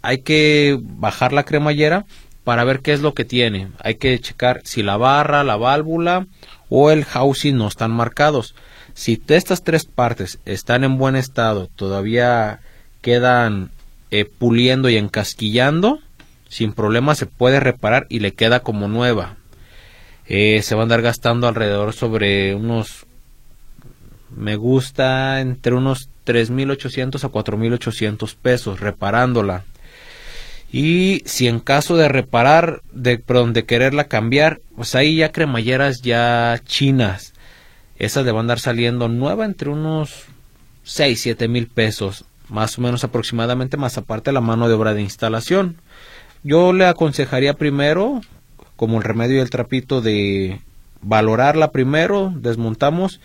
hay 0.00 0.18
que 0.18 0.78
bajar 0.80 1.32
la 1.32 1.42
cremallera 1.42 2.04
para 2.44 2.62
ver 2.62 2.78
qué 2.78 2.92
es 2.92 3.00
lo 3.00 3.12
que 3.12 3.24
tiene. 3.24 3.66
Hay 3.82 3.96
que 3.96 4.16
checar 4.20 4.60
si 4.62 4.84
la 4.84 4.96
barra, 4.96 5.42
la 5.42 5.56
válvula 5.56 6.28
o 6.68 6.92
el 6.92 7.04
housing 7.04 7.56
no 7.56 7.66
están 7.66 7.90
marcados. 7.90 8.54
Si 8.94 9.20
estas 9.26 9.64
tres 9.64 9.86
partes 9.86 10.38
están 10.44 10.84
en 10.84 10.96
buen 10.96 11.16
estado, 11.16 11.68
todavía 11.74 12.60
quedan 13.00 13.72
eh, 14.12 14.24
puliendo 14.24 14.88
y 14.88 14.96
encasquillando, 14.96 15.98
sin 16.48 16.74
problema 16.74 17.16
se 17.16 17.26
puede 17.26 17.58
reparar 17.58 18.06
y 18.08 18.20
le 18.20 18.34
queda 18.34 18.60
como 18.60 18.86
nueva. 18.86 19.34
Eh, 20.32 20.62
se 20.62 20.76
va 20.76 20.82
a 20.82 20.84
andar 20.84 21.02
gastando 21.02 21.48
alrededor 21.48 21.92
sobre 21.92 22.54
unos 22.54 23.04
me 24.36 24.54
gusta 24.54 25.40
entre 25.40 25.74
unos 25.74 26.08
3.800 26.24 27.24
a 27.24 27.28
4.800 27.32 28.36
pesos 28.40 28.78
reparándola. 28.78 29.64
Y 30.72 31.22
si 31.26 31.48
en 31.48 31.58
caso 31.58 31.96
de 31.96 32.08
reparar, 32.08 32.80
de, 32.92 33.18
perdón, 33.18 33.54
de 33.54 33.64
quererla 33.64 34.04
cambiar, 34.04 34.60
pues 34.76 34.94
ahí 34.94 35.16
ya 35.16 35.32
cremalleras 35.32 36.00
ya 36.00 36.60
chinas. 36.64 37.32
Esas 37.98 38.24
le 38.24 38.30
van 38.30 38.38
a 38.38 38.40
andar 38.42 38.60
saliendo 38.60 39.08
nueva 39.08 39.44
entre 39.44 39.70
unos 39.70 40.26
6, 40.84 41.20
7 41.20 41.48
mil 41.48 41.66
pesos, 41.66 42.24
más 42.48 42.78
o 42.78 42.82
menos 42.82 43.02
aproximadamente, 43.02 43.76
más 43.76 43.98
aparte 43.98 44.30
la 44.30 44.40
mano 44.40 44.68
de 44.68 44.74
obra 44.74 44.94
de 44.94 45.02
instalación. 45.02 45.76
Yo 46.44 46.72
le 46.72 46.86
aconsejaría 46.86 47.54
primero, 47.54 48.20
como 48.80 48.96
el 48.96 49.04
remedio 49.04 49.36
y 49.36 49.40
el 49.40 49.50
trapito, 49.50 50.00
de 50.00 50.62
valorarla 51.02 51.70
primero, 51.70 52.32
desmontamos, 52.34 53.20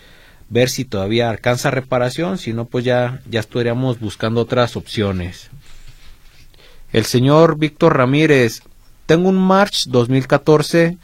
ver 0.49 0.67
si 0.69 0.83
todavía 0.83 1.29
alcanza 1.29 1.71
reparación, 1.71 2.37
si 2.37 2.51
no, 2.51 2.65
pues 2.65 2.83
ya, 2.83 3.21
ya 3.29 3.39
estaríamos 3.39 4.01
buscando 4.01 4.41
otras 4.41 4.75
opciones. 4.75 5.49
El 6.91 7.05
señor 7.05 7.57
Víctor 7.57 7.95
Ramírez, 7.95 8.63
tengo 9.05 9.29
un 9.29 9.37
March 9.37 9.85
2014 9.87 10.97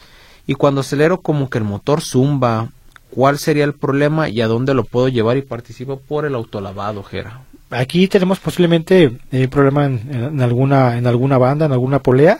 y 0.47 0.55
cuando 0.55 0.81
acelero 0.81 1.21
como 1.21 1.49
que 1.49 1.59
el 1.59 1.63
motor 1.63 2.01
zumba. 2.01 2.71
¿Cuál 3.09 3.39
sería 3.39 3.63
el 3.63 3.73
problema 3.73 4.27
y 4.27 4.41
a 4.41 4.47
dónde 4.47 4.73
lo 4.73 4.83
puedo 4.83 5.07
llevar 5.07 5.37
y 5.37 5.43
participo 5.43 6.01
por 6.01 6.25
el 6.25 6.35
autolavado, 6.35 7.03
Jera? 7.03 7.39
Aquí 7.71 8.07
tenemos 8.07 8.39
posiblemente 8.39 9.07
un 9.07 9.19
eh, 9.31 9.47
problema 9.47 9.85
en, 9.85 10.41
alguna 10.41 10.97
en 10.97 11.07
alguna 11.07 11.37
banda, 11.37 11.65
en 11.65 11.71
alguna 11.71 11.99
polea. 11.99 12.39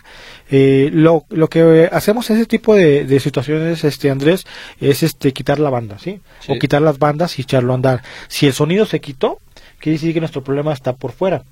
Eh, 0.49 0.89
lo, 0.91 1.25
lo 1.29 1.47
que 1.47 1.89
hacemos 1.91 2.29
en 2.29 2.37
ese 2.37 2.45
tipo 2.45 2.75
de, 2.75 3.19
situaciones, 3.19 3.83
este 3.83 4.11
Andrés, 4.11 4.45
es 4.79 5.03
este 5.03 5.31
quitar 5.31 5.59
la 5.59 5.69
banda, 5.69 5.97
¿sí? 5.99 6.19
O 6.49 6.59
quitar 6.59 6.81
las 6.81 6.99
bandas 6.99 7.39
y 7.39 7.43
echarlo 7.43 7.71
a 7.71 7.75
andar. 7.75 8.03
Si 8.27 8.45
el 8.45 8.53
sonido 8.53 8.85
se 8.85 8.99
quitó, 8.99 9.39
quiere 9.79 9.97
decir 9.97 10.13
que 10.13 10.19
nuestro 10.19 10.43
problema 10.43 10.73
está 10.73 10.93
por 10.93 11.13
fuera 11.13 11.43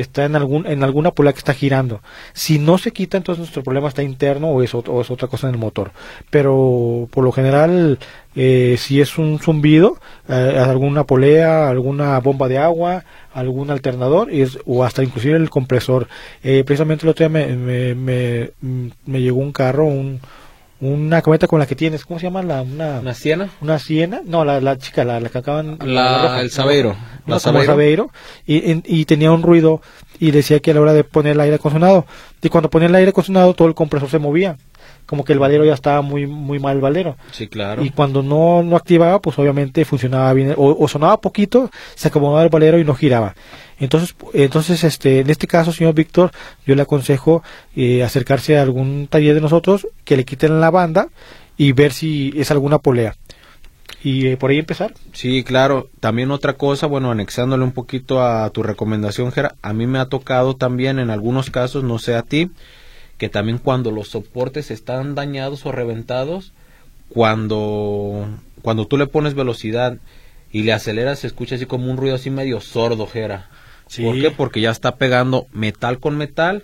está 0.00 0.24
en 0.24 0.36
algún 0.36 0.66
en 0.66 0.82
alguna 0.82 1.10
polea 1.12 1.32
que 1.32 1.38
está 1.38 1.54
girando. 1.54 2.00
Si 2.32 2.58
no 2.58 2.78
se 2.78 2.92
quita, 2.92 3.16
entonces 3.16 3.40
nuestro 3.40 3.62
problema 3.62 3.88
está 3.88 4.02
interno 4.02 4.48
o 4.48 4.62
es, 4.62 4.74
o 4.74 5.00
es 5.00 5.10
otra 5.10 5.28
cosa 5.28 5.48
en 5.48 5.54
el 5.54 5.60
motor. 5.60 5.92
Pero 6.30 7.08
por 7.10 7.24
lo 7.24 7.32
general, 7.32 7.98
eh, 8.34 8.76
si 8.78 9.00
es 9.00 9.18
un 9.18 9.38
zumbido, 9.38 9.98
eh, 10.28 10.32
alguna 10.58 11.04
polea, 11.04 11.68
alguna 11.68 12.18
bomba 12.20 12.48
de 12.48 12.58
agua, 12.58 13.04
algún 13.32 13.70
alternador 13.70 14.30
es, 14.30 14.58
o 14.66 14.84
hasta 14.84 15.02
inclusive 15.02 15.36
el 15.36 15.50
compresor. 15.50 16.08
Eh, 16.42 16.62
precisamente 16.64 17.04
el 17.04 17.10
otro 17.10 17.28
día 17.28 17.30
me, 17.30 17.56
me, 17.56 17.94
me, 17.94 18.50
me 19.06 19.20
llegó 19.20 19.38
un 19.38 19.52
carro, 19.52 19.86
un, 19.86 20.20
una 20.80 21.22
cometa 21.22 21.48
con 21.48 21.58
la 21.58 21.66
que 21.66 21.74
tienes, 21.74 22.04
¿cómo 22.04 22.20
se 22.20 22.26
llama? 22.26 22.42
La, 22.42 22.62
una, 22.62 23.00
¿Una 23.00 23.14
siena? 23.14 23.50
Una 23.60 23.78
siena, 23.78 24.20
no, 24.24 24.44
la, 24.44 24.60
la 24.60 24.78
chica, 24.78 25.04
la, 25.04 25.18
la 25.18 25.28
que 25.28 25.38
acaban... 25.38 25.78
La, 25.84 26.40
el 26.40 26.50
sabeiro. 26.50 26.96
La 27.26 27.40
sabeiro. 27.40 28.10
y, 28.46 28.82
y, 28.84 29.04
tenía 29.04 29.32
un 29.32 29.42
ruido 29.42 29.82
y 30.18 30.30
decía 30.30 30.60
que 30.60 30.70
a 30.70 30.74
la 30.74 30.80
hora 30.80 30.92
de 30.94 31.04
poner 31.04 31.32
el 31.32 31.40
aire 31.40 31.56
acondicionado, 31.56 32.06
y 32.40 32.48
cuando 32.48 32.70
ponía 32.70 32.88
el 32.88 32.94
aire 32.94 33.10
acondicionado 33.10 33.54
todo 33.54 33.68
el 33.68 33.74
compresor 33.74 34.08
se 34.08 34.18
movía, 34.18 34.56
como 35.08 35.24
que 35.24 35.32
el 35.32 35.38
valero 35.38 35.64
ya 35.64 35.72
estaba 35.72 36.02
muy 36.02 36.26
muy 36.26 36.58
mal 36.58 36.76
el 36.76 36.82
valero. 36.82 37.16
Sí, 37.32 37.48
claro. 37.48 37.82
Y 37.82 37.90
cuando 37.90 38.22
no, 38.22 38.62
no 38.62 38.76
activaba, 38.76 39.20
pues 39.22 39.38
obviamente 39.38 39.86
funcionaba 39.86 40.32
bien, 40.34 40.54
o, 40.56 40.76
o 40.78 40.86
sonaba 40.86 41.18
poquito, 41.20 41.70
se 41.94 42.08
acomodaba 42.08 42.44
el 42.44 42.50
valero 42.50 42.78
y 42.78 42.84
no 42.84 42.94
giraba. 42.94 43.34
Entonces, 43.80 44.14
entonces 44.34 44.84
este, 44.84 45.20
en 45.20 45.30
este 45.30 45.46
caso, 45.46 45.72
señor 45.72 45.94
Víctor, 45.94 46.30
yo 46.66 46.74
le 46.74 46.82
aconsejo 46.82 47.42
eh, 47.74 48.02
acercarse 48.02 48.58
a 48.58 48.62
algún 48.62 49.06
taller 49.08 49.34
de 49.34 49.40
nosotros 49.40 49.88
que 50.04 50.16
le 50.16 50.26
quiten 50.26 50.60
la 50.60 50.70
banda 50.70 51.08
y 51.56 51.72
ver 51.72 51.92
si 51.92 52.34
es 52.36 52.50
alguna 52.50 52.78
polea. 52.78 53.16
Y 54.02 54.26
eh, 54.26 54.36
por 54.36 54.50
ahí 54.50 54.58
empezar. 54.58 54.92
Sí, 55.12 55.42
claro. 55.42 55.88
También 56.00 56.30
otra 56.30 56.52
cosa, 56.52 56.86
bueno, 56.86 57.10
anexándole 57.10 57.64
un 57.64 57.72
poquito 57.72 58.22
a 58.22 58.50
tu 58.50 58.62
recomendación, 58.62 59.32
Gera, 59.32 59.54
a 59.62 59.72
mí 59.72 59.86
me 59.86 59.98
ha 59.98 60.06
tocado 60.06 60.54
también 60.54 60.98
en 60.98 61.10
algunos 61.10 61.50
casos, 61.50 61.82
no 61.82 61.98
sé 61.98 62.14
a 62.14 62.22
ti, 62.22 62.50
que 63.18 63.28
también 63.28 63.58
cuando 63.58 63.90
los 63.90 64.08
soportes 64.08 64.70
están 64.70 65.14
dañados 65.14 65.66
o 65.66 65.72
reventados, 65.72 66.52
cuando, 67.08 68.28
cuando 68.62 68.86
tú 68.86 68.96
le 68.96 69.06
pones 69.06 69.34
velocidad 69.34 69.98
y 70.52 70.62
le 70.62 70.72
aceleras, 70.72 71.18
se 71.18 71.26
escucha 71.26 71.56
así 71.56 71.66
como 71.66 71.90
un 71.90 71.96
ruido 71.96 72.14
así 72.14 72.30
medio 72.30 72.60
sordo, 72.60 73.06
Jera. 73.06 73.50
¿Por 74.02 74.20
qué? 74.20 74.30
Porque 74.30 74.60
ya 74.60 74.70
está 74.70 74.96
pegando 74.96 75.46
metal 75.52 75.98
con 75.98 76.16
metal 76.16 76.62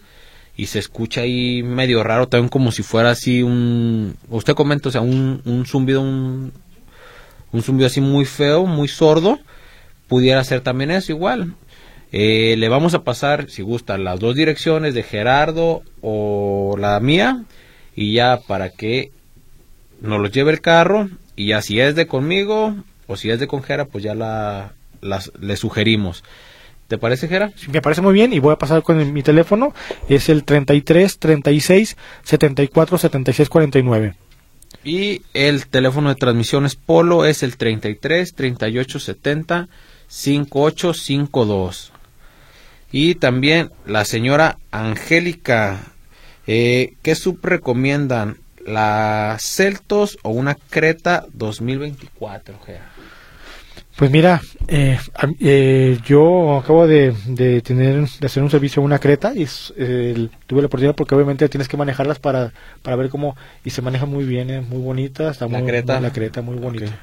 y 0.57 0.66
se 0.66 0.78
escucha 0.78 1.22
ahí 1.22 1.62
medio 1.62 2.05
raro, 2.05 2.28
también 2.28 2.48
como 2.48 2.70
si 2.70 2.82
fuera 2.82 3.11
así 3.11 3.42
un... 3.42 4.16
Usted 4.28 4.55
comenta, 4.55 4.88
o 4.88 4.92
sea, 4.92 5.00
un, 5.00 5.42
un 5.44 5.66
zumbido, 5.66 6.02
un, 6.02 6.52
un 7.50 7.62
zumbido 7.62 7.86
así 7.86 8.00
muy 8.00 8.24
feo, 8.24 8.66
muy 8.66 8.86
sordo. 8.88 9.40
Pudiera 10.07 10.44
ser 10.44 10.61
también 10.61 10.90
eso 10.90 11.12
igual. 11.12 11.55
Eh, 12.16 12.54
le 12.58 12.68
vamos 12.68 12.94
a 12.94 13.02
pasar, 13.02 13.50
si 13.50 13.62
gusta, 13.62 13.98
las 13.98 14.20
dos 14.20 14.36
direcciones 14.36 14.94
de 14.94 15.02
Gerardo 15.02 15.82
o 16.00 16.76
la 16.78 17.00
mía 17.00 17.42
y 17.96 18.12
ya 18.12 18.38
para 18.46 18.70
que 18.70 19.10
nos 20.00 20.20
los 20.20 20.30
lleve 20.30 20.52
el 20.52 20.60
carro 20.60 21.08
y 21.34 21.48
ya 21.48 21.60
si 21.60 21.80
es 21.80 21.96
de 21.96 22.06
conmigo 22.06 22.76
o 23.08 23.16
si 23.16 23.30
es 23.30 23.40
de 23.40 23.48
con 23.48 23.64
Gera, 23.64 23.86
pues 23.86 24.04
ya 24.04 24.14
la, 24.14 24.74
las, 25.00 25.32
le 25.40 25.56
sugerimos. 25.56 26.22
¿Te 26.86 26.98
parece, 26.98 27.26
Jera? 27.26 27.50
me 27.72 27.82
parece 27.82 28.00
muy 28.00 28.14
bien 28.14 28.32
y 28.32 28.38
voy 28.38 28.52
a 28.52 28.58
pasar 28.58 28.84
con 28.84 29.12
mi 29.12 29.24
teléfono. 29.24 29.74
Es 30.08 30.28
el 30.28 30.44
33 30.44 31.18
36 31.18 31.96
74 32.22 32.98
76 32.98 33.48
49. 33.48 34.14
Y 34.84 35.22
el 35.34 35.66
teléfono 35.66 36.10
de 36.10 36.14
transmisiones 36.14 36.76
Polo 36.76 37.24
es 37.24 37.42
el 37.42 37.56
33 37.56 38.34
38 38.34 39.00
70 39.00 39.68
5852. 40.06 41.93
Y 42.97 43.16
también 43.16 43.72
la 43.86 44.05
señora 44.05 44.59
Angélica. 44.70 45.80
Eh, 46.47 46.95
¿Qué 47.03 47.16
sub 47.16 47.40
recomiendan? 47.42 48.36
¿La 48.64 49.36
Celtos 49.40 50.16
o 50.22 50.30
una 50.30 50.55
Creta 50.55 51.26
2024, 51.32 52.55
Jera? 52.64 52.92
Pues 53.97 54.12
mira, 54.12 54.40
eh, 54.68 54.97
eh, 55.40 55.99
yo 56.07 56.57
acabo 56.57 56.86
de, 56.86 57.12
tener 57.64 58.09
de 58.09 58.26
hacer 58.26 58.45
un 58.45 58.51
servicio 58.51 58.80
a 58.80 58.84
una 58.84 59.01
Creta 59.01 59.32
y 59.34 59.45
tuve 60.47 60.61
la 60.61 60.66
oportunidad 60.66 60.95
porque 60.95 61.16
obviamente 61.16 61.49
tienes 61.49 61.66
que 61.66 61.76
manejarlas 61.76 62.20
para, 62.20 62.53
para 62.82 62.95
ver 62.95 63.09
cómo 63.09 63.36
y 63.64 63.70
se 63.70 63.82
maneja 63.82 64.07
muy 64.07 64.24
bien, 64.24 64.51
es 64.51 64.68
muy 64.68 64.80
bonita, 64.80 65.32
está 65.32 65.49
la 65.49 65.59
muy 65.59 65.68
Creta. 65.68 66.01
la 66.01 66.12
Creta 66.12 66.42
muy 66.42 66.59
bonita. 66.59 66.97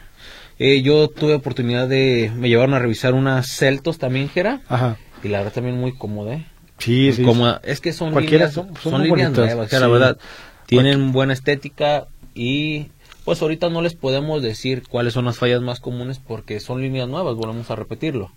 Eh, 0.57 0.83
yo 0.83 1.09
tuve 1.09 1.33
oportunidad 1.33 1.87
de 1.87 2.31
me 2.37 2.47
llevaron 2.47 2.75
a 2.75 2.79
revisar 2.79 3.13
unas 3.13 3.47
Celtos 3.47 3.97
también, 3.97 4.29
Jera. 4.29 4.61
Ajá. 4.69 4.95
Y 5.23 5.27
la 5.27 5.39
verdad 5.39 5.53
también 5.53 5.77
muy 5.77 5.93
cómoda. 5.93 6.35
¿eh? 6.35 6.45
Sí, 6.77 7.13
sí. 7.13 7.25
Es 7.63 7.79
que 7.79 7.93
son 7.93 8.15
líneas, 8.15 8.53
son, 8.53 8.75
son, 8.77 9.03
líneas 9.03 9.31
nuevas, 9.31 9.71
la 9.71 9.87
verdad. 9.87 10.17
Tienen 10.65 11.11
buena 11.11 11.33
estética 11.33 12.07
y 12.33 12.87
pues 13.23 13.41
ahorita 13.41 13.69
no 13.69 13.81
les 13.81 13.93
podemos 13.93 14.41
decir 14.41 14.83
cuáles 14.87 15.13
son 15.13 15.25
las 15.25 15.37
fallas 15.37 15.61
más 15.61 15.79
comunes 15.79 16.19
porque 16.19 16.59
son 16.59 16.81
líneas 16.81 17.07
nuevas, 17.07 17.35
volvemos 17.35 17.69
a 17.69 17.75
repetirlo. 17.75 18.31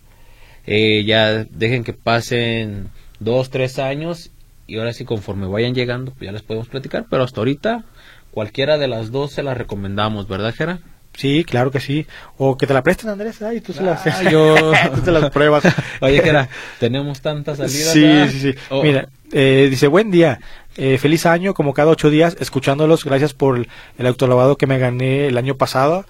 Eh, 0.67 1.03
ya 1.05 1.45
dejen 1.45 1.83
que 1.83 1.93
pasen 1.93 2.89
dos, 3.19 3.49
tres 3.49 3.79
años 3.79 4.31
y 4.67 4.77
ahora 4.77 4.93
sí 4.93 5.05
conforme 5.05 5.47
vayan 5.47 5.75
llegando 5.75 6.11
pues 6.11 6.25
ya 6.25 6.31
les 6.31 6.41
podemos 6.41 6.67
platicar, 6.67 7.05
pero 7.09 7.23
hasta 7.23 7.41
ahorita 7.41 7.85
cualquiera 8.31 8.77
de 8.77 8.87
las 8.87 9.11
dos 9.11 9.31
se 9.31 9.43
las 9.43 9.57
recomendamos, 9.57 10.27
¿verdad, 10.27 10.53
Jera? 10.53 10.79
Sí, 11.15 11.43
claro 11.45 11.71
que 11.71 11.79
sí. 11.79 12.05
O 12.37 12.57
que 12.57 12.67
te 12.67 12.73
la 12.73 12.83
presten, 12.83 13.09
Andrés, 13.09 13.39
y 13.55 13.61
tú 13.61 13.73
se 13.73 13.83
las, 13.83 14.05
ah, 14.05 14.29
yo... 14.29 14.73
te 15.05 15.11
las 15.11 15.31
pruebas. 15.31 15.63
Oye, 16.01 16.21
Jera, 16.21 16.49
tenemos 16.79 17.21
tantas 17.21 17.57
salidas. 17.57 17.93
Sí, 17.93 18.39
sí, 18.39 18.51
sí. 18.51 18.59
Oh. 18.69 18.83
Mira, 18.83 19.09
eh, 19.31 19.67
dice, 19.69 19.87
buen 19.87 20.11
día. 20.11 20.39
Eh, 20.77 20.97
feliz 20.97 21.25
año, 21.25 21.53
como 21.53 21.73
cada 21.73 21.91
ocho 21.91 22.09
días, 22.09 22.35
escuchándolos. 22.39 23.05
Gracias 23.05 23.33
por 23.33 23.65
el 23.97 24.07
autolavado 24.07 24.57
que 24.57 24.67
me 24.67 24.77
gané 24.77 25.27
el 25.27 25.37
año 25.37 25.55
pasado. 25.55 26.05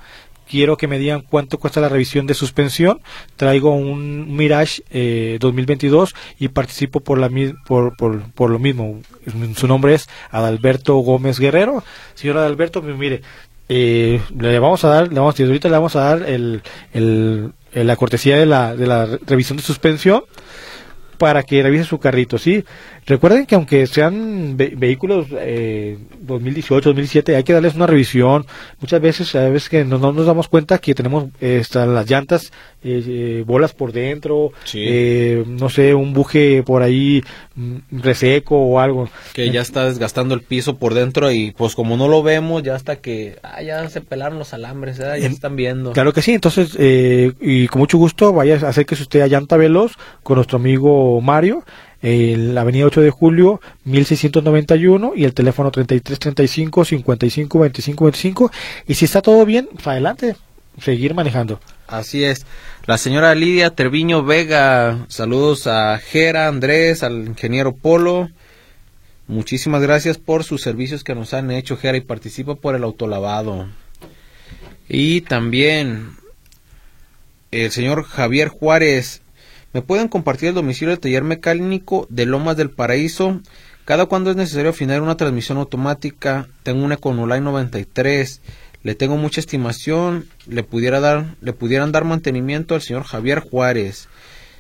Quiero 0.49 0.77
que 0.77 0.87
me 0.87 0.99
digan 0.99 1.21
cuánto 1.27 1.57
cuesta 1.57 1.81
la 1.81 1.89
revisión 1.89 2.27
de 2.27 2.35
suspensión. 2.35 3.01
Traigo 3.35 3.73
un 3.75 4.35
Mirage 4.35 4.83
eh, 4.91 5.37
2022 5.39 6.13
y 6.39 6.49
participo 6.49 6.99
por, 6.99 7.17
la, 7.17 7.31
por, 7.65 7.95
por, 7.97 8.31
por, 8.31 8.51
lo 8.51 8.59
mismo. 8.59 9.01
Su 9.55 9.67
nombre 9.67 9.95
es 9.95 10.07
Adalberto 10.29 10.95
Gómez 10.97 11.39
Guerrero. 11.39 11.83
Señor 12.13 12.37
Adalberto, 12.37 12.83
pues 12.83 12.95
mire, 12.95 13.21
eh, 13.69 14.21
le 14.37 14.59
vamos 14.59 14.83
a 14.83 14.89
dar, 14.89 15.07
le 15.07 15.19
vamos, 15.19 15.39
ahorita 15.39 15.69
le 15.69 15.75
vamos 15.75 15.95
a 15.95 15.99
dar 16.01 16.29
el, 16.29 16.61
el, 16.93 17.53
la 17.73 17.95
cortesía 17.95 18.37
de 18.37 18.45
la, 18.45 18.75
de 18.75 18.87
la 18.87 19.05
revisión 19.25 19.57
de 19.57 19.63
suspensión 19.63 20.23
para 21.17 21.43
que 21.43 21.63
revise 21.63 21.85
su 21.85 21.99
carrito, 21.99 22.37
¿sí? 22.37 22.63
Recuerden 23.07 23.45
que 23.45 23.53
aunque 23.53 23.85
sean 23.85 24.57
vehículos 24.57 25.27
eh, 25.31 25.99
2018, 26.21 26.89
2007, 26.89 27.35
hay 27.35 27.43
que 27.43 27.53
darles 27.53 27.75
una 27.75 27.85
revisión. 27.85 28.47
Muchas 28.79 28.99
veces, 28.99 29.35
a 29.35 29.47
veces 29.49 29.69
que 29.69 29.85
no, 29.85 29.99
nos 29.99 30.25
damos 30.25 30.47
cuenta 30.47 30.79
que 30.79 30.95
tenemos 30.95 31.25
eh, 31.39 31.59
están 31.61 31.93
las 31.93 32.09
llantas, 32.09 32.51
eh, 32.83 33.03
eh, 33.07 33.43
bolas 33.45 33.73
por 33.73 33.91
dentro, 33.91 34.51
no 35.45 35.69
sé, 35.69 35.93
un 35.93 36.13
buje 36.13 36.63
por 36.63 36.81
ahí 36.81 37.23
mm, 37.53 37.75
reseco 37.91 38.57
o 38.57 38.79
algo. 38.79 39.07
Que 39.33 39.51
ya 39.51 39.61
está 39.61 39.85
desgastando 39.85 40.33
el 40.33 40.41
piso 40.41 40.77
por 40.77 40.95
dentro 40.95 41.31
y 41.31 41.51
pues 41.51 41.75
como 41.75 41.97
no 41.97 42.07
lo 42.07 42.23
vemos, 42.23 42.63
ya 42.63 42.73
hasta 42.73 42.95
que 42.95 43.37
ah, 43.43 43.61
ya 43.61 43.87
se 43.89 44.01
pelaron 44.01 44.39
los 44.39 44.53
alambres, 44.55 44.97
ya 44.97 45.15
están 45.15 45.55
viendo. 45.55 45.91
Claro 45.91 46.11
que 46.11 46.23
sí, 46.23 46.33
entonces, 46.33 46.75
y 46.79 47.67
con 47.67 47.79
mucho 47.79 47.99
gusto 47.99 48.33
vaya 48.33 48.55
a 48.65 48.69
hacer 48.69 48.87
que 48.87 48.95
usted 48.95 49.21
a 49.21 49.27
llanta 49.27 49.57
veloz 49.57 49.93
con 50.23 50.37
nuestro 50.37 50.57
amigo 50.57 51.21
Mario 51.21 51.63
la 52.05 52.61
avenida 52.61 52.85
8 52.85 53.01
de 53.01 53.09
julio 53.09 53.61
1691 53.85 55.13
y 55.15 55.23
el 55.23 55.33
teléfono 55.33 55.71
3335 55.71 56.85
55 56.85 57.59
25 57.59 58.05
25 58.05 58.51
y 58.87 58.93
si 58.93 59.05
está 59.05 59.21
todo 59.21 59.43
bien, 59.45 59.67
pues 59.73 59.87
adelante, 59.87 60.35
seguir 60.79 61.15
manejando. 61.15 61.59
Así 61.87 62.23
es. 62.23 62.45
La 62.85 62.97
señora 62.99 63.33
Lidia 63.33 63.71
Terviño 63.71 64.23
Vega, 64.23 65.05
saludos 65.07 65.65
a 65.65 65.97
Jera, 65.97 66.47
Andrés, 66.47 67.01
al 67.01 67.25
ingeniero 67.27 67.75
Polo. 67.75 68.29
Muchísimas 69.27 69.81
gracias 69.81 70.19
por 70.19 70.43
sus 70.43 70.61
servicios 70.61 71.03
que 71.03 71.15
nos 71.15 71.33
han 71.33 71.49
hecho, 71.49 71.77
Jera, 71.77 71.97
y 71.97 72.01
participa 72.01 72.53
por 72.53 72.75
el 72.75 72.83
autolavado. 72.83 73.67
Y 74.87 75.21
también 75.21 76.11
el 77.49 77.71
señor 77.71 78.03
Javier 78.03 78.49
Juárez. 78.49 79.21
¿Me 79.75 79.81
pueden 79.81 80.07
compartir 80.07 80.47
el 80.47 80.55
domicilio 80.55 80.91
del 80.91 81.01
taller 81.01 81.25
mecánico 81.25 82.07
de 82.09 82.25
Lomas 82.25 82.55
del 82.55 82.69
Paraíso? 82.69 83.41
Cada 83.83 84.05
cuando 84.05 84.29
es 84.31 84.37
necesario 84.37 84.69
afinar 84.69 85.01
una 85.01 85.17
transmisión 85.17 85.57
automática, 85.57 86.47
tengo 86.63 86.85
una 86.85 86.95
con 86.95 87.19
Online 87.19 87.41
93 87.41 88.41
le 88.83 88.95
tengo 88.95 89.17
mucha 89.17 89.41
estimación, 89.41 90.27
le 90.47 90.63
pudiera 90.63 91.01
dar, 91.01 91.35
le 91.41 91.51
pudieran 91.51 91.91
dar 91.91 92.05
mantenimiento 92.05 92.73
al 92.73 92.81
señor 92.81 93.03
Javier 93.03 93.39
Juárez. 93.41 94.07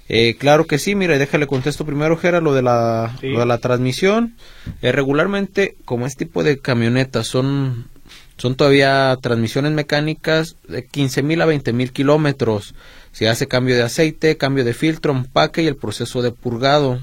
Eh, 0.09 0.35
claro 0.37 0.67
que 0.67 0.79
sí, 0.79 0.95
mire, 0.95 1.17
déjale 1.17 1.47
contesto 1.47 1.85
primero, 1.85 2.17
Gera, 2.17 2.41
lo 2.41 2.53
de 2.53 2.63
la, 2.63 3.15
lo 3.21 3.39
de 3.39 3.45
la 3.45 3.59
transmisión. 3.59 4.35
Eh, 4.81 4.91
regularmente, 4.91 5.77
como 5.85 6.07
este 6.07 6.25
tipo 6.25 6.43
de 6.43 6.59
camionetas 6.59 7.27
son, 7.27 7.87
son 8.35 8.55
todavía 8.55 9.17
transmisiones 9.21 9.71
mecánicas 9.71 10.57
de 10.67 10.85
15 10.85 11.23
mil 11.23 11.41
a 11.41 11.45
20 11.45 11.71
mil 11.71 11.93
kilómetros. 11.93 12.75
Se 13.15 13.29
hace 13.29 13.47
cambio 13.47 13.77
de 13.77 13.81
aceite, 13.81 14.35
cambio 14.35 14.65
de 14.65 14.73
filtro, 14.73 15.13
empaque 15.13 15.63
y 15.63 15.67
el 15.67 15.77
proceso 15.77 16.21
de 16.21 16.33
purgado. 16.33 16.99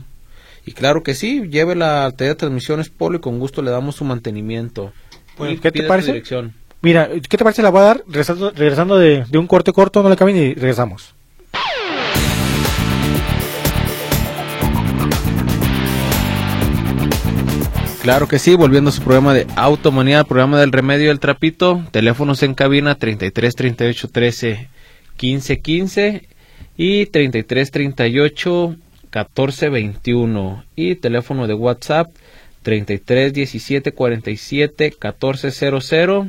Y 0.67 0.73
claro 0.73 1.03
que 1.03 1.15
sí, 1.15 1.49
lleve 1.49 1.75
la 1.75 2.11
de 2.11 2.35
transmisiones 2.35 2.91
Polo 2.91 3.17
y 3.17 3.21
con 3.23 3.39
gusto 3.39 3.63
le 3.63 3.71
damos 3.71 3.97
su 3.97 4.05
mantenimiento. 4.05 4.93
¿Qué 5.63 5.73
te 5.73 5.85
parece? 5.85 6.23
Mira, 6.83 7.09
¿qué 7.09 7.39
te 7.39 7.43
parece? 7.43 7.63
La 7.63 7.71
voy 7.71 7.81
a 7.81 7.85
dar 7.85 8.05
regresando, 8.07 8.99
de, 8.99 9.25
un 9.33 9.47
corte 9.47 9.73
corto, 9.73 10.03
no 10.03 10.11
le 10.11 10.17
cambien 10.17 10.37
y 10.37 10.53
regresamos. 10.53 11.15
Claro 18.03 18.29
que 18.29 18.39
sí, 18.39 18.55
volviendo 18.55 18.91
a 18.91 18.93
su 18.93 19.01
programa 19.01 19.33
de 19.33 19.47
Automanía, 19.57 20.25
programa 20.25 20.61
del 20.61 20.73
remedio 20.73 21.09
del 21.09 21.21
trapito, 21.21 21.83
teléfonos 21.91 22.43
en 22.43 22.53
cabina 22.53 22.97
33 22.97 23.55
38 23.55 24.09
13 24.09 24.69
15 25.17 25.61
15 25.61 26.23
y 26.77 27.07
33 27.07 27.71
38 27.71 28.77
14 29.11 29.69
21 29.69 30.65
y 30.75 30.95
teléfono 30.97 31.47
de 31.47 31.55
WhatsApp 31.55 32.15
33 32.63 33.33
17 33.33 33.93
47 33.93 34.93
14 34.99 35.51
00 35.51 36.29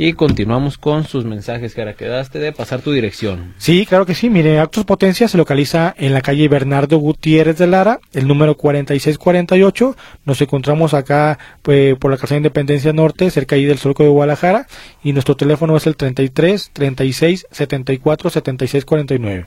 y 0.00 0.12
continuamos 0.12 0.78
con 0.78 1.04
sus 1.04 1.24
mensajes 1.24 1.74
que 1.74 1.80
ahora 1.80 1.94
quedaste 1.94 2.38
de 2.38 2.52
pasar 2.52 2.82
tu 2.82 2.92
dirección. 2.92 3.54
Sí, 3.58 3.84
claro 3.84 4.06
que 4.06 4.14
sí. 4.14 4.30
Mire, 4.30 4.60
Actos 4.60 4.84
Potencia 4.84 5.26
se 5.26 5.36
localiza 5.36 5.92
en 5.98 6.14
la 6.14 6.20
calle 6.20 6.46
Bernardo 6.46 6.98
Gutiérrez 6.98 7.58
de 7.58 7.66
Lara, 7.66 7.98
el 8.12 8.28
número 8.28 8.56
4648. 8.56 9.96
Nos 10.24 10.40
encontramos 10.40 10.94
acá 10.94 11.40
pues, 11.62 11.98
por 11.98 12.12
la 12.12 12.16
de 12.16 12.36
Independencia 12.36 12.92
Norte, 12.92 13.28
cerca 13.32 13.56
ahí 13.56 13.64
del 13.64 13.78
Surco 13.78 14.04
de 14.04 14.08
Guadalajara. 14.10 14.68
Y 15.02 15.12
nuestro 15.12 15.36
teléfono 15.36 15.76
es 15.76 15.88
el 15.88 15.96
33 15.96 16.70
36 16.72 17.46
74 17.50 18.30
76 18.30 18.84
49. 18.84 19.46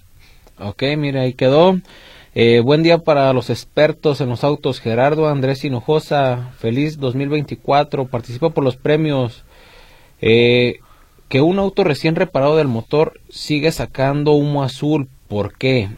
Ok, 0.59 0.83
mire, 0.97 1.21
ahí 1.21 1.33
quedó. 1.33 1.79
Eh, 2.35 2.59
buen 2.59 2.83
día 2.83 2.97
para 2.97 3.31
los 3.31 3.49
expertos 3.49 4.19
en 4.19 4.27
los 4.27 4.43
autos. 4.43 4.81
Gerardo 4.81 5.29
Andrés 5.29 5.63
Hinojosa, 5.63 6.51
feliz 6.59 6.99
2024. 6.99 8.07
Participa 8.07 8.49
por 8.49 8.65
los 8.65 8.75
premios 8.75 9.45
eh, 10.21 10.79
que 11.29 11.41
un 11.41 11.59
auto 11.59 11.83
recién 11.83 12.15
reparado 12.15 12.57
del 12.57 12.67
motor 12.67 13.19
sigue 13.29 13.71
sacando 13.71 14.33
humo 14.33 14.63
azul. 14.63 15.07
¿Por 15.27 15.57
qué? 15.57 15.89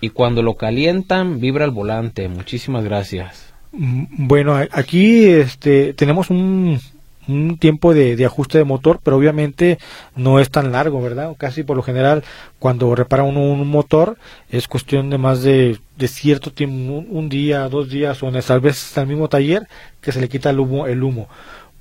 Y 0.00 0.10
cuando 0.10 0.42
lo 0.42 0.54
calientan, 0.54 1.40
vibra 1.40 1.64
el 1.64 1.70
volante. 1.70 2.28
Muchísimas 2.28 2.84
gracias. 2.84 3.52
Mm, 3.72 4.26
bueno, 4.26 4.56
aquí 4.70 5.24
este, 5.24 5.92
tenemos 5.94 6.30
un, 6.30 6.80
un 7.28 7.58
tiempo 7.58 7.94
de, 7.94 8.24
ajuste 8.24 8.58
de 8.58 8.64
motor, 8.64 9.00
pero 9.02 9.16
obviamente 9.16 9.78
no 10.14 10.40
es 10.40 10.50
tan 10.50 10.72
largo, 10.72 11.00
¿verdad? 11.02 11.34
Casi 11.36 11.62
por 11.62 11.76
lo 11.76 11.82
general, 11.82 12.24
cuando 12.58 12.94
repara 12.94 13.24
uno 13.24 13.40
un 13.40 13.66
motor, 13.68 14.16
es 14.50 14.68
cuestión 14.68 15.10
de 15.10 15.18
más 15.18 15.42
de, 15.42 15.78
de 15.96 16.08
cierto 16.08 16.52
tiempo, 16.52 17.04
un, 17.08 17.28
día, 17.28 17.68
dos 17.68 17.90
días, 17.90 18.22
o 18.22 18.30
tal 18.30 18.60
vez 18.60 18.96
al 18.96 19.06
mismo 19.06 19.28
taller, 19.28 19.66
que 20.00 20.12
se 20.12 20.20
le 20.20 20.28
quita 20.28 20.50
el 20.50 20.60
humo. 20.60 20.86
El 20.86 21.02
humo. 21.02 21.28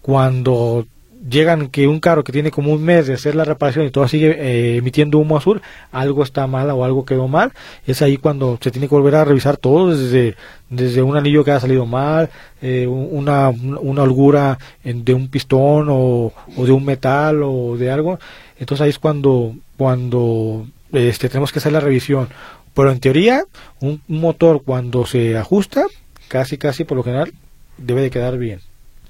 Cuando 0.02 0.86
llegan 1.28 1.70
que 1.70 1.88
un 1.88 2.00
carro 2.00 2.24
que 2.24 2.32
tiene 2.32 2.52
como 2.52 2.72
un 2.72 2.84
mes 2.84 3.08
de 3.08 3.14
hacer 3.14 3.36
la 3.36 3.46
reparación 3.46 3.86
y 3.86 3.90
todo 3.90 4.08
sigue 4.08 4.36
eh, 4.38 4.78
emitiendo 4.78 5.18
humo 5.18 5.38
azul, 5.38 5.62
algo 5.92 6.24
está 6.24 6.48
mal 6.48 6.70
o 6.70 6.84
algo 6.84 7.06
quedó 7.06 7.28
mal, 7.28 7.52
es 7.88 8.02
ahí 8.02 8.18
cuando 8.18 8.58
se 8.62 8.72
tiene 8.72 8.88
que 8.88 8.96
volver 8.96 9.16
a 9.16 9.26
revisar 9.26 9.58
todo 9.58 9.96
desde, 9.96 10.36
desde 10.70 11.02
un 11.02 11.18
anillo 11.18 11.44
que 11.44 11.52
ha 11.52 11.60
salido 11.60 11.86
mal, 11.86 12.30
eh, 12.62 12.88
una, 12.88 13.50
una 13.50 14.04
holgura 14.04 14.58
de 14.84 15.14
un 15.14 15.28
pistón 15.28 15.88
o, 15.90 16.32
o, 16.56 16.66
de 16.66 16.72
un 16.72 16.86
metal 16.86 17.42
o 17.44 17.78
de 17.78 17.90
algo, 17.92 18.20
entonces 18.60 18.84
ahí 18.84 18.90
es 18.90 19.00
cuando, 19.00 19.56
cuando 19.78 20.66
este, 20.92 21.30
tenemos 21.30 21.52
que 21.52 21.60
hacer 21.60 21.72
la 21.72 21.80
revisión. 21.80 22.30
Pero 22.74 22.92
en 22.92 23.00
teoría, 23.00 23.46
un 23.80 24.02
motor 24.08 24.62
cuando 24.64 25.06
se 25.06 25.38
ajusta, 25.38 25.86
casi 26.28 26.58
casi 26.58 26.84
por 26.84 26.98
lo 26.98 27.04
general, 27.04 27.34
debe 27.78 28.02
de 28.02 28.10
quedar 28.10 28.38
bien. 28.38 28.60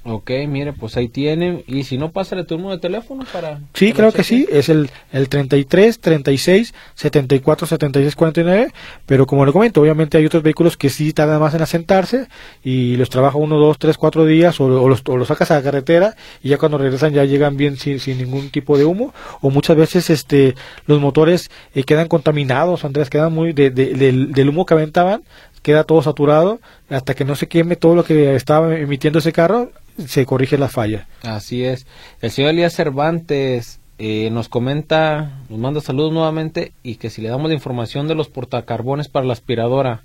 Ok, 0.07 0.29
mire, 0.47 0.71
pues 0.71 0.97
ahí 0.97 1.07
tienen. 1.07 1.63
Y 1.65 1.83
si 1.83 1.97
no, 1.97 2.11
pásale 2.11 2.43
tu 2.43 2.57
número 2.57 2.75
de 2.75 2.79
teléfono 2.79 3.25
para... 3.33 3.61
Sí, 3.73 3.91
creo 3.91 4.11
que 4.11 4.23
sí. 4.23 4.45
Es 4.51 4.69
el, 4.69 4.91
el 5.11 5.29
33 5.29 5.99
36 5.99 6.75
74 6.93 7.65
76 7.65 8.15
49. 8.15 8.71
Pero 9.07 9.25
como 9.25 9.47
le 9.47 9.51
comento, 9.51 9.81
obviamente 9.81 10.19
hay 10.19 10.25
otros 10.27 10.43
vehículos 10.43 10.77
que 10.77 10.91
sí 10.91 11.11
tardan 11.11 11.39
más 11.39 11.55
en 11.55 11.63
asentarse 11.63 12.27
y 12.63 12.97
los 12.97 13.09
trabaja 13.09 13.39
uno, 13.39 13.57
dos, 13.57 13.79
tres, 13.79 13.97
cuatro 13.97 14.25
días 14.25 14.59
o, 14.59 14.69
los, 14.87 15.01
o 15.07 15.17
los 15.17 15.27
sacas 15.27 15.49
a 15.49 15.55
la 15.55 15.63
carretera 15.63 16.15
y 16.43 16.49
ya 16.49 16.59
cuando 16.59 16.77
regresan 16.77 17.11
ya 17.11 17.25
llegan 17.25 17.57
bien 17.57 17.75
sin, 17.75 17.99
sin 17.99 18.19
ningún 18.19 18.51
tipo 18.51 18.77
de 18.77 18.85
humo. 18.85 19.11
O 19.41 19.49
muchas 19.49 19.75
veces 19.75 20.11
este 20.11 20.53
los 20.85 21.01
motores 21.01 21.49
eh, 21.73 21.83
quedan 21.83 22.07
contaminados, 22.07 22.85
Andrés, 22.85 23.09
quedan 23.09 23.33
muy... 23.33 23.53
De, 23.53 23.71
del, 23.71 24.33
del 24.33 24.49
humo 24.49 24.67
que 24.67 24.75
aventaban 24.75 25.23
queda 25.63 25.83
todo 25.83 26.03
saturado 26.03 26.59
hasta 26.91 27.15
que 27.15 27.25
no 27.25 27.35
se 27.35 27.47
queme 27.47 27.75
todo 27.75 27.95
lo 27.95 28.03
que 28.03 28.35
estaba 28.35 28.77
emitiendo 28.77 29.17
ese 29.17 29.33
carro 29.33 29.71
se 30.05 30.25
corrige 30.25 30.57
la 30.57 30.67
falla. 30.67 31.07
Así 31.23 31.63
es. 31.63 31.85
El 32.21 32.31
señor 32.31 32.51
Elías 32.51 32.73
Cervantes 32.73 33.79
eh, 33.97 34.29
nos 34.29 34.49
comenta, 34.49 35.39
nos 35.49 35.57
manda 35.57 35.79
saludos 35.79 36.11
nuevamente 36.11 36.73
y 36.83 36.95
que 36.95 37.09
si 37.09 37.21
le 37.21 37.29
damos 37.29 37.47
la 37.47 37.53
información 37.53 38.07
de 38.07 38.15
los 38.15 38.27
portacarbones 38.27 39.07
para 39.07 39.25
la 39.25 39.33
aspiradora. 39.33 40.03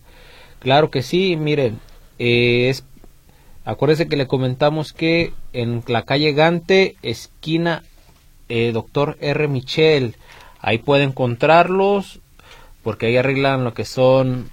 Claro 0.61 0.91
que 0.91 1.03
sí, 1.03 1.37
mire, 1.37 1.73
eh, 2.19 2.69
es, 2.69 2.85
acuérdese 3.65 4.07
que 4.07 4.17
le 4.17 4.29
comentamos 4.29 4.93
que 4.93 5.33
en 5.53 5.83
la 5.89 6.03
calle 6.05 6.33
Gante, 6.35 6.97
esquina 7.03 7.83
eh, 8.49 8.71
Doctor 8.73 9.17
R. 9.21 9.49
Michel, 9.49 10.15
ahí 10.61 10.79
puede 10.79 11.03
encontrarlos 11.03 12.21
porque 12.85 13.07
ahí 13.07 13.17
arreglan 13.17 13.65
lo 13.65 13.75
que 13.75 13.85
son 13.85 14.51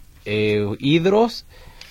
hidros 0.80 1.46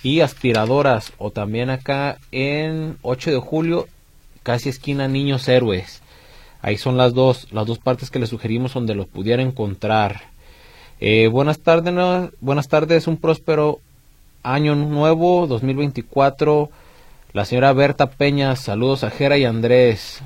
y 0.07 0.21
aspiradoras 0.21 1.13
o 1.19 1.33
también 1.33 1.69
acá 1.69 2.19
en 2.31 2.97
8 3.03 3.33
de 3.33 3.39
julio 3.41 3.89
casi 4.45 4.69
esquina 4.69 5.09
Niños 5.09 5.49
Héroes. 5.49 6.01
Ahí 6.63 6.77
son 6.77 6.97
las 6.97 7.13
dos 7.13 7.49
las 7.51 7.67
dos 7.67 7.81
partes 7.81 8.09
que 8.13 8.21
le 8.21 8.29
sugerimos 8.29 8.75
donde 8.75 8.95
los 8.95 9.09
pudiera 9.09 9.43
encontrar. 9.43 10.21
Eh, 11.01 11.27
buenas 11.27 11.59
tardes 11.59 11.93
buenas 12.41 12.69
tardes 12.69 13.09
un 13.09 13.17
próspero 13.17 13.81
año 14.45 14.77
nuevo 14.77 15.49
2024 15.49 16.71
la 17.33 17.45
señora 17.45 17.73
Berta 17.73 18.09
Peña 18.09 18.55
saludos 18.55 19.03
a 19.03 19.11
Jera 19.11 19.39
y 19.39 19.45
Andrés. 19.45 20.21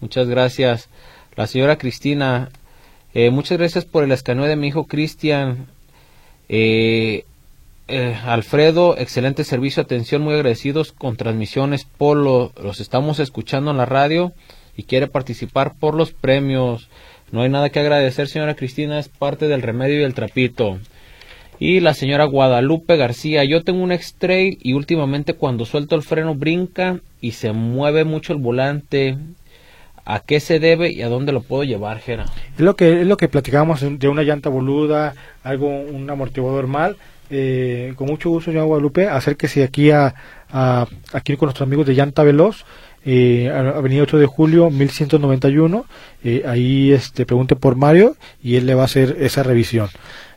Muchas 0.00 0.28
gracias. 0.28 0.88
La 1.34 1.48
señora 1.48 1.78
Cristina 1.78 2.50
eh, 3.12 3.30
muchas 3.30 3.58
gracias 3.58 3.84
por 3.84 4.04
el 4.04 4.12
escaneo 4.12 4.44
de 4.44 4.54
mi 4.54 4.68
hijo 4.68 4.84
Cristian. 4.84 5.66
Eh, 6.48 7.24
eh, 7.90 8.16
Alfredo, 8.24 8.96
excelente 8.96 9.44
servicio, 9.44 9.82
atención, 9.82 10.22
muy 10.22 10.34
agradecidos 10.34 10.92
con 10.92 11.16
transmisiones 11.16 11.84
Polo, 11.84 12.52
los 12.62 12.80
estamos 12.80 13.18
escuchando 13.18 13.72
en 13.72 13.76
la 13.76 13.86
radio 13.86 14.32
y 14.76 14.84
quiere 14.84 15.08
participar 15.08 15.74
por 15.74 15.94
los 15.94 16.12
premios. 16.12 16.88
No 17.32 17.42
hay 17.42 17.48
nada 17.48 17.70
que 17.70 17.80
agradecer, 17.80 18.28
señora 18.28 18.54
Cristina, 18.54 18.98
es 18.98 19.08
parte 19.08 19.48
del 19.48 19.62
remedio 19.62 20.00
y 20.00 20.04
el 20.04 20.14
trapito. 20.14 20.78
Y 21.58 21.80
la 21.80 21.92
señora 21.92 22.24
Guadalupe 22.24 22.96
García, 22.96 23.44
yo 23.44 23.62
tengo 23.64 23.82
un 23.82 23.92
X-Trail 23.92 24.58
y 24.62 24.72
últimamente 24.72 25.34
cuando 25.34 25.66
suelto 25.66 25.96
el 25.96 26.02
freno 26.02 26.34
brinca 26.34 27.00
y 27.20 27.32
se 27.32 27.52
mueve 27.52 28.04
mucho 28.04 28.32
el 28.32 28.38
volante. 28.38 29.18
¿A 30.04 30.20
qué 30.20 30.40
se 30.40 30.58
debe 30.58 30.90
y 30.90 31.02
a 31.02 31.08
dónde 31.08 31.32
lo 31.32 31.42
puedo 31.42 31.64
llevar, 31.64 31.98
Jera? 31.98 32.24
Es 32.54 32.60
lo 32.60 32.74
que 32.76 33.02
es 33.02 33.06
lo 33.06 33.16
que 33.16 33.28
platicábamos 33.28 33.80
de 33.80 34.08
una 34.08 34.22
llanta 34.22 34.48
boluda, 34.48 35.14
algo 35.42 35.68
un 35.68 36.08
amortiguador 36.08 36.66
mal. 36.66 36.96
Eh, 37.30 37.94
con 37.96 38.08
mucho 38.08 38.30
gusto, 38.30 38.50
señor 38.50 38.66
Guadalupe, 38.66 39.08
acérquese 39.08 39.62
aquí 39.62 39.90
a, 39.90 40.14
aquí 41.12 41.36
con 41.36 41.46
nuestros 41.46 41.66
amigos 41.66 41.86
de 41.86 41.94
Llanta 41.94 42.22
Veloz. 42.22 42.64
Eh, 43.04 43.48
Avenida 43.48 44.02
8 44.02 44.18
de 44.18 44.26
Julio, 44.26 44.70
1191. 44.70 45.86
Eh, 46.24 46.42
ahí 46.46 46.92
este, 46.92 47.24
pregunte 47.24 47.56
por 47.56 47.76
Mario 47.76 48.16
y 48.42 48.56
él 48.56 48.66
le 48.66 48.74
va 48.74 48.82
a 48.82 48.86
hacer 48.86 49.16
esa 49.20 49.42
revisión. 49.42 49.88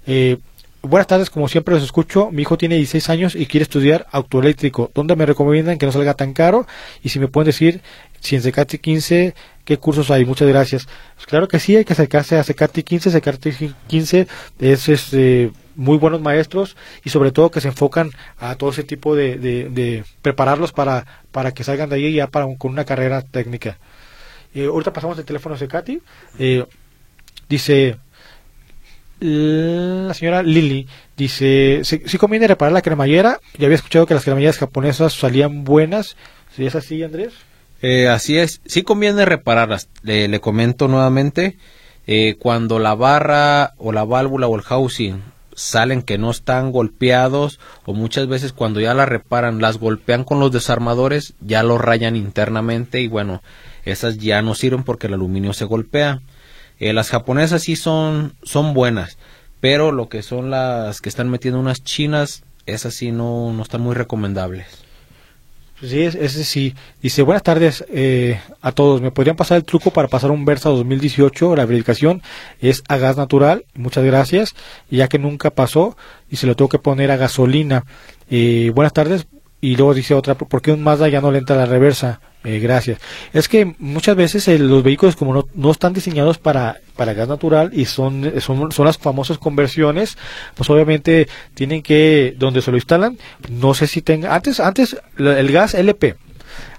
Eh, 0.08 0.38
buenas 0.82 1.08
tardes, 1.08 1.30
como 1.30 1.48
siempre 1.48 1.74
los 1.74 1.84
escucho. 1.84 2.32
Mi 2.32 2.44
hijo 2.44 2.58
tiene 2.58 2.76
16 2.76 3.10
años 3.10 3.36
y 3.36 3.48
quiere 3.48 3.64
estudiar 3.64 4.08
autoeléctrico. 4.12 4.92
¿Dónde 4.94 5.16
me 5.16 5.26
recomiendan 5.26 5.78
que 5.78 5.86
no 5.86 5.92
salga 5.92 6.14
tan 6.14 6.34
caro? 6.34 6.66
Y 7.04 7.10
si 7.10 7.20
me 7.20 7.28
pueden 7.28 7.48
decir 7.48 7.82
si 8.20 8.36
en 8.36 8.42
Secati 8.42 8.78
15 8.78 9.34
qué 9.66 9.78
cursos 9.78 10.10
hay. 10.12 10.24
Muchas 10.24 10.48
gracias. 10.48 10.88
Claro 11.28 11.48
que 11.48 11.60
sí, 11.60 11.76
hay 11.76 11.84
que 11.84 11.94
acercarse 11.94 12.38
a 12.38 12.44
Secati 12.44 12.84
15. 12.84 13.12
Secati 13.12 13.52
15 13.88 14.28
es 14.60 14.90
este 14.90 15.52
muy 15.76 15.98
buenos 15.98 16.22
maestros 16.22 16.76
y 17.04 17.10
sobre 17.10 17.32
todo 17.32 17.52
que 17.52 17.62
se 17.62 17.70
enfocan 17.70 18.12
a 18.38 18.56
todo 18.56 18.72
ese 18.72 18.84
tipo 18.84 19.16
de, 19.16 19.38
de, 19.38 20.04
prepararlos 20.22 20.72
para, 20.72 21.06
para 21.32 21.54
que 21.54 21.64
salgan 21.64 21.90
de 21.90 21.96
ahí 21.96 22.14
ya 22.14 22.28
para, 22.28 22.48
con 22.58 22.72
una 22.72 22.86
carrera 22.86 23.22
técnica. 23.22 23.78
Eh, 24.54 24.66
ahorita 24.66 24.94
pasamos 24.94 25.18
el 25.18 25.26
teléfono 25.26 25.56
de 25.56 25.68
Katy. 25.68 26.02
Eh, 26.40 26.66
dice 27.50 27.98
la 29.20 30.14
señora 30.14 30.44
Lili, 30.44 30.86
dice, 31.16 31.82
si 31.84 32.18
conviene 32.18 32.46
reparar 32.46 32.74
la 32.74 32.82
cremallera? 32.82 33.40
Ya 33.58 33.68
había 33.68 33.76
escuchado 33.76 34.06
que 34.06 34.14
las 34.14 34.26
cremalleras 34.26 34.58
japonesas 34.58 35.14
salían 35.14 35.64
buenas. 35.64 36.18
¿Si 36.54 36.66
es 36.66 36.76
así, 36.76 37.02
Andrés? 37.04 37.34
Eh, 37.82 38.10
así 38.10 38.38
es, 38.38 38.60
sí 38.66 38.84
conviene 38.84 39.24
repararlas. 39.24 39.88
Le, 40.02 40.28
le 40.28 40.42
comento 40.42 40.90
nuevamente, 40.90 41.58
cuando 42.40 42.80
la 42.80 42.96
barra 42.96 43.76
o 43.78 43.94
la 43.94 44.04
válvula 44.04 44.48
o 44.48 44.58
el 44.58 44.62
housing 44.62 45.22
salen 45.56 46.02
que 46.02 46.18
no 46.18 46.32
están 46.32 46.72
golpeados 46.72 47.60
o 47.86 47.94
muchas 47.94 48.28
veces 48.28 48.54
cuando 48.54 48.80
ya 48.80 48.94
la 48.94 49.06
reparan 49.06 49.62
las 49.62 49.78
golpean 49.78 50.24
con 50.24 50.40
los 50.40 50.52
desarmadores, 50.52 51.34
ya 51.42 51.64
lo 51.64 51.78
rayan 51.78 52.16
internamente 52.16 53.02
y 53.02 53.08
bueno, 53.08 53.42
esas 53.86 54.18
ya 54.18 54.42
no 54.42 54.56
sirven 54.56 54.84
porque 54.84 55.08
el 55.08 55.14
aluminio 55.14 55.54
se 55.54 55.66
golpea. 55.66 56.22
Eh, 56.80 56.94
las 56.94 57.10
japonesas 57.10 57.64
sí 57.64 57.76
son, 57.76 58.34
son 58.44 58.74
buenas, 58.74 59.18
pero 59.60 59.92
lo 59.92 60.10
que 60.10 60.22
son 60.22 60.50
las 60.50 61.02
que 61.02 61.10
están 61.10 61.30
metiendo 61.30 61.60
unas 61.60 61.84
chinas, 61.84 62.44
esas 62.66 62.94
sí 62.94 63.12
no, 63.12 63.54
no 63.54 63.62
están 63.62 63.82
muy 63.82 63.96
recomendables. 63.96 64.84
Sí, 65.84 66.02
ese 66.02 66.46
sí. 66.46 66.74
Dice, 67.02 67.24
buenas 67.24 67.44
tardes 67.44 67.84
eh, 67.90 68.40
a 68.62 68.72
todos. 68.72 69.02
¿Me 69.02 69.12
podrían 69.12 69.36
pasar 69.36 69.58
el 69.58 69.66
truco 69.66 69.92
para 69.92 70.08
pasar 70.08 70.32
un 70.32 70.46
Versa 70.46 70.70
2018? 70.70 71.58
La 71.58 71.66
verificación 71.66 72.22
es 72.62 72.84
a 72.88 72.96
gas 72.96 73.18
natural. 73.18 73.66
Muchas 73.74 74.06
gracias. 74.06 74.56
Ya 74.90 75.10
que 75.10 75.20
nunca 75.20 75.50
pasó 75.50 75.98
y 76.30 76.38
se 76.38 76.48
lo 76.48 76.56
tengo 76.56 76.70
que 76.70 76.80
poner 76.80 77.12
a 77.12 77.18
gasolina. 77.18 77.84
Eh, 78.30 78.72
buenas 78.74 78.94
tardes. 78.94 79.28
Y 79.64 79.78
luego 79.78 79.94
dice 79.94 80.14
otra, 80.14 80.36
¿por 80.36 80.62
qué 80.62 80.74
un 80.74 80.84
Mazda 80.84 81.08
ya 81.08 81.22
no 81.22 81.32
le 81.32 81.38
entra 81.38 81.56
la 81.56 81.66
reversa? 81.66 82.20
Eh, 82.44 82.60
gracias. 82.60 83.00
Es 83.32 83.48
que 83.48 83.76
muchas 83.80 84.14
veces 84.18 84.46
eh, 84.50 84.60
los 84.60 84.84
vehículos 84.84 85.16
como 85.16 85.34
no, 85.34 85.48
no, 85.56 85.72
están 85.72 85.94
diseñados 85.94 86.38
para, 86.38 86.82
para 86.98 87.14
gas 87.14 87.30
natural 87.30 87.72
y 87.72 87.86
son, 87.86 88.34
son, 88.42 88.74
son 88.74 88.86
las 88.86 88.98
famosas 88.98 89.38
conversiones, 89.38 90.18
pues 90.56 90.70
obviamente 90.70 91.30
tienen 91.54 91.82
que, 91.82 92.36
donde 92.38 92.62
se 92.62 92.72
lo 92.72 92.78
instalan, 92.78 93.18
no 93.50 93.74
sé 93.74 93.88
si 93.88 94.02
tenga, 94.02 94.36
antes, 94.36 94.60
antes 94.60 94.98
el 95.18 95.50
gas 95.54 95.76
LP, 95.76 96.18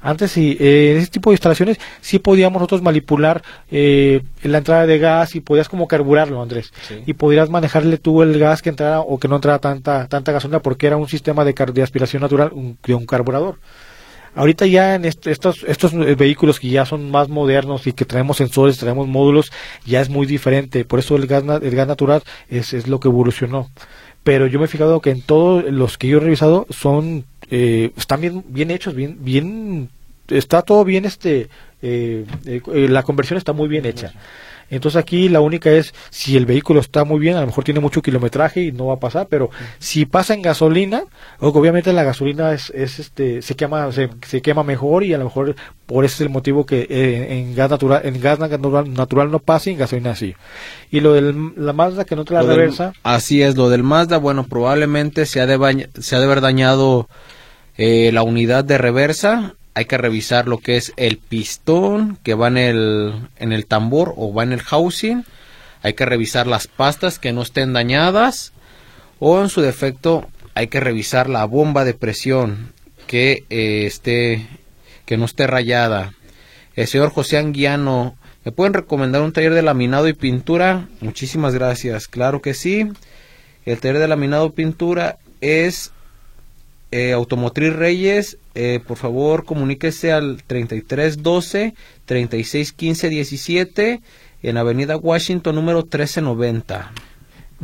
antes 0.05 0.32
sí, 0.32 0.57
eh, 0.61 0.92
en 0.92 0.98
ese 0.98 1.11
tipo 1.11 1.30
de 1.30 1.34
instalaciones 1.34 1.78
sí 2.02 2.18
podíamos 2.18 2.61
nosotros 2.61 2.82
manipular 2.82 3.42
eh, 3.70 4.22
la 4.42 4.59
entrada 4.59 4.86
de 4.86 4.98
gas 4.98 5.34
y 5.34 5.40
podías 5.40 5.70
como 5.70 5.88
carburarlo, 5.88 6.42
Andrés. 6.42 6.72
Y 7.07 7.14
podrías 7.14 7.48
manejarle 7.48 7.96
tú 7.96 8.20
el 8.20 8.38
gas 8.38 8.61
que 8.61 8.68
entrara 8.68 9.00
o 9.00 9.18
que 9.18 9.28
no 9.28 9.36
entrara 9.36 9.59
tanta 9.59 10.07
tanta 10.07 10.30
gasolina 10.30 10.61
porque 10.61 10.86
era 10.86 10.98
un 10.98 11.09
sistema 11.09 11.42
de, 11.42 11.55
de 11.55 11.82
aspiración 11.82 12.20
natural 12.20 12.52
de 12.86 12.94
un 12.94 13.07
carburador. 13.07 13.59
Ahorita 14.34 14.66
ya 14.66 14.96
en 14.96 15.05
estos, 15.05 15.64
estos 15.66 15.92
eh, 15.94 16.16
vehículos 16.16 16.59
que 16.59 16.68
ya 16.68 16.84
son 16.84 17.11
más 17.11 17.28
modernos 17.28 17.86
y 17.86 17.92
que 17.92 18.05
traemos 18.05 18.36
sensores, 18.36 18.76
traemos 18.78 19.07
módulos, 19.07 19.52
ya 19.86 20.00
es 20.00 20.11
muy 20.11 20.26
diferente. 20.26 20.84
Por 20.84 20.98
eso 20.98 21.16
el 21.16 21.26
gas, 21.26 21.44
el 21.62 21.74
gas 21.74 21.88
natural 21.88 22.22
es, 22.48 22.74
es 22.74 22.88
lo 22.88 22.98
que 22.98 23.09
evolucionó. 23.09 23.70
Pero 24.24 24.46
yo 24.46 24.58
me 24.58 24.64
he 24.64 24.68
fijado 24.68 25.00
que 25.00 25.10
en 25.10 25.20
todos 25.20 25.64
los 25.70 25.98
que 25.98 26.08
yo 26.08 26.16
he 26.16 26.20
revisado 26.20 26.66
son, 26.70 27.24
eh, 27.50 27.92
están 27.96 28.22
bien, 28.22 28.42
bien 28.48 28.70
hechos, 28.70 28.94
bien, 28.94 29.18
bien, 29.20 29.90
está 30.28 30.62
todo 30.62 30.84
bien, 30.84 31.04
este, 31.04 31.48
eh, 31.82 32.24
eh 32.46 32.88
la 32.88 33.02
conversión 33.02 33.36
está 33.36 33.52
muy 33.52 33.68
bien 33.68 33.84
hecha. 33.84 34.12
Entonces 34.70 35.00
aquí 35.00 35.28
la 35.28 35.40
única 35.40 35.70
es 35.70 35.94
si 36.10 36.36
el 36.36 36.46
vehículo 36.46 36.80
está 36.80 37.04
muy 37.04 37.20
bien, 37.20 37.36
a 37.36 37.40
lo 37.40 37.46
mejor 37.46 37.64
tiene 37.64 37.80
mucho 37.80 38.02
kilometraje 38.02 38.62
y 38.62 38.72
no 38.72 38.86
va 38.86 38.94
a 38.94 39.00
pasar, 39.00 39.26
pero 39.28 39.50
si 39.78 40.06
pasa 40.06 40.34
en 40.34 40.42
gasolina, 40.42 41.04
obviamente 41.40 41.92
la 41.92 42.04
gasolina 42.04 42.52
es, 42.52 42.70
es 42.70 42.98
este 42.98 43.42
se 43.42 43.54
quema 43.54 43.90
se, 43.92 44.10
se, 44.26 44.42
quema 44.42 44.62
mejor 44.62 45.04
y 45.04 45.14
a 45.14 45.18
lo 45.18 45.24
mejor 45.24 45.54
por 45.86 46.04
ese 46.04 46.14
es 46.14 46.20
el 46.22 46.30
motivo 46.30 46.66
que 46.66 46.86
eh, 46.88 47.38
en 47.38 47.54
gas 47.54 47.70
natural 47.70 48.02
en 48.04 48.20
gas 48.20 48.38
natural, 48.38 48.92
natural 48.92 49.30
no 49.30 49.38
pasa 49.38 49.70
y 49.70 49.74
en 49.74 49.78
gasolina 49.78 50.14
sí. 50.14 50.34
Y 50.90 51.00
lo 51.00 51.12
de 51.12 51.34
la 51.56 51.72
Mazda 51.72 52.04
que 52.04 52.16
no 52.16 52.24
te 52.24 52.34
la 52.34 52.42
reversa. 52.42 52.92
así 53.02 53.42
es, 53.42 53.56
lo 53.56 53.68
del 53.68 53.82
Mazda, 53.82 54.18
bueno, 54.18 54.44
probablemente 54.44 55.26
se 55.26 55.40
ha 55.40 55.46
de, 55.46 55.88
se 56.00 56.16
ha 56.16 56.18
de 56.18 56.24
haber 56.24 56.40
dañado 56.40 57.08
eh, 57.76 58.10
la 58.12 58.22
unidad 58.22 58.64
de 58.64 58.78
reversa 58.78 59.54
hay 59.74 59.86
que 59.86 59.98
revisar 59.98 60.46
lo 60.46 60.58
que 60.58 60.76
es 60.76 60.92
el 60.96 61.18
pistón 61.18 62.16
que 62.22 62.34
va 62.34 62.48
en 62.48 62.58
el, 62.58 63.28
en 63.36 63.52
el 63.52 63.66
tambor 63.66 64.14
o 64.16 64.32
va 64.32 64.44
en 64.44 64.52
el 64.52 64.62
housing. 64.62 65.24
Hay 65.82 65.94
que 65.94 66.06
revisar 66.06 66.46
las 66.46 66.68
pastas 66.68 67.18
que 67.18 67.32
no 67.32 67.42
estén 67.42 67.72
dañadas. 67.72 68.52
O 69.18 69.40
en 69.40 69.48
su 69.48 69.60
defecto 69.60 70.28
hay 70.54 70.68
que 70.68 70.80
revisar 70.80 71.28
la 71.28 71.44
bomba 71.44 71.84
de 71.84 71.94
presión 71.94 72.72
que 73.06 73.44
eh, 73.50 73.86
esté 73.86 74.46
que 75.04 75.16
no 75.16 75.24
esté 75.24 75.46
rayada. 75.46 76.14
El 76.76 76.86
señor 76.86 77.10
José 77.10 77.36
Anguiano, 77.38 78.16
¿me 78.44 78.52
pueden 78.52 78.74
recomendar 78.74 79.22
un 79.22 79.32
taller 79.32 79.54
de 79.54 79.62
laminado 79.62 80.08
y 80.08 80.14
pintura? 80.14 80.88
Muchísimas 81.00 81.54
gracias. 81.54 82.08
Claro 82.08 82.40
que 82.40 82.54
sí. 82.54 82.88
El 83.66 83.78
taller 83.78 83.98
de 83.98 84.08
laminado 84.08 84.46
y 84.46 84.50
pintura 84.50 85.18
es 85.40 85.92
eh, 86.90 87.12
Automotriz 87.12 87.74
Reyes, 87.74 88.38
eh, 88.55 88.80
por 88.86 88.96
favor 88.96 89.44
comuníquese 89.44 90.12
al 90.12 90.42
3312 90.46 91.74
3615 92.05 93.09
17 93.09 94.00
en 94.42 94.57
Avenida 94.57 94.96
Washington 94.96 95.55
número 95.55 95.78
1390. 95.82 96.92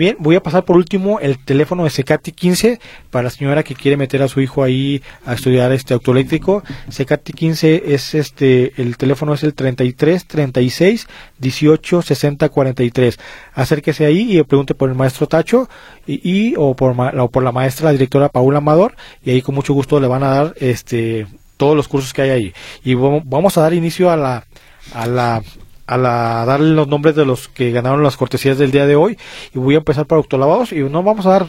Bien, 0.00 0.16
voy 0.18 0.34
a 0.34 0.42
pasar 0.42 0.64
por 0.64 0.78
último 0.78 1.20
el 1.20 1.38
teléfono 1.38 1.84
de 1.84 1.90
Secati 1.90 2.32
15 2.32 2.80
para 3.10 3.24
la 3.24 3.28
señora 3.28 3.62
que 3.62 3.74
quiere 3.74 3.98
meter 3.98 4.22
a 4.22 4.28
su 4.28 4.40
hijo 4.40 4.62
ahí 4.62 5.02
a 5.26 5.34
estudiar 5.34 5.72
este 5.72 5.92
autoeléctrico. 5.92 6.62
Secati 6.88 7.34
15 7.34 7.82
es 7.92 8.14
este, 8.14 8.72
el 8.80 8.96
teléfono 8.96 9.34
es 9.34 9.42
el 9.42 9.52
33 9.52 10.26
36 10.26 11.06
18 11.38 12.00
60 12.00 12.48
43. 12.48 13.18
Acérquese 13.52 14.06
ahí 14.06 14.38
y 14.38 14.42
pregunte 14.42 14.74
por 14.74 14.88
el 14.88 14.94
maestro 14.94 15.26
Tacho 15.26 15.68
y, 16.06 16.54
o, 16.56 16.74
por, 16.74 16.96
por 17.30 17.42
la 17.42 17.52
maestra, 17.52 17.88
la 17.88 17.92
directora 17.92 18.30
Paula 18.30 18.56
Amador 18.56 18.96
y 19.22 19.32
ahí 19.32 19.42
con 19.42 19.54
mucho 19.54 19.74
gusto 19.74 20.00
le 20.00 20.08
van 20.08 20.22
a 20.22 20.28
dar 20.30 20.54
este 20.60 21.26
todos 21.58 21.76
los 21.76 21.88
cursos 21.88 22.14
que 22.14 22.22
hay 22.22 22.30
ahí. 22.30 22.54
Y 22.82 22.94
vamos 22.94 23.58
a 23.58 23.60
dar 23.60 23.74
inicio 23.74 24.10
a 24.10 24.16
la 24.16 24.46
a 24.94 25.06
la 25.06 25.42
a 25.90 25.96
la, 25.96 26.44
darle 26.46 26.70
los 26.70 26.86
nombres 26.86 27.16
de 27.16 27.26
los 27.26 27.48
que 27.48 27.72
ganaron 27.72 28.04
las 28.04 28.16
cortesías 28.16 28.58
del 28.58 28.70
día 28.70 28.86
de 28.86 28.94
hoy. 28.94 29.18
Y 29.52 29.58
voy 29.58 29.74
a 29.74 29.78
empezar 29.78 30.06
por 30.06 30.18
autolavados 30.18 30.72
y 30.72 30.78
no 30.84 31.02
vamos 31.02 31.26
a 31.26 31.30
dar 31.30 31.46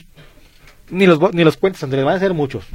ni 0.90 1.06
los 1.06 1.20
ni 1.34 1.44
los 1.44 1.58
cuentas 1.58 1.84
Andrés 1.84 2.04
van 2.04 2.16
a 2.16 2.20
ser 2.20 2.34
muchos. 2.34 2.66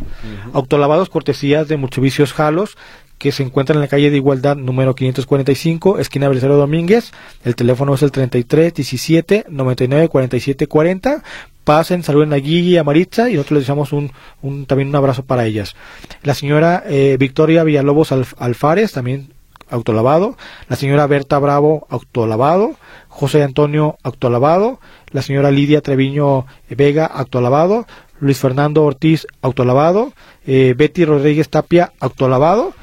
Autolavados 0.52 1.10
cortesías 1.10 1.66
de 1.66 1.76
Multivicios 1.76 2.32
Jalos 2.32 2.78
que 3.18 3.32
se 3.32 3.42
encuentran 3.42 3.78
en 3.78 3.82
la 3.82 3.88
calle 3.88 4.10
de 4.10 4.16
Igualdad 4.16 4.56
número 4.56 4.94
545 4.94 5.98
esquina 5.98 6.28
Belisario 6.28 6.56
Domínguez. 6.56 7.10
El 7.44 7.56
teléfono 7.56 7.94
es 7.94 8.02
el 8.02 8.12
33 8.12 8.72
17 8.72 9.46
99 9.48 10.08
47 10.08 10.68
40 10.68 11.22
pasen, 11.64 12.04
saluden 12.04 12.32
a 12.32 12.36
Guille 12.36 12.70
y 12.70 12.76
a 12.76 12.84
Maritza 12.84 13.28
y 13.28 13.32
nosotros 13.32 13.56
les 13.56 13.62
deseamos 13.62 13.92
un, 13.92 14.12
un, 14.40 14.66
también 14.66 14.88
un 14.88 14.94
abrazo 14.94 15.24
para 15.24 15.46
ellas. 15.46 15.74
La 16.22 16.34
señora 16.34 16.84
eh, 16.86 17.16
Victoria 17.18 17.64
Villalobos 17.64 18.12
Alfares, 18.12 18.92
también 18.92 19.32
autolavado, 19.70 20.36
la 20.68 20.76
señora 20.76 21.06
Berta 21.06 21.38
Bravo, 21.38 21.86
autolavado, 21.90 22.76
José 23.08 23.42
Antonio, 23.42 23.96
autolavado, 24.02 24.80
la 25.10 25.22
señora 25.22 25.50
Lidia 25.50 25.80
Treviño 25.80 26.46
Vega, 26.68 27.06
autolavado, 27.06 27.86
Luis 28.20 28.38
Fernando 28.38 28.84
Ortiz, 28.84 29.26
autolavado, 29.42 30.12
eh, 30.46 30.74
Betty 30.76 31.04
Rodríguez 31.04 31.48
Tapia, 31.48 31.92
autolavado. 32.00 32.74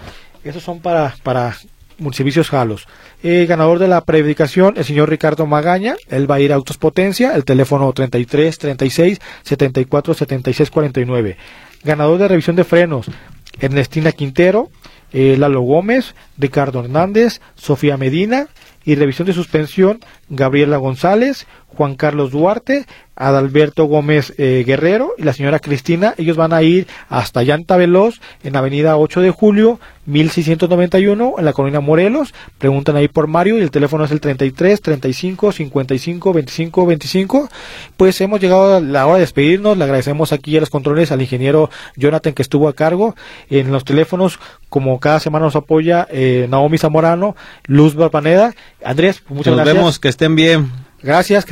Esos 0.44 0.64
son 0.64 0.80
para, 0.80 1.16
para 1.24 1.56
servicios 2.12 2.50
Jalos. 2.50 2.88
Eh, 3.24 3.46
ganador 3.48 3.80
de 3.80 3.88
la 3.88 4.02
predicación, 4.02 4.74
el 4.78 4.84
señor 4.84 5.10
Ricardo 5.10 5.46
Magaña, 5.46 5.96
él 6.10 6.30
va 6.30 6.36
a 6.36 6.40
ir 6.42 6.52
a 6.52 6.56
Autos 6.56 6.78
Potencia, 6.78 7.36
el 7.36 7.46
teléfono 7.46 7.92
33 7.94 8.58
36 8.58 9.20
74 9.44 10.14
76 10.14 10.70
49. 10.70 11.38
Ganador 11.84 12.18
de 12.18 12.28
revisión 12.28 12.56
de 12.56 12.66
frenos, 12.66 13.08
Ernestina 13.60 14.12
Quintero, 14.12 14.70
eh, 15.14 15.38
Lalo 15.38 15.62
Gómez, 15.62 16.16
Ricardo 16.38 16.80
Hernández, 16.80 17.40
Sofía 17.56 17.98
Medina 17.98 18.48
y 18.84 18.96
revisión 18.96 19.28
de 19.28 19.34
suspensión 19.34 20.00
Gabriela 20.30 20.78
González, 20.78 21.48
Juan 21.76 21.96
Carlos 21.96 22.32
Duarte, 22.32 22.86
Adalberto 23.16 23.86
Gómez 23.86 24.34
eh, 24.38 24.64
Guerrero 24.66 25.14
y 25.18 25.24
la 25.24 25.34
señora 25.34 25.60
Cristina. 25.60 26.16
Ellos 26.18 26.36
van 26.38 26.54
a 26.54 26.64
ir 26.64 26.88
hasta 27.10 27.44
Llanta 27.44 27.78
Veloz 27.78 28.20
en 28.44 28.56
Avenida 28.56 28.98
8 28.98 29.22
de 29.22 29.32
Julio, 29.32 29.80
1691, 30.06 31.36
en 31.38 31.46
la 31.46 31.54
colonia 31.54 31.80
Morelos. 31.80 32.34
Preguntan 32.58 32.96
ahí 32.96 33.08
por 33.08 33.28
Mario 33.28 33.58
y 33.58 33.62
el 33.62 33.72
teléfono 33.72 34.04
es 34.04 34.12
el 34.12 34.20
33 34.20 34.82
35 34.82 35.52
55 35.52 36.34
25 36.34 36.86
25. 36.86 37.50
Pues 37.98 38.20
hemos 38.22 38.40
llegado 38.40 38.78
a 38.78 38.80
la 38.80 39.06
hora 39.06 39.16
de 39.16 39.22
despedirnos. 39.22 39.78
Le 39.78 39.84
agradecemos 39.84 40.34
aquí 40.34 40.58
a 40.58 40.62
los 40.62 40.70
controles 40.70 41.12
al 41.12 41.22
ingeniero 41.22 41.70
Jonathan 41.96 42.34
que 42.34 42.42
estuvo 42.42 42.68
a 42.68 42.74
cargo. 42.74 43.16
En 43.50 43.72
los 43.72 43.86
teléfonos, 43.86 44.40
como 44.70 45.00
cada 45.00 45.20
semana 45.20 45.46
nos 45.46 45.56
apoya 45.56 46.08
eh, 46.12 46.48
Naomi 46.50 46.78
Zamorano, 46.78 47.36
Luz 47.66 47.96
Barbaneda. 47.96 48.54
Andrés, 48.84 49.24
muchas 49.30 49.48
Nos 49.52 49.58
gracias. 49.58 49.76
vemos, 49.76 50.00
que 50.00 50.10
estén 50.10 50.36
bien. 50.36 50.83
Gracias. 51.04 51.46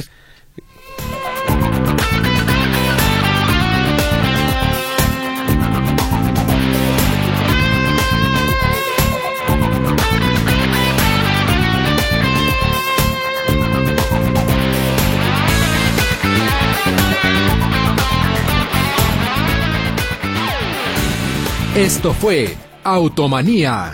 Esto 21.75 22.13
fue 22.13 22.55
Automanía. 22.83 23.93